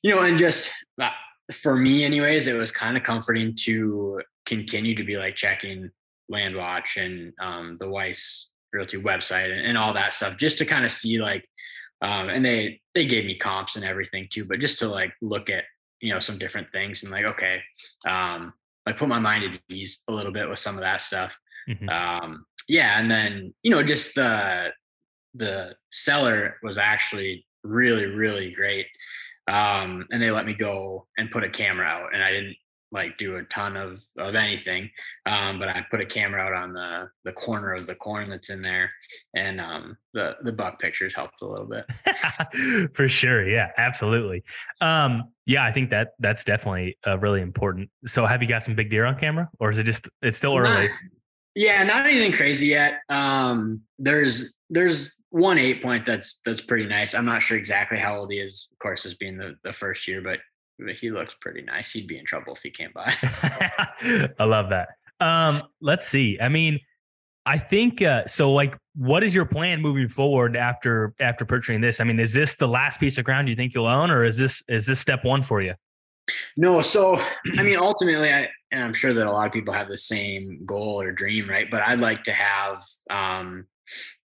you 0.02 0.14
know, 0.14 0.22
and 0.22 0.38
just 0.38 0.72
uh, 1.00 1.10
for 1.52 1.76
me 1.76 2.04
anyways 2.04 2.48
it 2.48 2.54
was 2.54 2.72
kind 2.72 2.96
of 2.96 3.04
comforting 3.04 3.54
to 3.56 4.22
continue 4.46 4.96
to 4.96 5.04
be 5.04 5.18
like 5.18 5.36
checking 5.36 5.90
landwatch 6.32 6.98
and 6.98 7.34
um, 7.42 7.78
the 7.80 7.90
weiss 7.90 8.48
realty 8.72 9.02
website 9.02 9.52
and, 9.52 9.66
and, 9.66 9.78
all 9.78 9.94
that 9.94 10.14
stuff 10.14 10.38
just 10.38 10.58
to 10.58 10.66
kind 10.66 10.84
of 10.84 10.92
see 10.92 11.20
like 11.20 11.48
um, 12.02 12.30
and 12.30 12.44
they 12.44 12.82
they 12.94 13.06
gave 13.06 13.26
me 13.26 13.38
comps 13.38 13.76
and 13.76 13.86
everything 13.86 14.28
too 14.32 14.46
but 14.46 14.60
just 14.60 14.80
to 14.80 14.88
like 14.88 15.14
look 15.22 15.50
at 15.50 15.64
you 16.02 16.12
know 16.12 16.20
some 16.20 16.38
different 16.38 16.70
things 16.72 17.04
and 17.04 17.12
like 17.12 17.26
okay 17.26 17.62
um 18.08 18.54
like 18.86 18.98
put 18.98 19.08
my 19.08 19.20
mind 19.20 19.44
at 19.44 19.60
ease 19.70 20.04
a 20.10 20.14
little 20.14 20.32
bit 20.32 20.50
with 20.50 20.60
some 20.60 20.76
of 20.76 20.82
that 20.82 21.02
stuff 21.02 21.36
mm-hmm. 21.70 21.90
um 21.90 22.46
yeah 22.68 23.00
and 23.00 23.10
then 23.10 23.54
you 23.64 23.72
know 23.72 23.84
just 23.84 24.14
the 24.16 24.70
the 25.36 25.74
seller 25.92 26.58
was 26.64 26.78
actually 26.78 27.46
really 27.64 28.06
really 28.06 28.52
great 28.52 28.88
um, 29.50 30.06
and 30.12 30.22
they 30.22 30.32
let 30.32 30.46
me 30.46 30.54
go 30.54 31.06
and 31.18 31.30
put 31.32 31.44
a 31.44 31.50
camera 31.50 31.86
out 31.86 32.14
and 32.14 32.24
i 32.24 32.32
didn't 32.32 32.56
like 32.94 33.18
do 33.18 33.36
a 33.38 33.44
ton 33.44 33.76
of 33.76 34.02
of 34.18 34.36
anything 34.36 34.90
um, 35.26 35.60
but 35.60 35.68
i 35.68 35.86
put 35.92 36.00
a 36.00 36.06
camera 36.06 36.42
out 36.42 36.54
on 36.54 36.74
the 36.74 37.10
the 37.26 37.32
corner 37.34 37.74
of 37.74 37.86
the 37.88 37.96
corn 37.96 38.30
that's 38.30 38.50
in 38.50 38.62
there 38.62 38.90
and 39.36 39.60
um, 39.60 39.98
the 40.14 40.36
the 40.44 40.52
buck 40.52 40.80
pictures 40.80 41.14
helped 41.14 41.42
a 41.42 41.46
little 41.46 41.68
bit 41.68 41.86
for 42.96 43.10
sure 43.10 43.48
yeah 43.48 43.70
absolutely 43.78 44.44
um, 44.80 45.24
yeah 45.46 45.66
i 45.66 45.72
think 45.72 45.90
that 45.90 46.10
that's 46.20 46.44
definitely 46.44 46.98
uh, 47.06 47.18
really 47.20 47.42
important 47.42 47.90
so 48.06 48.26
have 48.26 48.42
you 48.42 48.48
got 48.48 48.64
some 48.64 48.76
big 48.76 48.90
deer 48.90 49.06
on 49.06 49.20
camera 49.20 49.50
or 49.60 49.70
is 49.70 49.78
it 49.78 49.84
just 49.84 50.08
it's 50.22 50.38
still 50.38 50.58
early 50.58 50.88
not, 50.88 50.90
yeah 51.56 51.84
not 51.84 52.06
anything 52.06 52.32
crazy 52.32 52.68
yet 52.68 53.02
um, 53.10 53.82
there's 54.00 54.54
there's 54.70 55.10
one 55.34 55.58
eight 55.58 55.82
point 55.82 56.06
that's 56.06 56.40
that's 56.46 56.62
pretty 56.62 56.86
nice. 56.86 57.16
I'm 57.16 57.26
not 57.26 57.42
sure 57.42 57.58
exactly 57.58 57.98
how 57.98 58.20
old 58.20 58.32
he 58.32 58.38
is, 58.38 58.68
of 58.72 58.78
course, 58.78 59.04
as 59.08 59.16
being 59.16 59.36
the, 59.36 59.56
the 59.64 59.74
first 59.74 60.08
year, 60.08 60.22
but 60.22 60.40
he 61.00 61.12
looks 61.12 61.36
pretty 61.40 61.62
nice. 61.62 61.92
He'd 61.92 62.08
be 62.08 62.18
in 62.18 62.26
trouble 62.26 62.54
if 62.54 62.62
he 62.62 62.72
came 62.72 62.92
by. 62.94 63.16
I 64.40 64.44
love 64.44 64.70
that. 64.70 64.90
Um, 65.20 65.64
let's 65.82 66.08
see. 66.08 66.40
I 66.42 66.50
mean, 66.50 66.80
I 67.46 67.58
think 67.58 68.02
uh, 68.02 68.26
so. 68.28 68.54
Like, 68.54 68.78
what 68.96 69.24
is 69.24 69.36
your 69.36 69.46
plan 69.46 69.82
moving 69.82 70.08
forward 70.08 70.56
after 70.56 71.14
after 71.20 71.46
purchasing 71.46 71.82
this? 71.82 72.00
I 72.00 72.04
mean, 72.04 72.20
is 72.20 72.34
this 72.34 72.56
the 72.56 72.68
last 72.68 73.00
piece 73.00 73.18
of 73.18 73.26
ground 73.26 73.50
you 73.50 73.56
think 73.56 73.74
you'll 73.74 73.86
own, 73.86 74.10
or 74.10 74.24
is 74.24 74.38
this 74.38 74.64
is 74.68 74.86
this 74.86 75.00
step 75.00 75.24
one 75.24 75.44
for 75.44 75.62
you? 75.62 75.74
No. 76.56 76.82
So, 76.82 77.20
I 77.58 77.64
mean, 77.64 77.78
ultimately, 77.82 78.32
I 78.32 78.50
and 78.72 78.84
I'm 78.84 78.94
sure 78.94 79.14
that 79.14 79.28
a 79.28 79.32
lot 79.32 79.46
of 79.46 79.52
people 79.52 79.74
have 79.74 79.90
the 79.90 79.98
same 79.98 80.66
goal 80.66 81.02
or 81.02 81.12
dream, 81.12 81.50
right? 81.50 81.68
But 81.70 81.84
I'd 81.84 82.00
like 82.00 82.24
to 82.24 82.34
have 82.34 82.84
um, 83.10 83.68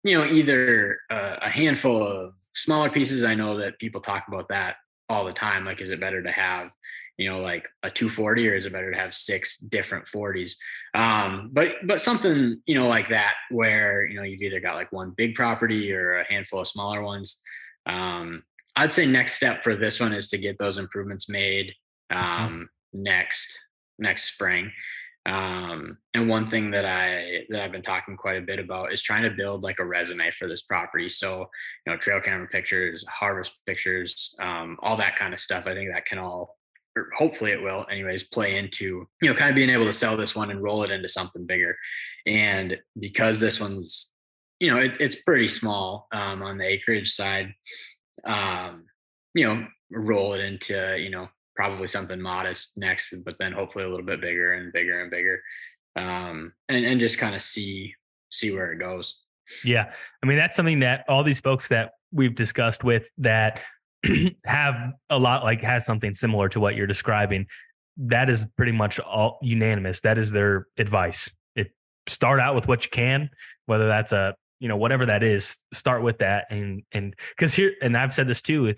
you 0.03 0.19
know, 0.19 0.25
either 0.25 0.99
a, 1.11 1.39
a 1.43 1.49
handful 1.49 2.03
of 2.03 2.35
smaller 2.55 2.91
pieces. 2.91 3.23
I 3.25 3.35
know 3.35 3.59
that 3.59 3.79
people 3.79 4.01
talk 4.01 4.25
about 4.29 4.49
that 4.49 4.77
all 5.09 5.25
the 5.25 5.33
time. 5.33 5.65
Like, 5.65 5.81
is 5.81 5.91
it 5.91 6.01
better 6.01 6.23
to 6.23 6.31
have, 6.31 6.71
you 7.19 7.31
know, 7.31 7.39
like 7.39 7.69
a 7.83 7.91
240 7.91 8.49
or 8.49 8.55
is 8.55 8.67
it 8.67 8.73
better 8.73 8.91
to 8.91 8.99
have 8.99 9.15
six 9.15 9.59
different 9.59 10.07
40s? 10.07 10.55
Um, 10.95 11.51
but, 11.53 11.69
but 11.85 12.01
something, 12.01 12.61
you 12.67 12.75
know, 12.75 12.89
like 12.89 13.09
that, 13.09 13.35
where, 13.51 14.07
you 14.07 14.17
know, 14.17 14.23
you've 14.23 14.43
either 14.43 14.61
got 14.61 14.77
like 14.77 14.93
one 14.93 15.13
big 15.17 15.35
property 15.35 15.93
or 15.93 16.15
a 16.15 16.25
handful 16.25 16.61
of 16.61 16.69
smaller 16.69 17.03
ones. 17.03 17.39
Um, 17.87 18.43
I'd 18.77 18.93
say 18.93 19.07
next 19.07 19.35
step 19.35 19.63
for 19.63 19.77
this 19.77 20.01
one 20.01 20.13
is 20.13 20.29
to 20.29 20.39
get 20.39 20.59
those 20.59 20.79
improvements 20.79 21.29
made 21.29 21.75
mm-hmm. 22.11 22.45
um, 22.45 22.69
next, 22.93 23.59
next 23.99 24.25
spring. 24.25 24.73
Um, 25.25 25.99
and 26.15 26.29
one 26.29 26.47
thing 26.47 26.73
that 26.73 26.85
I 26.85 27.45
that 27.51 27.63
I've 27.63 27.73
been 27.73 27.83
talking 27.83 28.17
quite 28.17 28.39
a 28.39 28.45
bit 28.47 28.59
about 28.59 28.93
is 28.93 29.03
trying 29.03 29.23
to 29.23 29.31
build 29.31 29.63
like 29.63 29.79
a 29.79 29.85
resume 29.85 30.31
for 30.33 30.49
this 30.49 30.63
property. 30.63 31.09
So, 31.09 31.49
you 31.87 31.93
know, 31.93 31.99
trail 31.99 32.21
camera 32.21 32.49
pictures, 32.49 33.05
harvest 33.09 33.53
pictures, 33.67 34.35
um, 34.41 34.79
all 34.83 34.97
that 34.97 35.17
kind 35.17 35.33
of 35.33 35.41
stuff. 35.41 35.67
I 35.67 35.75
think 35.75 35.93
that 35.93 36.07
can 36.07 36.19
all 36.19 36.57
or 36.97 37.09
hopefully 37.17 37.53
it 37.53 37.63
will 37.63 37.87
anyways 37.91 38.25
play 38.25 38.59
into 38.59 39.07
you 39.21 39.29
know 39.29 39.35
kind 39.35 39.51
of 39.51 39.57
being 39.57 39.71
able 39.71 39.85
to 39.85 39.93
sell 39.93 40.17
this 40.17 40.35
one 40.35 40.51
and 40.51 40.63
roll 40.63 40.83
it 40.83 40.91
into 40.91 41.09
something 41.09 41.47
bigger 41.47 41.77
and 42.27 42.77
because 42.99 43.41
this 43.41 43.61
one's 43.61 44.11
you 44.61 44.71
know 44.71 44.79
it, 44.79 44.97
it's 45.01 45.17
pretty 45.17 45.49
small 45.49 46.07
um, 46.13 46.43
on 46.43 46.59
the 46.59 46.67
acreage 46.67 47.13
side 47.13 47.53
um, 48.25 48.85
you 49.35 49.47
know 49.47 49.67
roll 49.91 50.35
it 50.35 50.41
into 50.41 50.97
you 50.99 51.11
know 51.11 51.29
probably 51.55 51.89
something 51.89 52.21
modest 52.21 52.73
next, 52.77 53.15
but 53.25 53.37
then 53.39 53.53
hopefully 53.53 53.85
a 53.85 53.89
little 53.89 54.07
bit 54.07 54.21
bigger 54.21 54.55
and 54.55 54.73
bigger 54.73 55.03
and 55.03 55.11
bigger, 55.11 55.43
um, 55.97 56.53
and 56.69 56.85
and 56.85 57.01
just 57.01 57.19
kind 57.19 57.35
of 57.35 57.43
see 57.43 57.95
see 58.31 58.51
where 58.51 58.73
it 58.73 58.79
goes. 58.79 59.19
Yeah, 59.65 59.93
I 60.23 60.27
mean 60.27 60.39
that's 60.39 60.57
something 60.57 60.81
that 60.81 61.05
all 61.09 61.23
these 61.23 61.41
folks 61.41 61.69
that 61.69 61.93
we've 62.13 62.35
discussed 62.35 62.85
with 62.85 63.09
that 63.19 63.61
have 64.47 64.93
a 65.11 65.19
lot 65.19 65.45
like 65.45 65.61
has 65.63 65.87
something 65.87 66.15
similar 66.15 66.49
to 66.51 66.61
what 66.61 66.77
you're 66.77 66.87
describing. 66.87 67.47
That 67.97 68.31
is 68.31 68.47
pretty 68.57 68.73
much 68.73 68.99
all 69.01 69.39
unanimous. 69.43 70.01
That 70.01 70.19
is 70.19 70.33
their 70.33 70.67
advice. 70.79 71.31
It 71.55 71.73
start 72.07 72.41
out 72.41 72.55
with 72.55 72.67
what 72.67 72.85
you 72.85 72.91
can, 72.91 73.31
whether 73.67 73.87
that's 73.87 74.13
a 74.13 74.35
you 74.61 74.69
know 74.69 74.77
whatever 74.77 75.07
that 75.07 75.23
is. 75.23 75.59
Start 75.73 76.03
with 76.03 76.19
that 76.19 76.47
and 76.51 76.83
and 76.93 77.15
because 77.37 77.55
here 77.55 77.75
and 77.83 77.97
I've 77.97 78.15
said 78.15 78.29
this 78.29 78.43
too. 78.43 78.75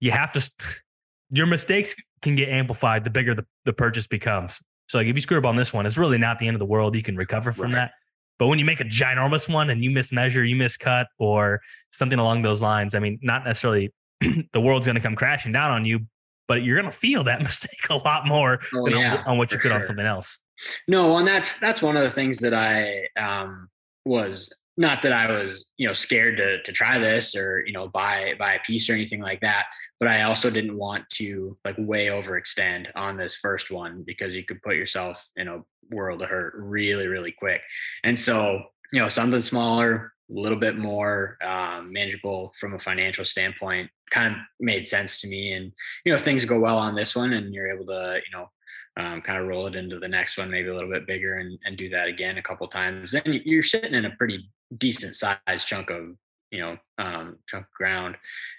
You 0.00 0.10
have 0.12 0.32
to 0.34 0.50
your 1.30 1.46
mistakes 1.46 1.96
can 2.22 2.36
get 2.36 2.48
amplified 2.48 3.04
the 3.04 3.10
bigger 3.10 3.34
the, 3.34 3.44
the 3.64 3.72
purchase 3.72 4.06
becomes. 4.06 4.62
So 4.88 4.98
like 4.98 5.06
if 5.06 5.16
you 5.16 5.20
screw 5.20 5.38
up 5.38 5.44
on 5.44 5.56
this 5.56 5.72
one, 5.72 5.86
it's 5.86 5.96
really 5.96 6.18
not 6.18 6.38
the 6.38 6.46
end 6.46 6.54
of 6.54 6.60
the 6.60 6.66
world. 6.66 6.94
You 6.94 7.02
can 7.02 7.16
recover 7.16 7.52
from 7.52 7.66
right. 7.66 7.86
that. 7.86 7.92
But 8.38 8.48
when 8.48 8.58
you 8.58 8.64
make 8.64 8.80
a 8.80 8.84
ginormous 8.84 9.48
one 9.48 9.70
and 9.70 9.84
you 9.84 9.90
mismeasure, 9.90 10.48
you 10.48 10.56
miscut, 10.56 11.06
or 11.18 11.60
something 11.92 12.18
along 12.18 12.42
those 12.42 12.60
lines, 12.60 12.94
I 12.94 12.98
mean, 12.98 13.18
not 13.22 13.44
necessarily 13.44 13.92
the 14.52 14.60
world's 14.60 14.86
going 14.86 14.96
to 14.96 15.00
come 15.00 15.14
crashing 15.14 15.52
down 15.52 15.70
on 15.70 15.84
you, 15.84 16.00
but 16.48 16.64
you're 16.64 16.76
going 16.76 16.90
to 16.90 16.96
feel 16.96 17.24
that 17.24 17.40
mistake 17.42 17.88
a 17.90 17.96
lot 17.96 18.26
more 18.26 18.60
oh, 18.74 18.84
than 18.84 18.98
yeah, 18.98 19.16
on, 19.18 19.24
on, 19.32 19.38
what 19.38 19.52
you 19.52 19.58
could 19.58 19.68
sure. 19.68 19.78
on 19.78 19.84
something 19.84 20.06
else. 20.06 20.38
No, 20.88 21.16
and 21.18 21.26
that's 21.26 21.58
that's 21.58 21.82
one 21.82 21.96
of 21.96 22.02
the 22.02 22.10
things 22.10 22.38
that 22.38 22.54
I 22.54 23.06
um, 23.16 23.68
was 24.04 24.52
not 24.76 25.02
that 25.02 25.12
I 25.12 25.30
was, 25.30 25.66
you 25.76 25.86
know, 25.86 25.92
scared 25.92 26.36
to 26.38 26.62
to 26.62 26.72
try 26.72 26.98
this 26.98 27.36
or 27.36 27.64
you 27.66 27.72
know 27.72 27.88
buy 27.88 28.34
buy 28.38 28.54
a 28.54 28.60
piece 28.60 28.88
or 28.88 28.94
anything 28.94 29.20
like 29.20 29.40
that, 29.40 29.66
but 30.02 30.10
I 30.10 30.22
also 30.22 30.50
didn't 30.50 30.76
want 30.76 31.08
to 31.10 31.56
like 31.64 31.76
way 31.78 32.08
overextend 32.08 32.88
on 32.96 33.16
this 33.16 33.36
first 33.36 33.70
one 33.70 34.02
because 34.04 34.34
you 34.34 34.44
could 34.44 34.60
put 34.60 34.74
yourself 34.74 35.24
in 35.36 35.46
a 35.46 35.60
world 35.92 36.22
of 36.22 36.28
hurt 36.28 36.54
really 36.56 37.06
really 37.06 37.30
quick. 37.30 37.60
And 38.02 38.18
so, 38.18 38.64
you 38.92 39.00
know, 39.00 39.08
something 39.08 39.40
smaller, 39.42 40.12
a 40.28 40.34
little 40.34 40.58
bit 40.58 40.76
more 40.76 41.38
um, 41.40 41.92
manageable 41.92 42.52
from 42.58 42.74
a 42.74 42.80
financial 42.80 43.24
standpoint 43.24 43.90
kind 44.10 44.34
of 44.34 44.40
made 44.58 44.88
sense 44.88 45.20
to 45.20 45.28
me. 45.28 45.52
And 45.52 45.70
you 46.04 46.12
know, 46.12 46.18
things 46.18 46.44
go 46.44 46.58
well 46.58 46.78
on 46.78 46.96
this 46.96 47.14
one 47.14 47.34
and 47.34 47.54
you're 47.54 47.70
able 47.70 47.86
to, 47.86 48.16
you 48.26 48.36
know, 48.36 48.50
um, 48.96 49.22
kind 49.22 49.38
of 49.38 49.46
roll 49.46 49.68
it 49.68 49.76
into 49.76 50.00
the 50.00 50.08
next 50.08 50.36
one, 50.36 50.50
maybe 50.50 50.68
a 50.68 50.74
little 50.74 50.90
bit 50.90 51.06
bigger, 51.06 51.36
and, 51.36 51.56
and 51.64 51.76
do 51.76 51.88
that 51.90 52.08
again 52.08 52.38
a 52.38 52.42
couple 52.42 52.66
times. 52.66 53.12
Then 53.12 53.40
you're 53.44 53.62
sitting 53.62 53.94
in 53.94 54.06
a 54.06 54.16
pretty 54.16 54.50
decent 54.78 55.14
sized 55.14 55.68
chunk 55.68 55.90
of 55.90 56.16
you 56.52 56.60
know 56.60 56.76
um, 56.98 57.38
chunk 57.48 57.64
of 57.64 57.72
ground, 57.72 58.16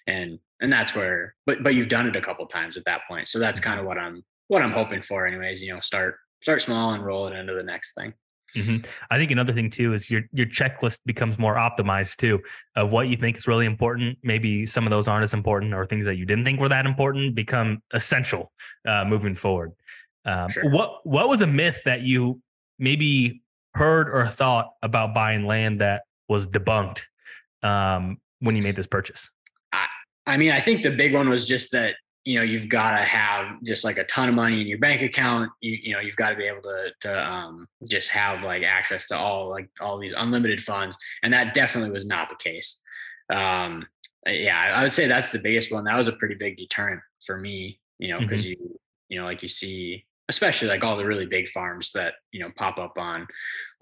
and 0.08 0.40
and 0.60 0.74
that's 0.74 0.94
where. 0.94 1.36
But 1.46 1.64
but 1.64 1.76
you've 1.76 1.88
done 1.88 2.08
it 2.08 2.16
a 2.16 2.22
couple 2.22 2.46
times 2.48 2.76
at 2.76 2.84
that 2.86 3.02
point, 3.08 3.30
so 3.30 3.40
that's 3.40 3.60
kind 3.60 3.80
of 3.80 3.86
what 3.86 3.98
I'm 3.98 4.24
what 4.48 4.62
I'm 4.62 4.72
hoping 4.72 5.02
for, 5.02 5.26
anyways. 5.26 5.62
You 5.62 5.74
know, 5.74 5.80
start 5.80 6.16
start 6.42 6.62
small 6.62 6.94
and 6.94 7.06
roll 7.06 7.28
it 7.28 7.34
into 7.34 7.54
the 7.54 7.64
next 7.64 7.94
thing. 7.94 8.14
Mm-hmm. 8.56 8.86
I 9.10 9.18
think 9.18 9.32
another 9.32 9.54
thing 9.54 9.70
too 9.70 9.94
is 9.94 10.12
your 10.12 10.24
your 10.32 10.46
checklist 10.46 11.00
becomes 11.06 11.40
more 11.40 11.56
optimized 11.56 12.18
too 12.18 12.40
of 12.76 12.92
what 12.92 13.08
you 13.08 13.16
think 13.16 13.38
is 13.38 13.48
really 13.48 13.66
important. 13.66 14.18
Maybe 14.24 14.66
some 14.66 14.86
of 14.86 14.92
those 14.92 15.08
aren't 15.08 15.24
as 15.24 15.34
important, 15.34 15.74
or 15.74 15.86
things 15.86 16.06
that 16.06 16.18
you 16.18 16.26
didn't 16.26 16.46
think 16.46 16.60
were 16.60 16.70
that 16.70 16.86
important 16.86 17.36
become 17.36 17.82
essential 17.94 18.52
uh, 18.88 19.06
moving 19.06 19.36
forward. 19.36 19.72
Um, 20.26 20.50
sure. 20.50 20.70
What 20.70 21.06
what 21.06 21.30
was 21.30 21.42
a 21.42 21.48
myth 21.48 21.82
that 21.86 22.02
you 22.02 22.42
maybe 22.78 23.42
heard 23.76 24.10
or 24.10 24.28
thought 24.28 24.70
about 24.84 25.14
buying 25.14 25.46
land 25.46 25.82
that 25.82 26.04
was 26.30 26.48
debunked 26.48 27.04
um, 27.64 28.20
when 28.40 28.56
you 28.56 28.62
made 28.62 28.76
this 28.76 28.88
purchase? 28.88 29.30
I, 29.72 29.86
I 30.28 30.38
mean, 30.38 30.52
I 30.52 30.60
think 30.60 30.84
the 30.84 30.92
big 30.92 31.14
one 31.14 31.30
was 31.30 31.48
just 31.48 31.72
that 31.72 31.96
you 32.26 32.38
know 32.38 32.44
you've 32.44 32.70
got 32.70 32.92
to 32.92 32.98
have 32.98 33.62
just 33.64 33.84
like 33.84 33.98
a 33.98 34.06
ton 34.06 34.30
of 34.30 34.36
money 34.36 34.62
in 34.62 34.68
your 34.68 34.80
bank 34.80 35.02
account. 35.02 35.52
You 35.62 35.78
you 35.82 35.94
know 35.94 36.00
you've 36.00 36.16
got 36.16 36.30
to 36.30 36.36
be 36.36 36.46
able 36.46 36.62
to 36.62 36.92
to 37.02 37.30
um, 37.30 37.68
just 37.90 38.10
have 38.10 38.44
like 38.44 38.64
access 38.64 39.06
to 39.08 39.18
all 39.18 39.50
like 39.50 39.70
all 39.82 39.98
these 39.98 40.14
unlimited 40.16 40.62
funds, 40.62 40.98
and 41.24 41.34
that 41.34 41.54
definitely 41.54 41.92
was 41.92 42.06
not 42.06 42.30
the 42.30 42.36
case. 42.36 42.80
Um, 43.32 43.86
yeah, 44.26 44.74
I 44.76 44.84
would 44.84 44.94
say 44.94 45.08
that's 45.08 45.32
the 45.32 45.40
biggest 45.40 45.72
one. 45.72 45.84
That 45.84 45.98
was 45.98 46.08
a 46.08 46.14
pretty 46.14 46.36
big 46.36 46.58
deterrent 46.58 47.02
for 47.26 47.38
me. 47.38 47.80
You 48.00 48.14
know, 48.14 48.20
because 48.20 48.42
mm-hmm. 48.42 48.62
you 48.64 48.80
you 49.10 49.20
know 49.20 49.26
like 49.26 49.44
you 49.44 49.50
see 49.50 50.06
especially 50.30 50.68
like 50.68 50.84
all 50.84 50.98
the 50.98 51.06
really 51.06 51.26
big 51.26 51.48
farms 51.50 51.92
that 51.94 52.14
you 52.32 52.40
know 52.40 52.50
pop 52.56 52.80
up 52.80 52.98
on 52.98 53.28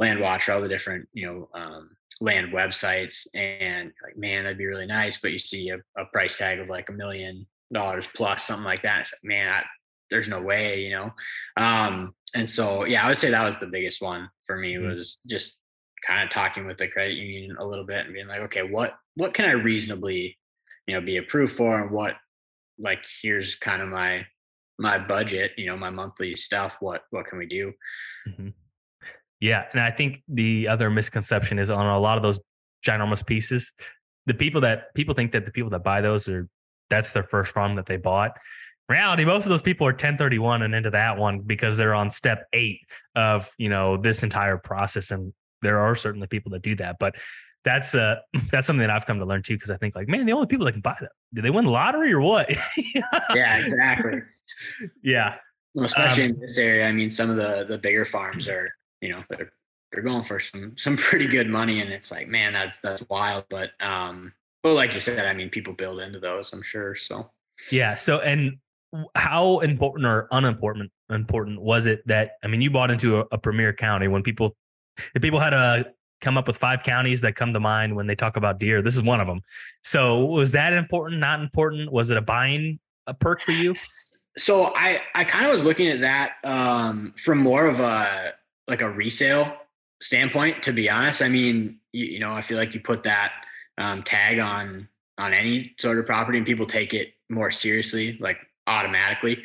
landwatch 0.02 0.48
or 0.48 0.54
all 0.54 0.62
the 0.62 0.68
different 0.68 1.08
you 1.14 1.26
know 1.26 1.50
um, 1.54 1.90
land 2.22 2.54
websites 2.54 3.28
and 3.34 3.92
like 4.04 4.18
man 4.18 4.44
that'd 4.44 4.58
be 4.58 4.66
really 4.66 4.86
nice 4.86 5.18
but 5.18 5.32
you 5.32 5.40
see 5.40 5.70
a, 5.70 5.78
a 6.00 6.06
price 6.14 6.38
tag 6.38 6.60
of 6.60 6.70
like 6.70 6.90
a 6.90 6.94
million 6.94 7.46
dollars 7.74 8.08
plus 8.16 8.46
something 8.46 8.64
like 8.64 8.84
that 8.84 9.02
it's 9.02 9.14
like 9.14 9.24
man 9.24 9.48
I, 9.48 9.64
there's 10.10 10.28
no 10.28 10.42
way 10.42 10.84
you 10.84 10.92
know 10.92 11.12
um, 11.58 12.14
and 12.36 12.50
so 12.50 12.86
yeah 12.86 13.04
i 13.04 13.08
would 13.08 13.18
say 13.18 13.32
that 13.32 13.46
was 13.46 13.58
the 13.58 13.68
biggest 13.68 14.02
one 14.02 14.30
for 14.46 14.58
me 14.58 14.76
mm-hmm. 14.76 14.88
was 14.88 15.20
just 15.28 15.54
kind 16.06 16.24
of 16.24 16.30
talking 16.30 16.66
with 16.66 16.78
the 16.78 16.88
credit 16.88 17.16
union 17.16 17.58
a 17.60 17.66
little 17.66 17.86
bit 17.86 18.06
and 18.06 18.14
being 18.14 18.28
like 18.28 18.42
okay 18.42 18.64
what 18.64 18.96
what 19.16 19.34
can 19.34 19.46
i 19.46 19.52
reasonably 19.52 20.38
you 20.88 20.94
know 20.94 21.02
be 21.02 21.18
approved 21.18 21.54
for 21.54 21.80
and 21.80 21.92
what 21.92 22.16
like 22.78 23.04
here's 23.22 23.56
kind 23.56 23.82
of 23.82 23.88
my 23.88 24.26
my 24.82 24.98
budget, 24.98 25.52
you 25.58 25.68
know, 25.68 25.78
my 25.78 25.92
monthly 25.92 26.36
stuff, 26.36 26.76
what 26.80 27.04
what 27.12 27.28
can 27.28 27.38
we 27.38 27.46
do? 27.46 27.72
Mm-hmm. 28.28 28.50
Yeah, 29.42 29.66
and 29.72 29.82
I 29.82 29.92
think 29.92 30.22
the 30.28 30.68
other 30.68 30.90
misconception 30.90 31.60
is 31.60 31.70
on 31.70 31.86
a 31.86 32.00
lot 32.00 32.16
of 32.16 32.24
those 32.24 32.40
ginormous 32.86 33.26
pieces, 33.26 33.74
the 34.28 34.36
people 34.36 34.62
that 34.62 34.94
people 34.94 35.16
think 35.16 35.32
that 35.32 35.46
the 35.46 35.52
people 35.52 35.72
that 35.72 35.84
buy 35.84 36.02
those 36.02 36.30
are 36.30 36.48
that's 36.90 37.12
their 37.12 37.24
first 37.24 37.52
farm 37.52 37.76
that 37.76 37.88
they 37.88 37.98
bought. 37.98 38.32
In 38.88 38.94
reality, 38.94 39.26
most 39.26 39.46
of 39.46 39.50
those 39.50 39.62
people 39.62 39.88
are 39.88 39.92
1031 39.92 40.62
and 40.62 40.76
into 40.76 40.92
that 40.92 41.18
one 41.18 41.40
because 41.40 41.78
they're 41.78 41.96
on 41.96 42.12
step 42.12 42.48
eight 42.54 42.82
of 43.16 43.50
you 43.58 43.70
know 43.70 43.98
this 43.98 44.22
entire 44.22 44.58
process, 44.58 45.10
and 45.10 45.34
there 45.62 45.80
are 45.80 45.96
certainly 45.96 46.28
people 46.28 46.52
that 46.52 46.62
do 46.62 46.76
that, 46.76 46.98
but 47.00 47.16
that's 47.64 47.96
uh 47.96 48.18
that's 48.52 48.68
something 48.68 48.82
that 48.82 48.92
I've 48.92 49.08
come 49.08 49.18
to 49.20 49.26
learn 49.26 49.42
too 49.42 49.56
because 49.56 49.72
I 49.72 49.78
think 49.78 49.96
like 49.96 50.08
man 50.08 50.26
the 50.26 50.34
only 50.34 50.48
people 50.48 50.66
that 50.66 50.72
can 50.72 50.82
buy 50.82 50.98
them 51.00 51.10
do 51.34 51.42
they 51.42 51.50
win 51.50 51.66
the 51.66 51.72
lottery 51.72 52.12
or 52.12 52.22
what? 52.22 52.50
yeah, 52.78 53.58
exactly. 53.60 54.22
yeah, 55.04 55.36
well, 55.74 55.86
especially 55.86 56.26
um, 56.26 56.32
in 56.32 56.40
this 56.40 56.58
area. 56.58 56.88
I 56.88 56.92
mean, 56.92 57.10
some 57.10 57.30
of 57.30 57.38
the 57.38 57.66
the 57.68 57.78
bigger 57.78 58.06
farms 58.06 58.48
are 58.48 58.72
you 59.02 59.10
know 59.10 59.24
they're 59.30 59.52
they're 59.92 60.04
going 60.04 60.24
for 60.24 60.40
some 60.40 60.74
some 60.78 60.98
pretty 60.98 61.28
good 61.28 61.50
money, 61.50 61.82
and 61.82 61.92
it's 61.92 62.12
like 62.12 62.28
man 62.28 62.54
that's 62.54 62.80
that's 62.80 63.04
wild. 63.10 63.46
But 63.50 63.72
um, 63.80 64.34
but 64.64 64.74
like 64.74 64.94
you 64.94 65.00
said, 65.00 65.26
I 65.26 65.34
mean, 65.34 65.50
people 65.50 65.74
build 65.74 66.00
into 66.00 66.20
those, 66.20 66.54
I'm 66.54 66.64
sure. 66.64 66.96
So 66.96 67.30
yeah. 67.72 67.94
So 67.94 68.20
and 68.20 68.58
how 69.16 69.60
important 69.60 70.06
or 70.06 70.28
unimportant 70.32 70.92
important 71.10 71.62
was 71.62 71.88
it 71.88 72.06
that 72.08 72.34
I 72.44 72.48
mean 72.48 72.62
you 72.62 72.70
bought 72.70 72.92
into 72.92 73.20
a, 73.20 73.26
a 73.32 73.38
premier 73.38 73.74
county 73.74 74.08
when 74.08 74.22
people 74.22 74.56
if 75.16 75.22
people 75.22 75.40
had 75.40 75.54
a 75.54 75.86
come 76.20 76.38
up 76.38 76.48
with 76.48 76.58
five 76.58 76.84
counties 76.84 77.22
that 77.22 77.36
come 77.36 77.54
to 77.54 77.60
mind 77.60 77.96
when 77.96 78.06
they 78.06 78.16
talk 78.16 78.38
about 78.38 78.60
deer. 78.60 78.82
This 78.82 78.96
is 78.96 79.02
one 79.02 79.20
of 79.20 79.28
them. 79.28 79.42
So 79.84 80.26
was 80.26 80.52
that 80.52 80.74
important? 80.74 81.20
Not 81.20 81.42
important? 81.42 81.92
Was 81.92 82.12
it 82.12 82.18
a 82.18 82.22
buying 82.22 82.80
a 83.08 83.14
perk 83.14 83.42
for 83.42 83.52
you? 83.52 83.74
So 84.38 84.74
I 84.76 85.02
I 85.16 85.24
kind 85.24 85.46
of 85.46 85.52
was 85.52 85.64
looking 85.64 85.88
at 85.90 86.02
that 86.02 86.34
um, 86.44 87.14
from 87.18 87.40
more 87.40 87.68
of 87.68 87.80
a 87.80 88.34
like 88.68 88.82
a 88.82 88.90
resale 88.90 89.54
standpoint. 90.02 90.64
To 90.64 90.74
be 90.74 90.90
honest, 90.90 91.22
I 91.22 91.28
mean 91.28 91.80
you, 91.92 92.06
you 92.06 92.20
know 92.20 92.32
I 92.32 92.42
feel 92.42 92.58
like 92.58 92.74
you 92.74 92.80
put 92.80 93.04
that 93.04 93.32
um, 93.78 94.04
tag 94.04 94.40
on 94.40 94.88
on 95.18 95.34
any 95.34 95.74
sort 95.80 96.00
of 96.00 96.06
property 96.06 96.38
and 96.38 96.48
people 96.48 96.66
take 96.66 96.94
it 96.94 97.14
more 97.30 97.52
seriously, 97.52 98.18
like 98.20 98.38
automatically. 98.68 99.44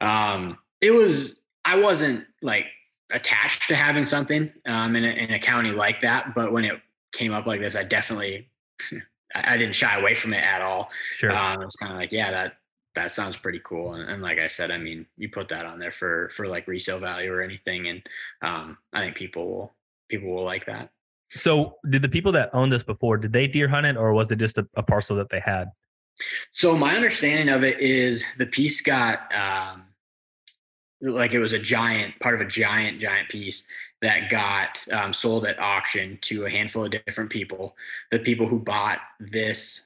Um, 0.00 0.58
it 0.80 0.90
was 0.90 1.40
I 1.64 1.76
wasn't 1.76 2.24
like 2.42 2.66
attached 3.12 3.68
to 3.68 3.76
having 3.76 4.04
something 4.04 4.52
um, 4.66 4.96
in, 4.96 5.04
a, 5.04 5.08
in 5.08 5.32
a 5.32 5.38
county 5.38 5.70
like 5.70 6.00
that. 6.00 6.34
But 6.34 6.52
when 6.52 6.64
it 6.64 6.80
came 7.12 7.32
up 7.32 7.46
like 7.46 7.60
this, 7.60 7.76
I 7.76 7.84
definitely 7.84 8.48
I, 9.34 9.56
didn't 9.56 9.74
shy 9.74 9.98
away 9.98 10.14
from 10.14 10.32
it 10.32 10.42
at 10.42 10.62
all. 10.62 10.90
Sure, 11.14 11.34
um, 11.34 11.60
it 11.60 11.64
was 11.64 11.76
kind 11.76 11.92
of 11.92 11.98
like, 11.98 12.12
yeah, 12.12 12.30
that 12.30 12.54
that 12.96 13.12
sounds 13.12 13.36
pretty 13.36 13.60
cool. 13.64 13.94
And, 13.94 14.10
and, 14.10 14.22
like 14.22 14.38
I 14.38 14.48
said, 14.48 14.70
I 14.70 14.78
mean, 14.78 15.06
you 15.16 15.28
put 15.28 15.48
that 15.48 15.64
on 15.64 15.78
there 15.78 15.92
for 15.92 16.28
for 16.30 16.48
like 16.48 16.66
resale 16.66 16.98
value 16.98 17.32
or 17.32 17.42
anything, 17.42 17.88
and 17.88 18.02
um, 18.42 18.78
I 18.92 19.02
think 19.02 19.16
people 19.16 19.48
will 19.48 19.74
people 20.08 20.34
will 20.34 20.44
like 20.44 20.66
that. 20.66 20.90
So, 21.30 21.76
did 21.88 22.02
the 22.02 22.08
people 22.08 22.32
that 22.32 22.50
owned 22.52 22.72
this 22.72 22.82
before 22.82 23.16
did 23.16 23.32
they 23.32 23.46
deer 23.46 23.68
hunt 23.68 23.86
it, 23.86 23.96
or 23.96 24.12
was 24.12 24.30
it 24.32 24.36
just 24.36 24.58
a, 24.58 24.66
a 24.74 24.82
parcel 24.82 25.16
that 25.16 25.30
they 25.30 25.40
had? 25.40 25.68
So 26.52 26.76
my 26.76 26.96
understanding 26.96 27.48
of 27.48 27.64
it 27.64 27.80
is 27.80 28.24
the 28.38 28.46
piece 28.46 28.80
got 28.80 29.32
um, 29.34 29.84
like 31.00 31.34
it 31.34 31.38
was 31.38 31.52
a 31.52 31.58
giant 31.58 32.18
part 32.20 32.34
of 32.34 32.40
a 32.40 32.50
giant 32.50 33.00
giant 33.00 33.28
piece 33.28 33.64
that 34.02 34.30
got 34.30 34.86
um, 34.92 35.12
sold 35.12 35.46
at 35.46 35.58
auction 35.58 36.18
to 36.22 36.46
a 36.46 36.50
handful 36.50 36.84
of 36.84 36.90
different 36.90 37.30
people 37.30 37.76
the 38.10 38.18
people 38.18 38.46
who 38.46 38.58
bought 38.58 39.00
this 39.20 39.82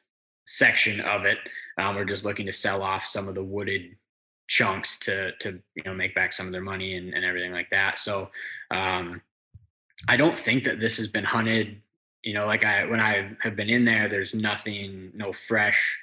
section 0.47 1.01
of 1.01 1.25
it 1.25 1.39
um, 1.81 1.97
were 1.97 2.05
just 2.05 2.25
looking 2.25 2.47
to 2.47 2.53
sell 2.53 2.83
off 2.83 3.05
some 3.05 3.29
of 3.29 3.35
the 3.35 3.43
wooded 3.43 3.97
chunks 4.49 4.97
to 4.99 5.33
to 5.39 5.61
you 5.75 5.83
know 5.85 5.95
make 5.95 6.15
back 6.15 6.33
some 6.33 6.47
of 6.47 6.53
their 6.53 6.61
money 6.61 6.97
and, 6.97 7.15
and 7.15 7.25
everything 7.25 7.53
like 7.53 7.71
that 7.71 7.99
so 7.99 8.29
um, 8.71 9.21
i 10.09 10.17
don't 10.17 10.39
think 10.39 10.65
that 10.65 10.81
this 10.81 10.97
has 10.97 11.07
been 11.07 11.25
hunted 11.25 11.81
you 12.23 12.35
know 12.35 12.47
like 12.47 12.65
i 12.65 12.85
when 12.85 13.01
i 13.01 13.31
have 13.41 13.55
been 13.55 13.71
in 13.71 13.85
there 13.85 14.09
there's 14.09 14.35
nothing 14.35 15.11
no 15.15 15.33
fresh 15.33 15.99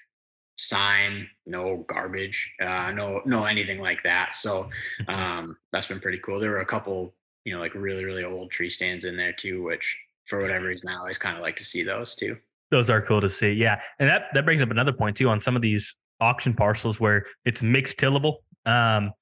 sign, 0.58 1.28
no 1.46 1.86
garbage, 1.88 2.54
uh, 2.62 2.92
no 2.92 3.22
no 3.26 3.46
anything 3.46 3.80
like 3.80 4.04
that. 4.04 4.34
So 4.34 4.70
mm-hmm. 5.02 5.10
um, 5.10 5.58
that's 5.72 5.88
been 5.88 6.00
pretty 6.00 6.20
cool. 6.20 6.40
There 6.40 6.52
were 6.52 6.62
a 6.62 6.66
couple, 6.66 7.14
you 7.46 7.54
know, 7.54 7.60
like 7.60 7.74
really 7.74 8.04
really 8.04 8.24
old 8.24 8.52
tree 8.52 8.70
stands 8.70 9.06
in 9.06 9.16
there 9.16 9.34
too, 9.34 9.64
which 9.64 9.98
for 10.26 10.42
whatever 10.42 10.66
reason 10.68 10.90
I 10.90 10.98
always 10.98 11.18
kind 11.18 11.38
of 11.38 11.44
like 11.44 11.56
to 11.58 11.64
see 11.64 11.84
those 11.84 12.16
too. 12.16 12.38
Those 12.70 12.90
are 12.90 13.02
cool 13.02 13.22
to 13.22 13.30
see, 13.30 13.52
yeah. 13.52 13.82
And 14.00 14.10
that 14.10 14.24
that 14.34 14.46
brings 14.46 14.62
up 14.62 14.72
another 14.72 14.94
point 14.94 15.18
too 15.18 15.30
on 15.30 15.40
some 15.40 15.56
of 15.56 15.62
these 15.62 15.96
auction 16.20 16.54
parcels 16.54 17.00
where 17.00 17.26
it's 17.46 17.62
mixed 17.62 17.98
tillable. 17.98 18.38
Um, 18.66 19.14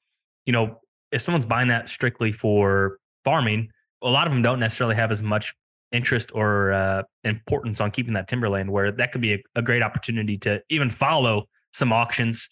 you 0.46 0.54
know, 0.54 0.80
if 1.12 1.22
someone's 1.22 1.46
buying 1.46 1.68
that 1.68 1.90
strictly 1.90 2.32
for 2.32 2.98
farming, 3.24 3.70
a 4.02 4.10
lot 4.10 4.28
of 4.28 4.34
them 4.34 4.42
don't 4.42 4.60
necessarily 4.60 4.96
have 4.96 5.12
as 5.12 5.22
much 5.22 5.54
interest 5.92 6.32
or 6.34 6.74
uh, 6.74 7.04
importance 7.24 7.80
on 7.80 7.92
keeping 7.92 8.14
that 8.14 8.28
timberland 8.28 8.70
where 8.70 8.92
that 8.92 9.12
could 9.12 9.22
be 9.22 9.34
a, 9.34 9.40
a, 9.56 9.62
great 9.62 9.82
opportunity 9.82 10.38
to 10.38 10.62
even 10.70 10.90
follow 10.90 11.46
some 11.74 11.94
auctions 11.94 12.50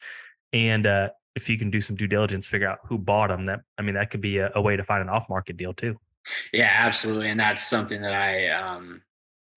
and 0.53 0.85
uh, 0.87 1.09
if 1.35 1.49
you 1.49 1.57
can 1.57 1.69
do 1.69 1.81
some 1.81 1.95
due 1.95 2.07
diligence 2.07 2.47
figure 2.47 2.67
out 2.67 2.79
who 2.85 2.97
bought 2.97 3.27
them 3.27 3.45
that 3.45 3.59
i 3.77 3.81
mean 3.81 3.95
that 3.95 4.09
could 4.11 4.21
be 4.21 4.37
a, 4.37 4.51
a 4.55 4.61
way 4.61 4.75
to 4.77 4.83
find 4.83 5.01
an 5.01 5.09
off 5.09 5.27
market 5.29 5.57
deal 5.57 5.73
too 5.73 5.97
yeah 6.53 6.71
absolutely 6.79 7.29
and 7.29 7.39
that's 7.39 7.67
something 7.67 8.01
that 8.01 8.13
i 8.13 8.49
um 8.49 9.01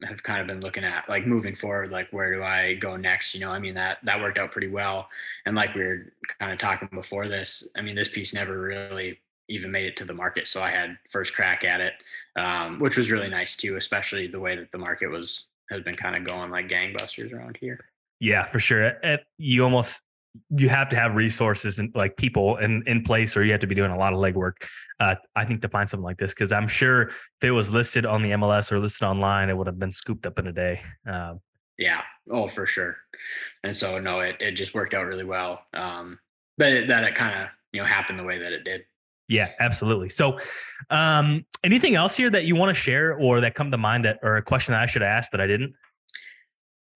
have 0.05 0.22
kind 0.22 0.40
of 0.40 0.47
been 0.47 0.61
looking 0.61 0.84
at 0.84 1.09
like 1.09 1.26
moving 1.26 1.55
forward 1.55 1.90
like 1.90 2.07
where 2.11 2.34
do 2.34 2.42
i 2.42 2.74
go 2.74 2.97
next 2.97 3.34
you 3.34 3.40
know? 3.40 3.51
I 3.51 3.59
mean 3.59 3.74
that 3.74 3.99
that 4.05 4.20
worked 4.20 4.38
out 4.38 4.53
pretty 4.53 4.68
well. 4.68 5.09
And 5.47 5.57
like 5.57 5.74
we 5.74 5.82
were 5.82 6.12
kind 6.38 6.53
of 6.53 6.59
talking 6.59 6.88
before 6.92 7.28
this 7.28 7.66
i 7.76 7.80
mean 7.80 7.94
this 7.94 8.09
piece 8.09 8.34
never 8.34 8.61
really 8.61 9.18
even 9.49 9.70
made 9.70 9.86
it 9.86 9.97
to 9.97 10.05
the 10.05 10.12
market 10.12 10.49
so 10.49 10.61
i 10.61 10.70
had 10.70 10.99
first 11.09 11.32
crack 11.32 11.64
at 11.64 11.80
it 11.80 11.94
um, 12.36 12.80
which 12.80 12.97
was 12.97 13.11
really 13.11 13.28
nice 13.28 13.55
too 13.57 13.76
especially 13.76 14.26
the 14.26 14.40
way 14.40 14.57
that 14.57 14.70
the 14.72 14.78
market 14.78 15.07
was 15.07 15.47
has 15.70 15.82
been 15.82 15.94
kind 15.94 16.16
of 16.16 16.24
going 16.24 16.51
like 16.51 16.68
gangbusters 16.68 17.32
around 17.32 17.57
here. 17.61 17.80
Yeah 18.20 18.44
for 18.44 18.61
sure. 18.61 18.84
It, 19.03 19.20
you 19.38 19.64
almost 19.64 20.03
you 20.51 20.68
have 20.68 20.89
to 20.91 20.97
have 20.97 21.14
resources 21.14 21.78
and 21.78 21.95
like 21.95 22.16
people 22.16 22.57
in 22.57 22.82
in 22.87 23.03
place 23.03 23.37
or 23.37 23.45
you 23.45 23.53
have 23.53 23.61
to 23.61 23.66
be 23.66 23.74
doing 23.74 23.91
a 23.91 23.99
lot 23.99 24.12
of 24.12 24.18
legwork. 24.18 24.55
Uh, 24.99 25.14
i 25.34 25.45
think 25.45 25.61
to 25.61 25.68
find 25.68 25.89
something 25.91 26.05
like 26.05 26.16
this 26.16 26.32
because 26.32 26.53
i'm 26.53 26.66
sure 26.66 27.03
if 27.09 27.43
it 27.43 27.51
was 27.51 27.70
listed 27.70 28.07
on 28.07 28.22
the 28.22 28.30
mls 28.30 28.72
or 28.72 28.78
listed 28.78 29.07
online 29.07 29.51
it 29.51 29.57
would 29.57 29.66
have 29.66 29.78
been 29.78 29.93
scooped 29.93 30.24
up 30.26 30.39
in 30.39 30.47
a 30.47 30.53
day. 30.53 30.80
Uh, 31.09 31.34
yeah. 31.78 32.01
Oh 32.30 32.49
for 32.49 32.64
sure. 32.64 32.97
And 33.62 33.76
so 33.76 33.99
no 33.99 34.20
it, 34.20 34.37
it 34.41 34.53
just 34.53 34.74
worked 34.74 34.95
out 34.95 35.07
really 35.07 35.24
well 35.24 35.62
um, 35.74 36.18
but 36.57 36.72
it, 36.72 36.89
that 36.89 37.05
it 37.05 37.14
kind 37.14 37.39
of 37.39 37.49
you 37.72 37.80
know 37.80 37.87
happened 37.87 38.18
the 38.18 38.24
way 38.24 38.39
that 38.39 38.53
it 38.53 38.64
did. 38.64 38.84
Yeah 39.28 39.51
absolutely. 39.61 40.09
So 40.09 40.39
um, 40.89 41.45
anything 41.62 41.95
else 41.95 42.16
here 42.16 42.30
that 42.30 42.45
you 42.45 42.57
want 42.57 42.74
to 42.74 42.80
share 42.80 43.14
or 43.14 43.41
that 43.43 43.55
come 43.55 43.70
to 43.70 43.78
mind 43.78 44.07
that 44.07 44.18
or 44.22 44.37
a 44.37 44.43
question 44.43 44.72
that 44.72 44.82
i 44.82 44.87
should 44.87 45.03
ask 45.03 45.30
that 45.32 45.41
i 45.41 45.47
didn't? 45.47 45.74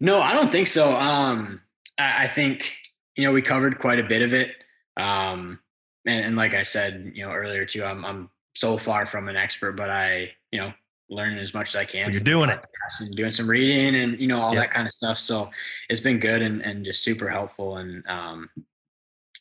No 0.00 0.20
i 0.22 0.32
don't 0.32 0.50
think 0.50 0.68
so. 0.68 0.96
Um, 0.96 1.60
I, 1.98 2.24
I 2.24 2.28
think 2.28 2.74
you 3.20 3.26
know, 3.26 3.32
we 3.32 3.42
covered 3.42 3.78
quite 3.78 3.98
a 3.98 4.02
bit 4.04 4.22
of 4.22 4.32
it. 4.32 4.64
Um, 4.96 5.58
and, 6.06 6.24
and 6.24 6.36
like 6.36 6.54
I 6.54 6.62
said, 6.62 7.12
you 7.14 7.24
know, 7.24 7.32
earlier 7.32 7.66
too, 7.66 7.84
I'm, 7.84 8.04
I'm 8.04 8.30
so 8.54 8.78
far 8.78 9.06
from 9.06 9.28
an 9.28 9.36
expert, 9.36 9.72
but 9.72 9.90
I, 9.90 10.30
you 10.50 10.60
know, 10.60 10.72
learning 11.10 11.38
as 11.38 11.52
much 11.52 11.68
as 11.68 11.76
I 11.76 11.84
can. 11.84 12.12
You're 12.12 12.22
doing 12.22 12.50
it 12.50 12.60
and 13.00 13.14
doing 13.16 13.32
some 13.32 13.50
reading 13.50 13.96
and, 13.96 14.18
you 14.18 14.26
know, 14.26 14.40
all 14.40 14.54
that 14.54 14.70
kind 14.70 14.86
of 14.86 14.94
stuff. 14.94 15.18
So 15.18 15.50
it's 15.88 16.00
been 16.00 16.18
good 16.18 16.40
and, 16.40 16.62
and 16.62 16.84
just 16.84 17.02
super 17.02 17.28
helpful. 17.28 17.76
And, 17.76 18.06
um, 18.06 18.48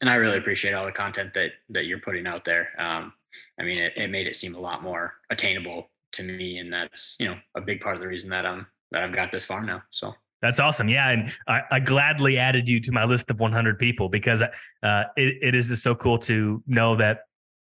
and 0.01 0.09
I 0.09 0.15
really 0.15 0.37
appreciate 0.37 0.73
all 0.73 0.85
the 0.85 0.91
content 0.91 1.33
that, 1.35 1.51
that 1.69 1.85
you're 1.85 1.99
putting 1.99 2.27
out 2.27 2.43
there. 2.43 2.69
Um, 2.77 3.13
I 3.59 3.63
mean, 3.63 3.77
it, 3.77 3.93
it 3.95 4.09
made 4.09 4.27
it 4.27 4.35
seem 4.35 4.55
a 4.55 4.59
lot 4.59 4.83
more 4.83 5.13
attainable 5.29 5.89
to 6.13 6.23
me. 6.23 6.57
And 6.57 6.73
that's, 6.73 7.15
you 7.19 7.27
know, 7.27 7.37
a 7.55 7.61
big 7.61 7.81
part 7.81 7.95
of 7.95 8.01
the 8.01 8.07
reason 8.07 8.29
that 8.31 8.45
I'm, 8.45 8.67
that 8.91 9.03
I've 9.03 9.15
got 9.15 9.31
this 9.31 9.45
far 9.45 9.63
now. 9.63 9.83
So 9.91 10.13
that's 10.41 10.59
awesome. 10.59 10.89
Yeah. 10.89 11.09
And 11.09 11.33
I, 11.47 11.61
I, 11.71 11.79
gladly 11.79 12.37
added 12.37 12.69
you 12.69 12.79
to 12.81 12.91
my 12.91 13.03
list 13.03 13.29
of 13.29 13.39
100 13.39 13.77
people 13.77 14.07
because 14.07 14.41
uh, 14.41 15.03
it, 15.17 15.37
it 15.41 15.55
is 15.55 15.67
just 15.67 15.83
so 15.83 15.95
cool 15.95 16.17
to 16.19 16.63
know 16.65 16.95
that 16.95 17.21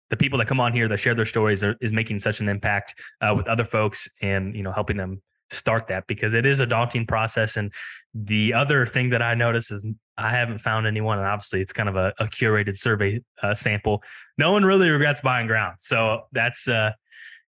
the 0.09 0.17
people 0.17 0.39
that 0.39 0.47
come 0.47 0.59
on 0.59 0.73
here 0.73 0.87
that 0.87 0.97
share 0.97 1.15
their 1.15 1.25
stories 1.25 1.63
are, 1.63 1.75
is 1.81 1.91
making 1.91 2.19
such 2.19 2.39
an 2.39 2.49
impact 2.49 2.95
uh, 3.21 3.33
with 3.35 3.47
other 3.47 3.65
folks 3.65 4.07
and, 4.21 4.55
you 4.55 4.63
know, 4.63 4.71
helping 4.71 4.97
them 4.97 5.21
start 5.51 5.87
that 5.87 6.07
because 6.07 6.33
it 6.33 6.45
is 6.45 6.59
a 6.59 6.65
daunting 6.65 7.05
process. 7.05 7.57
And 7.57 7.71
the 8.13 8.53
other 8.53 8.85
thing 8.85 9.09
that 9.09 9.21
I 9.21 9.35
notice 9.35 9.71
is 9.71 9.85
I 10.17 10.29
haven't 10.29 10.59
found 10.59 10.87
anyone, 10.87 11.17
and 11.17 11.27
obviously 11.27 11.61
it's 11.61 11.73
kind 11.73 11.89
of 11.89 11.95
a, 11.95 12.13
a 12.19 12.25
curated 12.25 12.77
survey 12.77 13.21
uh, 13.41 13.53
sample. 13.53 14.03
No 14.37 14.51
one 14.51 14.63
really 14.63 14.89
regrets 14.89 15.21
buying 15.21 15.47
ground. 15.47 15.77
So 15.79 16.23
that's, 16.31 16.67
uh, 16.67 16.91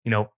you 0.05 0.11
know, 0.11 0.31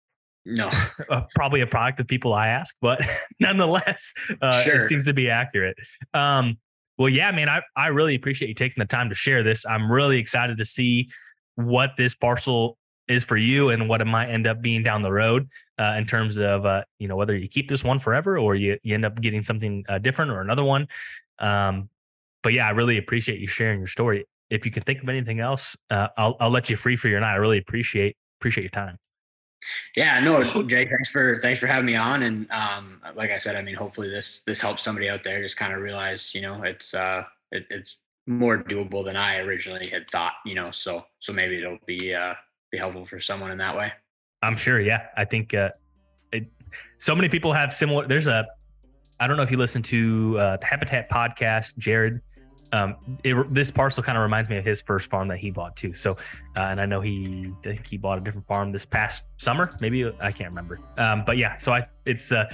no, 0.45 0.71
uh, 1.11 1.23
probably 1.35 1.61
a 1.61 1.67
product 1.67 2.01
of 2.01 2.07
people 2.07 2.35
I 2.35 2.49
ask, 2.49 2.75
but 2.81 3.01
nonetheless, 3.41 4.13
uh, 4.41 4.63
sure. 4.63 4.77
it 4.77 4.89
seems 4.89 5.07
to 5.07 5.15
be 5.15 5.31
accurate. 5.31 5.77
Um, 6.15 6.59
well, 6.99 7.09
yeah, 7.09 7.31
man, 7.31 7.49
I, 7.49 7.63
I 7.77 7.89
really 7.89 8.15
appreciate 8.15 8.49
you 8.49 8.55
taking 8.55 8.81
the 8.81 8.87
time 8.87 9.09
to 9.09 9.15
share 9.15 9.43
this. 9.43 9.65
I'm 9.67 9.91
really 9.91 10.19
excited 10.19 10.59
to 10.59 10.65
see 10.65 11.09
what 11.57 11.91
this 11.97 12.15
parcel 12.15 12.79
is 13.09 13.25
for 13.25 13.37
you 13.37 13.71
and 13.71 13.89
what 13.89 14.01
it 14.01 14.05
might 14.05 14.31
end 14.31 14.47
up 14.47 14.63
being 14.63 14.83
down 14.83 15.03
the 15.03 15.13
road 15.13 15.49
uh, 15.79 15.95
in 15.99 16.07
terms 16.07 16.39
of 16.39 16.65
uh, 16.65 16.83
you 16.99 17.09
know 17.09 17.17
whether 17.17 17.37
you 17.37 17.49
keep 17.49 17.69
this 17.69 17.83
one 17.83 17.99
forever 17.99 18.39
or 18.39 18.55
you, 18.55 18.79
you 18.83 18.95
end 18.95 19.05
up 19.05 19.21
getting 19.21 19.43
something 19.43 19.85
uh, 19.89 19.99
different 19.99 20.31
or 20.31 20.41
another 20.41 20.65
one. 20.65 20.87
Um, 21.39 21.89
but 22.43 22.53
yeah, 22.53 22.67
I 22.67 22.71
really 22.71 22.99
appreciate 22.99 23.41
you 23.41 23.47
sharing 23.47 23.79
your 23.79 23.89
story. 23.89 24.27
If 24.51 24.67
you 24.67 24.73
can 24.73 24.83
think 24.83 25.03
of 25.03 25.09
anything 25.09 25.41
else, 25.41 25.77
uh, 25.91 26.09
I'll 26.17 26.37
I'll 26.41 26.51
let 26.51 26.71
you 26.71 26.77
free 26.77 26.97
for 26.97 27.09
your 27.09 27.21
night. 27.21 27.33
I 27.33 27.37
really 27.37 27.59
appreciate 27.59 28.17
appreciate 28.41 28.65
your 28.65 28.71
time. 28.71 28.99
Yeah, 29.97 30.19
no, 30.21 30.43
Jay, 30.43 30.87
thanks 30.87 31.11
for 31.11 31.39
thanks 31.41 31.59
for 31.59 31.67
having 31.67 31.87
me 31.87 31.97
on. 31.97 32.23
And 32.23 32.51
um, 32.51 33.01
like 33.15 33.31
I 33.31 33.39
said, 33.39 33.57
I 33.57 33.63
mean, 33.63 33.75
hopefully 33.75 34.09
this 34.09 34.41
this 34.47 34.61
helps 34.61 34.83
somebody 34.83 35.09
out 35.09 35.23
there 35.25 35.43
just 35.43 35.57
kind 35.57 35.73
of 35.73 35.81
realize, 35.81 36.35
you 36.35 36.41
know, 36.41 36.63
it's 36.63 36.95
uh, 36.95 37.25
it, 37.51 37.67
it's 37.71 37.99
more 38.27 38.59
doable 38.59 39.05
than 39.05 39.17
I 39.17 39.39
originally 39.39 39.89
had 39.89 40.09
thought. 40.11 40.35
You 40.45 40.55
know, 40.55 40.71
so 40.71 41.05
so 41.21 41.33
maybe 41.33 41.59
it'll 41.59 41.79
be 41.87 42.15
uh, 42.15 42.35
be 42.71 42.79
helpful 42.79 43.07
for 43.07 43.21
someone 43.21 43.51
in 43.51 43.59
that 43.59 43.77
way. 43.77 43.93
I'm 44.43 44.57
sure. 44.57 44.81
Yeah, 44.81 45.07
I 45.17 45.25
think 45.25 45.55
uh, 45.55 45.71
it, 46.33 46.47
so 46.99 47.15
many 47.15 47.29
people 47.29 47.53
have 47.53 47.73
similar. 47.73 48.07
There's 48.07 48.27
a 48.27 48.47
I 49.21 49.27
don't 49.27 49.37
know 49.37 49.45
if 49.45 49.51
you 49.51 49.59
listen 49.59 49.83
to 49.85 50.37
uh, 50.39 50.57
the 50.57 50.67
Habitat 50.67 51.11
podcast, 51.11 51.77
Jared 51.79 52.21
um, 52.73 52.97
it, 53.23 53.35
this 53.53 53.71
parcel 53.71 54.03
kind 54.03 54.17
of 54.17 54.23
reminds 54.23 54.49
me 54.49 54.57
of 54.57 54.65
his 54.65 54.83
first 54.83 55.11
farm 55.11 55.29
that 55.29 55.39
he 55.39 55.51
bought 55.51 55.77
too. 55.77 55.95
So, 55.95 56.13
uh, 56.57 56.61
and 56.61 56.81
I 56.81 56.87
know 56.87 57.01
he 57.01 57.53
I 57.61 57.69
think 57.69 57.87
he 57.87 57.97
bought 57.97 58.19
a 58.19 58.21
different 58.21 58.47
farm 58.47 58.73
this 58.73 58.85
past 58.85 59.25
summer. 59.37 59.71
Maybe 59.81 60.07
I 60.21 60.33
can't 60.33 60.51
remember. 60.51 60.81
Um, 60.99 61.23
but 61.25 61.37
yeah, 61.37 61.57
so 61.57 61.73
I 61.73 61.85
it's 62.07 62.33
uh, 62.33 62.51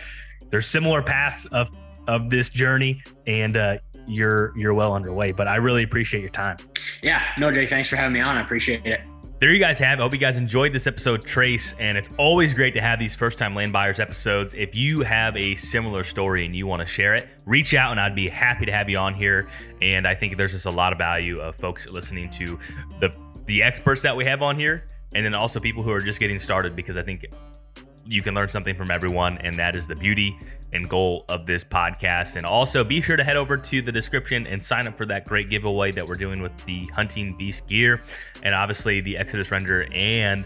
there's 0.51 0.67
similar 0.67 1.03
paths 1.03 1.47
of 1.47 1.69
of 2.09 2.31
this 2.31 2.49
journey, 2.49 3.03
and 3.27 3.57
uh, 3.57 3.79
you're 4.07 4.57
you're 4.57 4.75
well 4.75 4.95
underway. 4.95 5.33
But 5.33 5.49
I 5.49 5.57
really 5.57 5.85
appreciate 5.85 6.21
your 6.21 6.31
time. 6.31 6.57
Yeah, 7.03 7.23
no, 7.39 7.51
Jay, 7.51 7.67
thanks 7.67 7.89
for 7.89 7.97
having 7.97 8.13
me 8.13 8.21
on. 8.21 8.37
I 8.37 8.41
appreciate 8.41 8.85
it 8.87 9.05
there 9.41 9.53
you 9.53 9.61
guys 9.61 9.79
have. 9.79 10.01
I 10.01 10.03
hope 10.03 10.13
you 10.13 10.19
guys 10.19 10.37
enjoyed 10.37 10.73
this 10.73 10.87
episode, 10.89 11.25
Treyce. 11.25 11.75
And 11.79 11.97
it's 11.97 12.09
always 12.19 12.55
great 12.55 12.75
to 12.75 12.81
have 12.81 12.99
these 12.99 13.15
first 13.15 13.39
time 13.39 13.55
land 13.55 13.73
buyers 13.73 14.01
episodes. 14.01 14.55
If 14.55 14.75
you 14.75 15.03
have 15.03 15.37
a 15.37 15.55
similar 15.55 16.03
story 16.03 16.45
and 16.45 16.55
you 16.55 16.67
want 16.67 16.81
to 16.81 16.87
share 16.87 17.15
it, 17.15 17.29
reach 17.47 17.75
out 17.75 17.93
and 17.93 18.01
I'd 18.01 18.17
be 18.17 18.29
happy 18.29 18.67
to 18.67 18.73
have 18.73 18.89
you 18.89 18.99
on 18.99 19.15
here. 19.15 19.49
And 19.81 20.07
I 20.07 20.15
think 20.15 20.37
there's 20.37 20.53
just 20.53 20.67
a 20.67 20.71
lot 20.71 20.93
of 20.93 20.99
value 20.99 21.39
of 21.41 21.55
folks 21.55 21.89
listening 21.89 22.31
to 22.31 22.59
the 23.01 23.17
the 23.47 23.63
experts 23.63 24.03
that 24.03 24.15
we 24.15 24.27
have 24.27 24.43
on 24.43 24.59
here, 24.59 24.85
and 25.15 25.25
then 25.25 25.35
also 25.35 25.59
people 25.59 25.83
who 25.83 25.91
are 25.91 26.01
just 26.01 26.21
getting 26.21 26.39
started 26.39 26.77
because 26.77 26.99
I 26.99 27.03
think 27.03 27.25
you 28.09 28.23
can 28.23 28.35
learn 28.35 28.49
something 28.49 28.75
from 28.75 28.91
everyone, 28.91 29.39
and 29.39 29.59
that 29.59 29.77
is 29.77 29.87
the 29.87 29.95
beauty 29.95 30.39
and 30.73 30.89
goal 30.89 31.25
of 31.29 31.47
this 31.47 31.63
podcast. 31.63 32.37
And 32.37 32.47
also 32.47 32.83
be 32.83 33.01
sure 33.01 33.17
to 33.17 33.25
head 33.25 33.37
over 33.37 33.57
to 33.57 33.83
the 33.83 33.93
description 33.93 34.47
and 34.47 34.63
sign 34.63 34.87
up 34.87 34.97
for 34.97 35.07
that 35.07 35.27
great 35.27 35.49
giveaway 35.49 35.93
that 35.93 36.07
we're 36.07 36.15
doing 36.15 36.43
with 36.43 36.53
the 36.67 36.87
Hunting 36.87 37.37
Beast 37.37 37.67
gear 37.67 38.03
and 38.43 38.55
obviously 38.55 39.01
the 39.01 39.17
Exodus 39.17 39.51
Render 39.51 39.87
and 39.95 40.45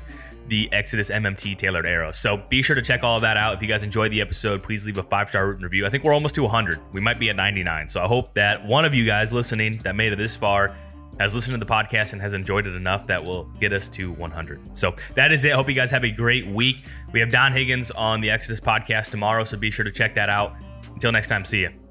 the 0.48 0.72
Exodus 0.72 1.08
MMT 1.10 1.56
tailored 1.56 1.86
arrow. 1.86 2.10
So 2.10 2.42
be 2.48 2.62
sure 2.62 2.74
to 2.74 2.82
check 2.82 3.04
all 3.04 3.16
of 3.16 3.22
that 3.22 3.36
out. 3.36 3.54
If 3.54 3.62
you 3.62 3.68
guys 3.68 3.82
enjoyed 3.82 4.10
the 4.10 4.20
episode, 4.20 4.62
please 4.62 4.84
leave 4.84 4.98
a 4.98 5.02
five 5.04 5.28
star 5.28 5.48
written 5.48 5.62
review. 5.62 5.86
I 5.86 5.90
think 5.90 6.02
we're 6.04 6.14
almost 6.14 6.34
to 6.34 6.42
100. 6.42 6.80
We 6.92 7.00
might 7.00 7.18
be 7.18 7.30
at 7.30 7.36
99. 7.36 7.88
So 7.88 8.02
I 8.02 8.06
hope 8.06 8.34
that 8.34 8.64
one 8.66 8.84
of 8.84 8.92
you 8.92 9.06
guys 9.06 9.32
listening 9.32 9.78
that 9.78 9.94
made 9.94 10.12
it 10.12 10.16
this 10.16 10.34
far 10.34 10.76
has 11.18 11.34
listened 11.34 11.54
to 11.58 11.64
the 11.64 11.70
podcast 11.70 12.12
and 12.12 12.22
has 12.22 12.32
enjoyed 12.32 12.66
it 12.66 12.74
enough 12.74 13.06
that 13.06 13.22
will 13.22 13.44
get 13.60 13.72
us 13.72 13.88
to 13.90 14.12
100. 14.12 14.76
So 14.76 14.94
that 15.14 15.32
is 15.32 15.44
it. 15.44 15.52
Hope 15.52 15.68
you 15.68 15.74
guys 15.74 15.90
have 15.90 16.04
a 16.04 16.10
great 16.10 16.46
week. 16.46 16.84
We 17.12 17.20
have 17.20 17.30
Don 17.30 17.52
Higgins 17.52 17.90
on 17.90 18.20
the 18.20 18.30
Exodus 18.30 18.60
podcast 18.60 19.10
tomorrow, 19.10 19.44
so 19.44 19.56
be 19.56 19.70
sure 19.70 19.84
to 19.84 19.92
check 19.92 20.14
that 20.14 20.28
out. 20.28 20.56
Until 20.94 21.12
next 21.12 21.28
time, 21.28 21.44
see 21.44 21.60
you. 21.60 21.81